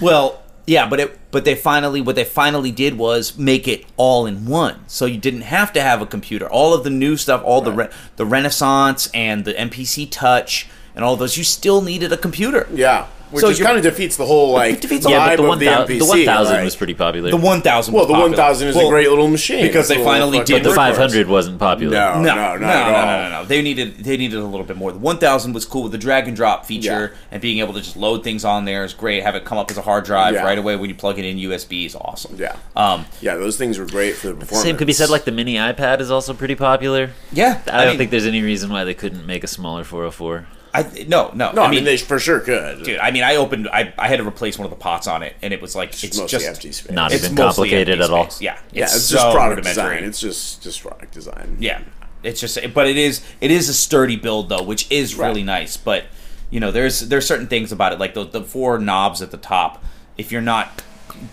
Well, 0.00 0.40
yeah, 0.66 0.88
but 0.88 1.00
it 1.00 1.18
but 1.30 1.44
they 1.44 1.54
finally 1.54 2.00
what 2.00 2.16
they 2.16 2.24
finally 2.24 2.70
did 2.70 2.98
was 2.98 3.38
make 3.38 3.68
it 3.68 3.84
all 3.96 4.26
in 4.26 4.46
one. 4.46 4.80
So 4.88 5.06
you 5.06 5.18
didn't 5.18 5.42
have 5.42 5.72
to 5.74 5.80
have 5.80 6.02
a 6.02 6.06
computer. 6.06 6.48
All 6.48 6.74
of 6.74 6.82
the 6.84 6.90
new 6.90 7.16
stuff, 7.16 7.42
all 7.44 7.60
the 7.60 7.72
re- 7.72 7.90
the 8.16 8.26
Renaissance 8.26 9.08
and 9.14 9.44
the 9.44 9.54
MPC 9.54 10.08
Touch 10.10 10.66
and 10.94 11.04
all 11.04 11.16
those, 11.16 11.36
you 11.36 11.44
still 11.44 11.82
needed 11.82 12.12
a 12.12 12.16
computer. 12.16 12.66
yeah, 12.72 13.06
which 13.30 13.40
So 13.42 13.48
just 13.48 13.58
you're- 13.60 13.66
kind 13.66 13.78
of 13.78 13.82
defeats 13.84 14.16
the 14.16 14.24
whole 14.26 14.52
like 14.52 14.80
defeats 14.80 15.04
the- 15.04 15.10
vibe 15.10 15.12
Yeah, 15.12 15.26
but 15.28 15.36
the 15.36 15.42
of 15.42 15.48
one 15.48 15.58
the 15.58 15.66
thousand 15.66 15.98
the 15.98 16.04
one 16.04 16.24
thousand 16.24 16.54
like- 16.56 16.64
was 16.64 16.76
pretty 16.76 16.94
popular. 16.94 17.30
The 17.30 17.36
1000 17.36 17.94
well, 17.94 18.06
the 18.06 18.12
popular. 18.14 18.30
1000 18.30 18.68
is 18.68 18.76
Well, 18.76 18.86
a 18.86 18.90
great 18.90 19.08
little 19.08 19.28
machine 19.28 19.62
because 19.62 19.88
they 19.88 19.94
It's 19.96 20.00
a 20.00 20.04
little 20.04 20.12
finally 20.12 20.38
fucking- 20.38 20.54
did 20.56 20.62
the 20.64 20.68
work 20.70 20.76
five 20.76 20.94
for 20.96 21.02
us. 21.02 21.12
hundred 21.12 21.28
wasn't 21.28 21.58
popular. 21.58 21.92
No. 21.96 22.14
No, 22.20 22.34
no, 22.34 22.34
not 22.34 22.60
no, 22.60 22.66
no, 22.66 22.90
no, 22.92 23.28
no, 23.28 23.40
no. 23.42 23.44
They 23.46 23.62
needed 23.62 23.98
they 24.04 24.16
needed 24.16 24.38
a 24.38 24.44
little 24.44 24.64
bit 24.66 24.76
more. 24.76 24.92
The 24.92 24.98
1000 24.98 25.52
was 25.52 25.64
cool 25.64 25.82
with 25.84 25.92
the 25.92 25.98
drag 25.98 26.28
and 26.28 26.36
drop 26.36 26.66
feature 26.66 27.12
Yeah. 27.12 27.18
and 27.32 27.42
being 27.42 27.58
able 27.60 27.74
to 27.74 27.80
just 27.80 27.96
load 27.96 28.22
things 28.24 28.44
on 28.44 28.64
there 28.64 28.84
is 28.84 28.92
great. 28.92 29.22
Have 29.22 29.34
it 29.34 29.44
come 29.44 29.58
up 29.58 29.70
as 29.70 29.76
a 29.78 29.82
hard 29.82 30.04
drive 30.04 30.34
Yeah. 30.34 30.44
right 30.44 30.58
away 30.58 30.76
when 30.76 30.88
you 30.88 30.94
plug 30.94 31.18
it 31.18 31.24
in 31.24 31.36
USB 31.38 31.84
is 31.86 31.94
awesome. 31.96 32.36
Yeah, 32.38 32.56
Um, 32.76 33.06
yeah, 33.20 33.34
those 33.36 33.56
things 33.56 33.78
were 33.78 33.86
great 33.86 34.14
for 34.16 34.28
the 34.28 34.34
performance. 34.34 34.62
Same 34.64 34.76
could 34.76 34.86
be 34.86 34.92
said 34.92 35.10
like 35.10 35.24
the 35.24 35.32
mini 35.32 35.54
iPad 35.56 36.00
is 36.00 36.10
also 36.10 36.32
pretty 36.32 36.54
popular. 36.54 37.10
yeah, 37.32 37.58
I, 37.66 37.78
don't 37.78 37.88
mean, 37.90 37.98
think 37.98 38.10
there's 38.10 38.26
any 38.26 38.42
reason 38.42 38.70
why 38.70 38.84
they 38.84 38.94
couldn't 38.94 39.26
make 39.26 39.42
a 39.44 39.46
smaller 39.48 39.84
404. 39.84 40.46
I 40.82 41.04
no, 41.08 41.30
no. 41.34 41.52
No, 41.52 41.62
I 41.62 41.70
mean, 41.70 41.84
they 41.84 41.96
for 41.96 42.18
sure 42.18 42.40
could. 42.40 42.82
dude. 42.84 42.98
I 42.98 43.10
mean, 43.10 43.22
I 43.22 43.36
opened. 43.36 43.68
I, 43.68 43.92
I 43.98 44.08
had 44.08 44.18
to 44.18 44.26
replace 44.26 44.58
one 44.58 44.64
of 44.64 44.70
the 44.70 44.76
pots 44.76 45.06
on 45.06 45.22
it, 45.22 45.34
and 45.42 45.52
it 45.52 45.60
was 45.62 45.74
like 45.76 45.90
it's, 45.90 46.04
it's 46.04 46.24
just 46.26 46.46
empty 46.46 46.72
space. 46.72 46.92
Not 46.94 47.12
It's 47.12 47.24
even 47.24 47.36
complicated 47.36 48.00
at 48.00 48.10
all. 48.10 48.30
space. 48.30 48.42
Yeah, 48.42 48.58
yeah, 48.72 48.84
it's, 48.84 49.02
so 49.04 49.16
just 49.16 49.34
product 49.36 49.62
design. 49.64 50.04
It's 50.04 50.20
just 50.20 50.62
just 50.62 50.80
product 50.82 51.12
design. 51.12 51.56
yeah, 51.60 51.80
It's 52.22 52.40
just, 52.40 52.58
but 52.74 52.86
it 52.86 52.96
is 52.96 53.22
it 53.40 53.50
is 53.50 53.68
a 53.68 53.74
sturdy 53.74 54.16
build 54.16 54.48
though, 54.48 54.62
which 54.62 54.90
is 54.90 55.14
really 55.14 55.40
Right. 55.42 55.60
nice. 55.60 55.76
But 55.76 56.04
you 56.50 56.60
know, 56.60 56.70
there's 56.70 57.00
there's 57.00 57.26
certain 57.26 57.46
things 57.48 57.72
about 57.72 57.92
it, 57.92 57.98
like 57.98 58.14
the 58.14 58.24
the 58.24 58.42
four 58.42 58.78
knobs 58.78 59.22
at 59.22 59.30
the 59.30 59.36
top. 59.38 59.82
If 60.18 60.30
you're 60.32 60.42
not, 60.42 60.82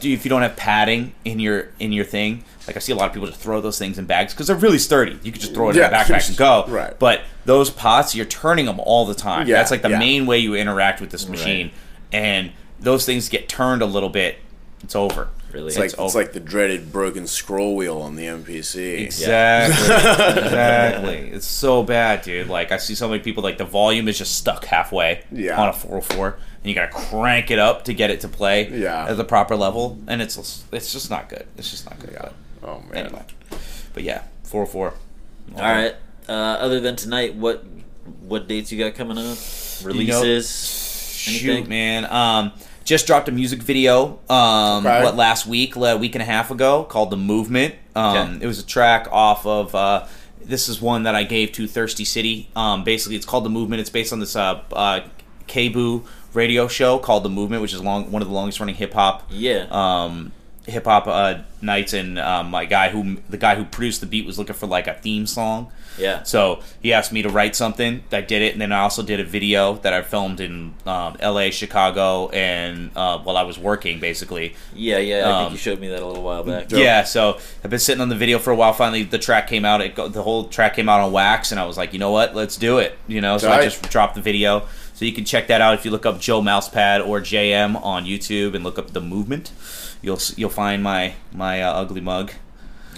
if 0.02 0.24
you 0.26 0.30
don't 0.30 0.41
have 0.41 0.56
padding 0.56 1.13
in 1.26 1.39
your 1.39 1.69
in 1.80 1.91
your 1.91 2.06
thing, 2.06 2.43
like 2.67 2.76
I 2.76 2.80
see 2.80 2.91
a 2.91 2.96
lot 2.96 3.08
of 3.08 3.13
people 3.13 3.28
just 3.28 3.39
throw 3.39 3.62
those 3.62 3.78
things 3.80 3.98
in 3.98 4.06
bags 4.06 4.34
because 4.34 4.48
they're 4.48 4.56
really 4.56 4.78
sturdy. 4.80 5.19
You 5.24 5.32
could 5.32 5.41
just 5.41 5.54
throw 5.54 5.69
it 5.69 5.72
in 5.72 5.78
Yeah. 5.78 5.89
a 5.89 5.93
backpack 6.06 6.28
and 6.30 6.38
go. 6.38 6.65
Right. 6.67 6.98
But 6.98 7.22
those 7.46 7.69
pots, 7.69 8.15
you're 8.15 8.26
turning 8.26 8.65
them 8.65 8.80
all 8.80 9.06
the 9.06 9.15
time. 9.15 9.48
Yeah, 9.48 9.56
That's 9.58 9.72
like 9.72 9.82
the 9.82 9.89
yeah. 9.89 10.00
main 10.00 10.26
way 10.26 10.39
you 10.39 10.56
interact 10.56 11.02
with 11.02 11.10
this 11.12 11.28
machine, 11.28 11.72
and 12.12 12.52
those 12.80 13.06
things 13.06 13.30
get 13.30 13.48
turned 13.50 13.82
a 13.82 13.86
little 13.86 14.10
bit. 14.10 14.38
It's 14.84 14.96
over. 14.96 15.30
Really? 15.54 15.68
It's 15.68 15.78
like 15.78 15.86
It's 15.92 16.00
it's, 16.00 16.16
like 16.16 16.34
the 16.34 16.39
dreaded 16.39 16.92
broken 16.92 17.28
scroll 17.28 17.76
wheel 17.76 18.00
on 18.02 18.16
the 18.16 18.26
MPC. 18.26 19.02
Exactly. 19.04 19.86
exactly. 20.44 21.18
It's 21.32 21.45
so 21.45 21.84
bad, 21.84 22.24
dude. 22.24 22.47
Like 22.49 22.72
I 22.72 22.78
see 22.78 22.95
so 22.95 23.08
many 23.08 23.22
people 23.22 23.43
like 23.43 23.58
the 23.60 23.66
volume 23.66 24.08
is 24.08 24.18
just 24.18 24.36
stuck 24.36 24.66
halfway 24.66 25.24
Yeah. 25.32 25.62
on 25.62 25.70
a 25.70 25.74
404 25.74 26.38
and 26.64 26.70
you 26.70 26.74
got 26.74 26.91
to 26.91 26.97
crank 26.97 27.51
it 27.51 27.60
up 27.60 27.86
to 27.86 27.93
get 27.93 28.10
it 28.10 28.22
to 28.22 28.28
play 28.28 28.68
Yeah. 28.70 29.06
at 29.10 29.18
the 29.18 29.24
proper 29.24 29.56
level 29.56 29.99
and 30.08 30.22
it's 30.22 30.64
it's 30.72 30.91
just 30.91 31.10
not 31.12 31.30
good. 31.30 31.45
It's 31.58 31.70
just 31.70 31.86
not 31.89 31.99
good. 31.99 32.12
Yeah. 32.14 32.30
But 32.62 32.70
Oh 32.70 32.80
man. 32.91 33.06
anyway. 33.06 33.24
But 33.93 34.04
yeah, 34.04 34.24
404. 34.45 34.93
All 35.56 35.62
right. 35.62 35.95
Uh, 36.28 36.32
other 36.32 36.80
than 36.80 36.95
tonight, 36.95 37.36
what 37.36 37.64
what 38.22 38.47
dates 38.47 38.72
you 38.72 38.84
got 38.84 38.95
coming 38.95 39.18
up? 39.20 39.38
Releases? 39.84 40.49
Shoot, 41.18 41.49
Anything? 41.51 41.70
man. 41.70 42.06
Um, 42.06 42.51
just 42.84 43.07
dropped 43.07 43.29
a 43.29 43.31
music 43.31 43.61
video. 43.63 44.19
Um, 44.29 44.86
Okay. 44.86 45.03
what 45.03 45.15
last 45.15 45.45
week, 45.45 45.75
a 45.75 45.97
week 45.97 46.15
and 46.15 46.21
a 46.21 46.25
half 46.25 46.51
ago, 46.51 46.84
called 46.84 47.09
"The 47.11 47.17
Movement." 47.17 47.75
Um, 47.95 48.17
Okay. 48.36 48.43
It 48.43 48.47
was 48.47 48.59
a 48.59 48.65
track 48.65 49.07
off 49.11 49.45
of. 49.45 49.73
Uh, 49.75 50.05
this 50.45 50.67
is 50.67 50.81
one 50.81 51.03
that 51.03 51.15
I 51.15 51.23
gave 51.23 51.51
to 51.53 51.67
Thirsty 51.67 52.03
City. 52.05 52.49
Um, 52.55 52.84
basically, 52.84 53.15
it's 53.15 53.25
called 53.25 53.45
"The 53.45 53.49
Movement." 53.49 53.79
It's 53.81 53.89
based 53.89 54.11
on 54.11 54.19
this 54.19 54.36
uh, 54.36 54.59
uh, 54.73 55.01
Kbu 55.47 56.03
radio 56.34 56.67
show 56.67 56.97
called 56.97 57.23
"The 57.23 57.29
Movement," 57.29 57.61
which 57.61 57.73
is 57.73 57.81
long 57.81 58.11
one 58.11 58.21
of 58.21 58.27
the 58.27 58.34
longest 58.34 58.59
running 58.59 58.75
hip 58.75 58.93
hop 58.93 59.23
Yeah. 59.29 59.65
um, 59.71 60.31
hip 60.66 60.86
hop 60.86 61.07
uh, 61.07 61.39
nights, 61.61 61.93
and 61.93 62.18
um, 62.20 62.49
my 62.49 62.66
guy 62.66 62.89
who 62.89 63.18
the 63.30 63.38
guy 63.38 63.55
who 63.55 63.66
produced 63.66 63.99
the 64.01 64.07
beat 64.07 64.26
was 64.26 64.38
looking 64.38 64.55
for 64.55 64.68
like 64.68 64.88
a 64.88 64.93
theme 64.93 65.26
song. 65.28 65.72
yeah. 65.97 66.24
So 66.24 66.61
he 66.82 66.93
asked 66.93 67.11
me 67.11 67.22
to 67.22 67.30
write 67.30 67.55
something. 67.55 68.03
I 68.11 68.22
did 68.22 68.41
it, 68.41 68.53
and 68.53 68.61
then 68.61 68.72
I 68.72 68.80
also 68.80 69.03
did 69.03 69.20
a 69.20 69.24
video 69.24 69.74
that 69.84 69.93
I 69.93 70.01
filmed 70.01 70.39
in 70.39 70.74
um, 70.86 71.18
L.A., 71.20 71.51
Chicago, 71.51 72.30
and 72.30 72.91
uh, 72.95 73.20
while 73.20 73.38
I 73.38 73.43
was 73.43 73.59
working, 73.59 73.99
basically. 73.99 74.55
Yeah, 74.74 74.97
yeah. 74.99 75.20
I 75.20 75.24
think 75.39 75.47
Um, 75.47 75.51
you 75.51 75.57
showed 75.59 75.80
me 75.80 75.89
that 75.89 76.01
a 76.01 76.05
little 76.07 76.24
while 76.24 76.43
back. 76.43 76.72
Yeah, 76.72 77.03
so 77.03 77.38
I've 77.64 77.70
been 77.70 77.80
sitting 77.80 78.01
on 78.01 78.09
the 78.09 78.16
video 78.16 78.39
for 78.39 78.51
a 78.51 78.55
while. 78.55 78.74
Finally, 78.74 79.03
the 79.03 79.20
track 79.20 79.47
came 79.47 79.66
out. 79.66 79.82
It 79.82 79.95
go, 79.95 80.07
the 80.07 80.24
whole 80.24 80.45
track 80.47 80.76
came 80.76 80.88
out 80.89 81.01
on 81.01 81.11
wax, 81.11 81.51
and 81.51 81.59
I 81.59 81.66
was 81.66 81.78
like, 81.78 81.93
you 81.93 81.99
know 81.99 82.11
what? 82.11 82.34
Let's 82.36 82.57
do 82.57 82.78
it. 82.80 82.97
You 83.07 83.22
know, 83.22 83.38
so 83.38 83.51
I 83.51 83.64
just 83.64 83.89
dropped 83.91 84.16
the 84.16 84.22
video. 84.22 84.66
So 84.95 85.05
you 85.05 85.11
can 85.11 85.26
check 85.26 85.47
that 85.47 85.59
out 85.59 85.74
if 85.74 85.86
you 85.86 85.91
look 85.91 86.05
up 86.05 86.20
Joe 86.20 86.39
Mousepad 86.41 87.05
or 87.07 87.20
JM 87.20 87.76
on 87.84 88.05
YouTube 88.05 88.53
and 88.55 88.64
look 88.64 88.78
up 88.78 88.93
the 88.93 89.01
movement. 89.01 89.51
You'll 90.04 90.20
you'll 90.36 90.49
find 90.51 90.84
my 90.84 91.16
my 91.32 91.64
uh, 91.64 91.72
ugly 91.74 92.01
mug 92.01 92.32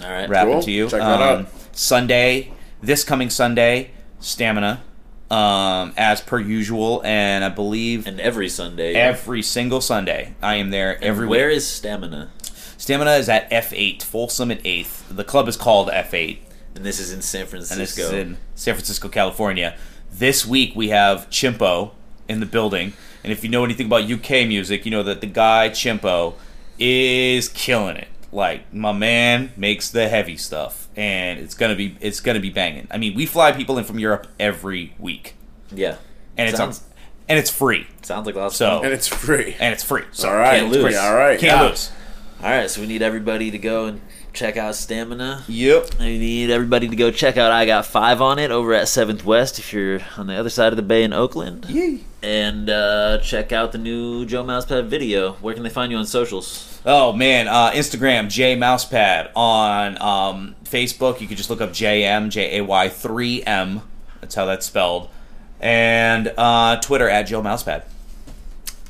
All 0.04 0.10
right. 0.10 0.28
rapping 0.28 0.52
Cool. 0.54 0.62
to 0.64 0.70
you. 0.70 0.88
Check 0.90 1.00
that 1.00 1.22
Um, 1.22 1.40
out. 1.46 1.46
Sunday, 1.72 2.52
this 2.82 3.02
coming 3.04 3.30
Sunday, 3.30 3.92
Stamina, 4.20 4.82
um, 5.30 5.92
as 5.96 6.20
per 6.20 6.38
usual, 6.40 7.00
and 7.04 7.44
I 7.44 7.48
believe 7.48 8.06
And 8.06 8.20
every 8.20 8.48
Sunday. 8.48 8.94
every 8.94 9.42
single 9.42 9.80
Sunday 9.80 10.34
I 10.42 10.56
am 10.56 10.70
there. 10.70 11.02
Every 11.02 11.26
Where 11.26 11.48
week. 11.48 11.56
is 11.58 11.66
Stamina? 11.66 12.30
Stamina 12.78 13.12
is 13.12 13.28
at 13.28 13.48
F8, 13.50 14.02
Folsom 14.02 14.50
at 14.50 14.60
Eighth. 14.64 15.04
The 15.10 15.24
club 15.24 15.48
is 15.48 15.56
called 15.56 15.88
F8, 15.88 16.38
And 16.74 16.84
this 16.84 17.00
is 17.00 17.12
in 17.12 17.22
San 17.22 17.46
Francisco. 17.46 17.74
and 17.74 17.80
this 17.82 17.98
is 17.98 18.12
in 18.12 18.36
San 18.54 18.74
Francisco, 18.74 19.08
California. 19.08 19.76
This 20.12 20.44
week 20.46 20.74
we 20.76 20.88
have 20.90 21.28
Chimpo 21.30 21.92
in 22.28 22.40
the 22.40 22.46
building, 22.46 22.92
and 23.22 23.32
if 23.32 23.42
you 23.44 23.50
know 23.50 23.64
anything 23.64 23.86
about 23.86 24.10
UK 24.10 24.46
music, 24.46 24.84
you 24.84 24.90
know 24.90 25.02
that 25.02 25.20
the 25.20 25.26
guy 25.26 25.68
Chimpo 25.70 26.34
is 26.78 27.48
killing 27.48 27.96
it. 27.96 28.08
Like 28.32 28.72
my 28.72 28.92
man 28.92 29.52
makes 29.56 29.90
the 29.90 30.08
heavy 30.08 30.36
stuff, 30.36 30.88
and 30.96 31.38
it's 31.38 31.54
gonna 31.54 31.76
be 31.76 31.96
it's 32.00 32.20
gonna 32.20 32.40
be 32.40 32.50
banging. 32.50 32.86
I 32.90 32.98
mean, 32.98 33.14
we 33.14 33.24
fly 33.26 33.52
people 33.52 33.78
in 33.78 33.84
from 33.84 33.98
Europe 33.98 34.26
every 34.38 34.94
week, 34.98 35.34
yeah. 35.72 35.96
and 36.36 36.48
it's 36.48 36.58
sounds, 36.58 36.82
and 37.28 37.38
it's 37.38 37.50
free, 37.50 37.86
sounds 38.02 38.26
like 38.26 38.34
lots 38.34 38.54
of 38.54 38.58
So- 38.58 38.82
And 38.82 38.92
it's 38.92 39.08
free. 39.08 39.56
and 39.58 39.72
it's 39.72 39.82
free. 39.82 40.04
So 40.12 40.28
all 40.28 40.36
right. 40.36 40.60
can't 40.60 40.72
lose. 40.72 40.92
Yeah, 40.92 41.06
all 41.06 41.14
right. 41.14 41.38
can't 41.38 41.60
yeah. 41.60 41.68
lose. 41.68 41.90
All 42.42 42.50
right, 42.50 42.68
so 42.68 42.82
we 42.82 42.86
need 42.86 43.00
everybody 43.00 43.50
to 43.50 43.58
go 43.58 43.86
and 43.86 44.00
check 44.34 44.58
out 44.58 44.74
Stamina. 44.74 45.44
Yep. 45.48 45.98
We 45.98 46.18
need 46.18 46.50
everybody 46.50 46.88
to 46.88 46.96
go 46.96 47.10
check 47.10 47.38
out 47.38 47.50
I 47.50 47.64
Got 47.64 47.86
Five 47.86 48.20
on 48.20 48.38
it 48.38 48.50
over 48.50 48.74
at 48.74 48.88
Seventh 48.88 49.24
West 49.24 49.58
if 49.58 49.72
you're 49.72 50.00
on 50.18 50.26
the 50.26 50.34
other 50.34 50.50
side 50.50 50.72
of 50.72 50.76
the 50.76 50.82
bay 50.82 51.02
in 51.02 51.14
Oakland. 51.14 51.64
Yay. 51.70 52.00
And 52.26 52.68
uh, 52.68 53.18
check 53.18 53.52
out 53.52 53.70
the 53.70 53.78
new 53.78 54.26
Joe 54.26 54.42
Mousepad 54.42 54.86
video. 54.86 55.34
Where 55.34 55.54
can 55.54 55.62
they 55.62 55.68
find 55.68 55.92
you 55.92 55.98
on 55.98 56.06
socials? 56.06 56.80
Oh 56.84 57.12
man, 57.12 57.46
uh, 57.46 57.70
Instagram 57.70 58.28
J 58.28 58.56
Mousepad 58.56 59.30
on 59.36 60.02
um, 60.02 60.56
Facebook. 60.64 61.20
You 61.20 61.28
could 61.28 61.36
just 61.36 61.50
look 61.50 61.60
up 61.60 61.70
JM 61.70 62.30
J 62.30 62.58
A 62.58 62.64
Y 62.64 62.88
three 62.88 63.44
M. 63.44 63.82
That's 64.20 64.34
how 64.34 64.44
that's 64.44 64.66
spelled. 64.66 65.08
And 65.60 66.34
uh, 66.36 66.80
Twitter 66.80 67.08
at 67.08 67.28
Joe 67.28 67.42
Mousepad. 67.42 67.84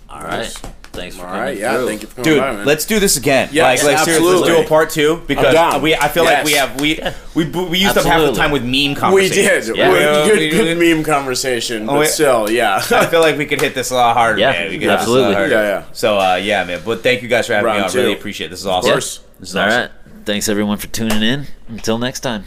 All 0.08 0.22
right. 0.22 0.38
Nice. 0.38 0.62
Thanks 0.96 1.16
for 1.16 1.22
All 1.22 1.28
coming 1.28 1.42
right. 1.42 1.56
Yeah. 1.58 1.76
through. 1.76 1.86
Thank 1.86 2.02
you 2.02 2.08
for 2.08 2.14
coming 2.16 2.30
Dude, 2.32 2.40
by, 2.40 2.52
man. 2.52 2.66
let's 2.66 2.84
do 2.86 2.98
this 3.00 3.16
again. 3.16 3.48
Yes, 3.52 3.84
like, 3.84 3.94
like 3.94 4.04
seriously, 4.04 4.26
let's 4.28 4.40
do 4.40 4.44
absolutely. 4.46 4.64
a 4.64 4.68
part 4.68 4.90
two 4.90 5.22
because 5.26 5.54
down. 5.54 5.82
we. 5.82 5.94
I 5.94 6.08
feel 6.08 6.24
like 6.24 6.44
we 6.44 6.52
Yes. 6.52 6.68
have 6.68 6.80
we 6.80 7.44
we 7.44 7.64
we 7.68 7.78
used 7.78 7.96
up 7.96 8.04
half 8.04 8.04
the 8.04 8.10
Absolutely. 8.28 8.36
time 8.40 8.50
with 8.50 8.62
meme 8.62 8.72
we 8.72 8.94
conversations. 8.94 9.66
did. 9.66 9.76
Yeah. 9.76 9.92
We- 9.92 9.98
Yeah, 9.98 10.26
good, 10.26 10.38
we 10.38 10.50
good 10.50 10.78
did. 10.78 10.78
meme 10.96 11.04
conversation, 11.04 11.86
but 11.86 11.96
Oh, 11.96 12.04
still, 12.04 12.50
yeah. 12.50 12.76
I 12.90 13.06
feel 13.06 13.20
like 13.20 13.36
we 13.38 13.46
could 13.46 13.60
hit 13.60 13.74
this 13.74 13.90
a 13.90 13.94
lot 13.94 14.16
harder. 14.16 14.40
Yeah, 14.40 14.52
man. 14.52 14.68
We 14.70 14.78
could 14.78 14.88
hit 14.90 14.98
this 14.98 15.06
a 15.06 15.10
lot 15.10 15.24
absolutely. 15.32 15.34
harder. 15.34 15.50
Yeah, 15.54 15.62
yeah. 15.62 15.84
So 15.92 16.18
uh, 16.18 16.34
yeah, 16.36 16.64
man. 16.64 16.80
But 16.84 17.02
thank 17.02 17.22
you 17.22 17.28
guys 17.28 17.46
for 17.46 17.52
having 17.54 17.70
me 17.70 17.76
Round 17.78 17.90
on. 17.90 17.96
Really 17.96 18.14
two. 18.14 18.18
appreciate 18.18 18.46
it. 18.48 18.50
This 18.50 18.60
is 18.60 18.66
awesome. 18.66 18.88
Of 18.90 18.94
course. 18.94 19.20
This 19.40 19.50
is 19.50 19.56
All 19.56 19.66
awesome. 19.66 19.80
right. 19.82 19.90
Thanks 20.24 20.48
everyone 20.48 20.78
for 20.78 20.86
tuning 20.88 21.22
in. 21.22 21.46
Until 21.68 21.98
next 21.98 22.20
time. 22.20 22.44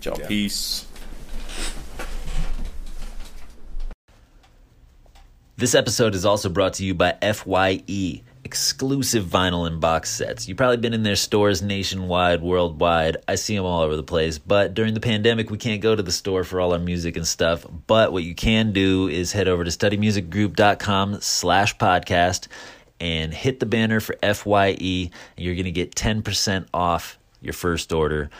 Ciao. 0.00 0.14
peace. 0.14 0.84
This 5.58 5.74
episode 5.74 6.14
is 6.14 6.24
also 6.24 6.48
brought 6.48 6.74
to 6.74 6.84
you 6.84 6.94
by 6.94 7.16
FYE, 7.20 8.22
exclusive 8.44 9.24
vinyl 9.24 9.66
and 9.66 9.80
box 9.80 10.08
sets. 10.08 10.46
You've 10.46 10.56
probably 10.56 10.76
been 10.76 10.94
in 10.94 11.02
their 11.02 11.16
stores 11.16 11.62
nationwide, 11.62 12.42
worldwide. 12.42 13.16
I 13.26 13.34
see 13.34 13.56
them 13.56 13.64
all 13.64 13.82
over 13.82 13.96
the 13.96 14.04
place. 14.04 14.38
But 14.38 14.74
during 14.74 14.94
the 14.94 15.00
pandemic, 15.00 15.50
we 15.50 15.58
can't 15.58 15.82
go 15.82 15.96
to 15.96 16.02
the 16.04 16.12
store 16.12 16.44
for 16.44 16.60
all 16.60 16.74
our 16.74 16.78
music 16.78 17.16
and 17.16 17.26
stuff. 17.26 17.66
But 17.88 18.12
what 18.12 18.22
you 18.22 18.36
can 18.36 18.70
do 18.70 19.08
is 19.08 19.32
head 19.32 19.48
over 19.48 19.64
to 19.64 19.70
studymusicgroup.com 19.72 21.22
slash 21.22 21.76
podcast 21.76 22.46
and 23.00 23.34
hit 23.34 23.58
the 23.58 23.66
banner 23.66 23.98
for 23.98 24.14
FYE, 24.22 25.10
and 25.10 25.44
you're 25.44 25.56
going 25.56 25.64
to 25.64 25.72
get 25.72 25.96
10% 25.96 26.68
off 26.72 27.18
your 27.42 27.52
first 27.52 27.92
order 27.92 28.30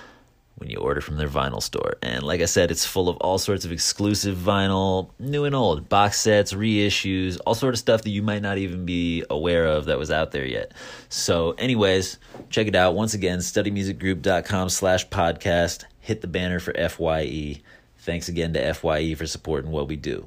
when 0.58 0.70
you 0.70 0.78
order 0.78 1.00
from 1.00 1.16
their 1.16 1.28
vinyl 1.28 1.62
store. 1.62 1.94
And 2.02 2.22
like 2.22 2.40
I 2.40 2.46
said, 2.46 2.70
it's 2.70 2.84
full 2.84 3.08
of 3.08 3.16
all 3.18 3.38
sorts 3.38 3.64
of 3.64 3.72
exclusive 3.72 4.36
vinyl, 4.36 5.10
new 5.18 5.44
and 5.44 5.54
old, 5.54 5.88
box 5.88 6.20
sets, 6.20 6.52
reissues, 6.52 7.38
all 7.46 7.54
sort 7.54 7.74
of 7.74 7.78
stuff 7.78 8.02
that 8.02 8.10
you 8.10 8.22
might 8.22 8.42
not 8.42 8.58
even 8.58 8.84
be 8.84 9.24
aware 9.30 9.66
of 9.66 9.86
that 9.86 9.98
was 9.98 10.10
out 10.10 10.32
there 10.32 10.46
yet. 10.46 10.72
So 11.08 11.52
anyways, 11.52 12.18
check 12.50 12.66
it 12.66 12.74
out. 12.74 12.94
Once 12.94 13.14
again, 13.14 13.38
studymusicgroup.com 13.38 14.68
slash 14.68 15.08
podcast. 15.08 15.84
Hit 16.00 16.20
the 16.20 16.28
banner 16.28 16.60
for 16.60 16.72
FYE. 16.74 17.60
Thanks 17.98 18.28
again 18.28 18.52
to 18.54 18.74
FYE 18.74 19.14
for 19.14 19.26
supporting 19.26 19.70
what 19.70 19.88
we 19.88 19.96
do. 19.96 20.26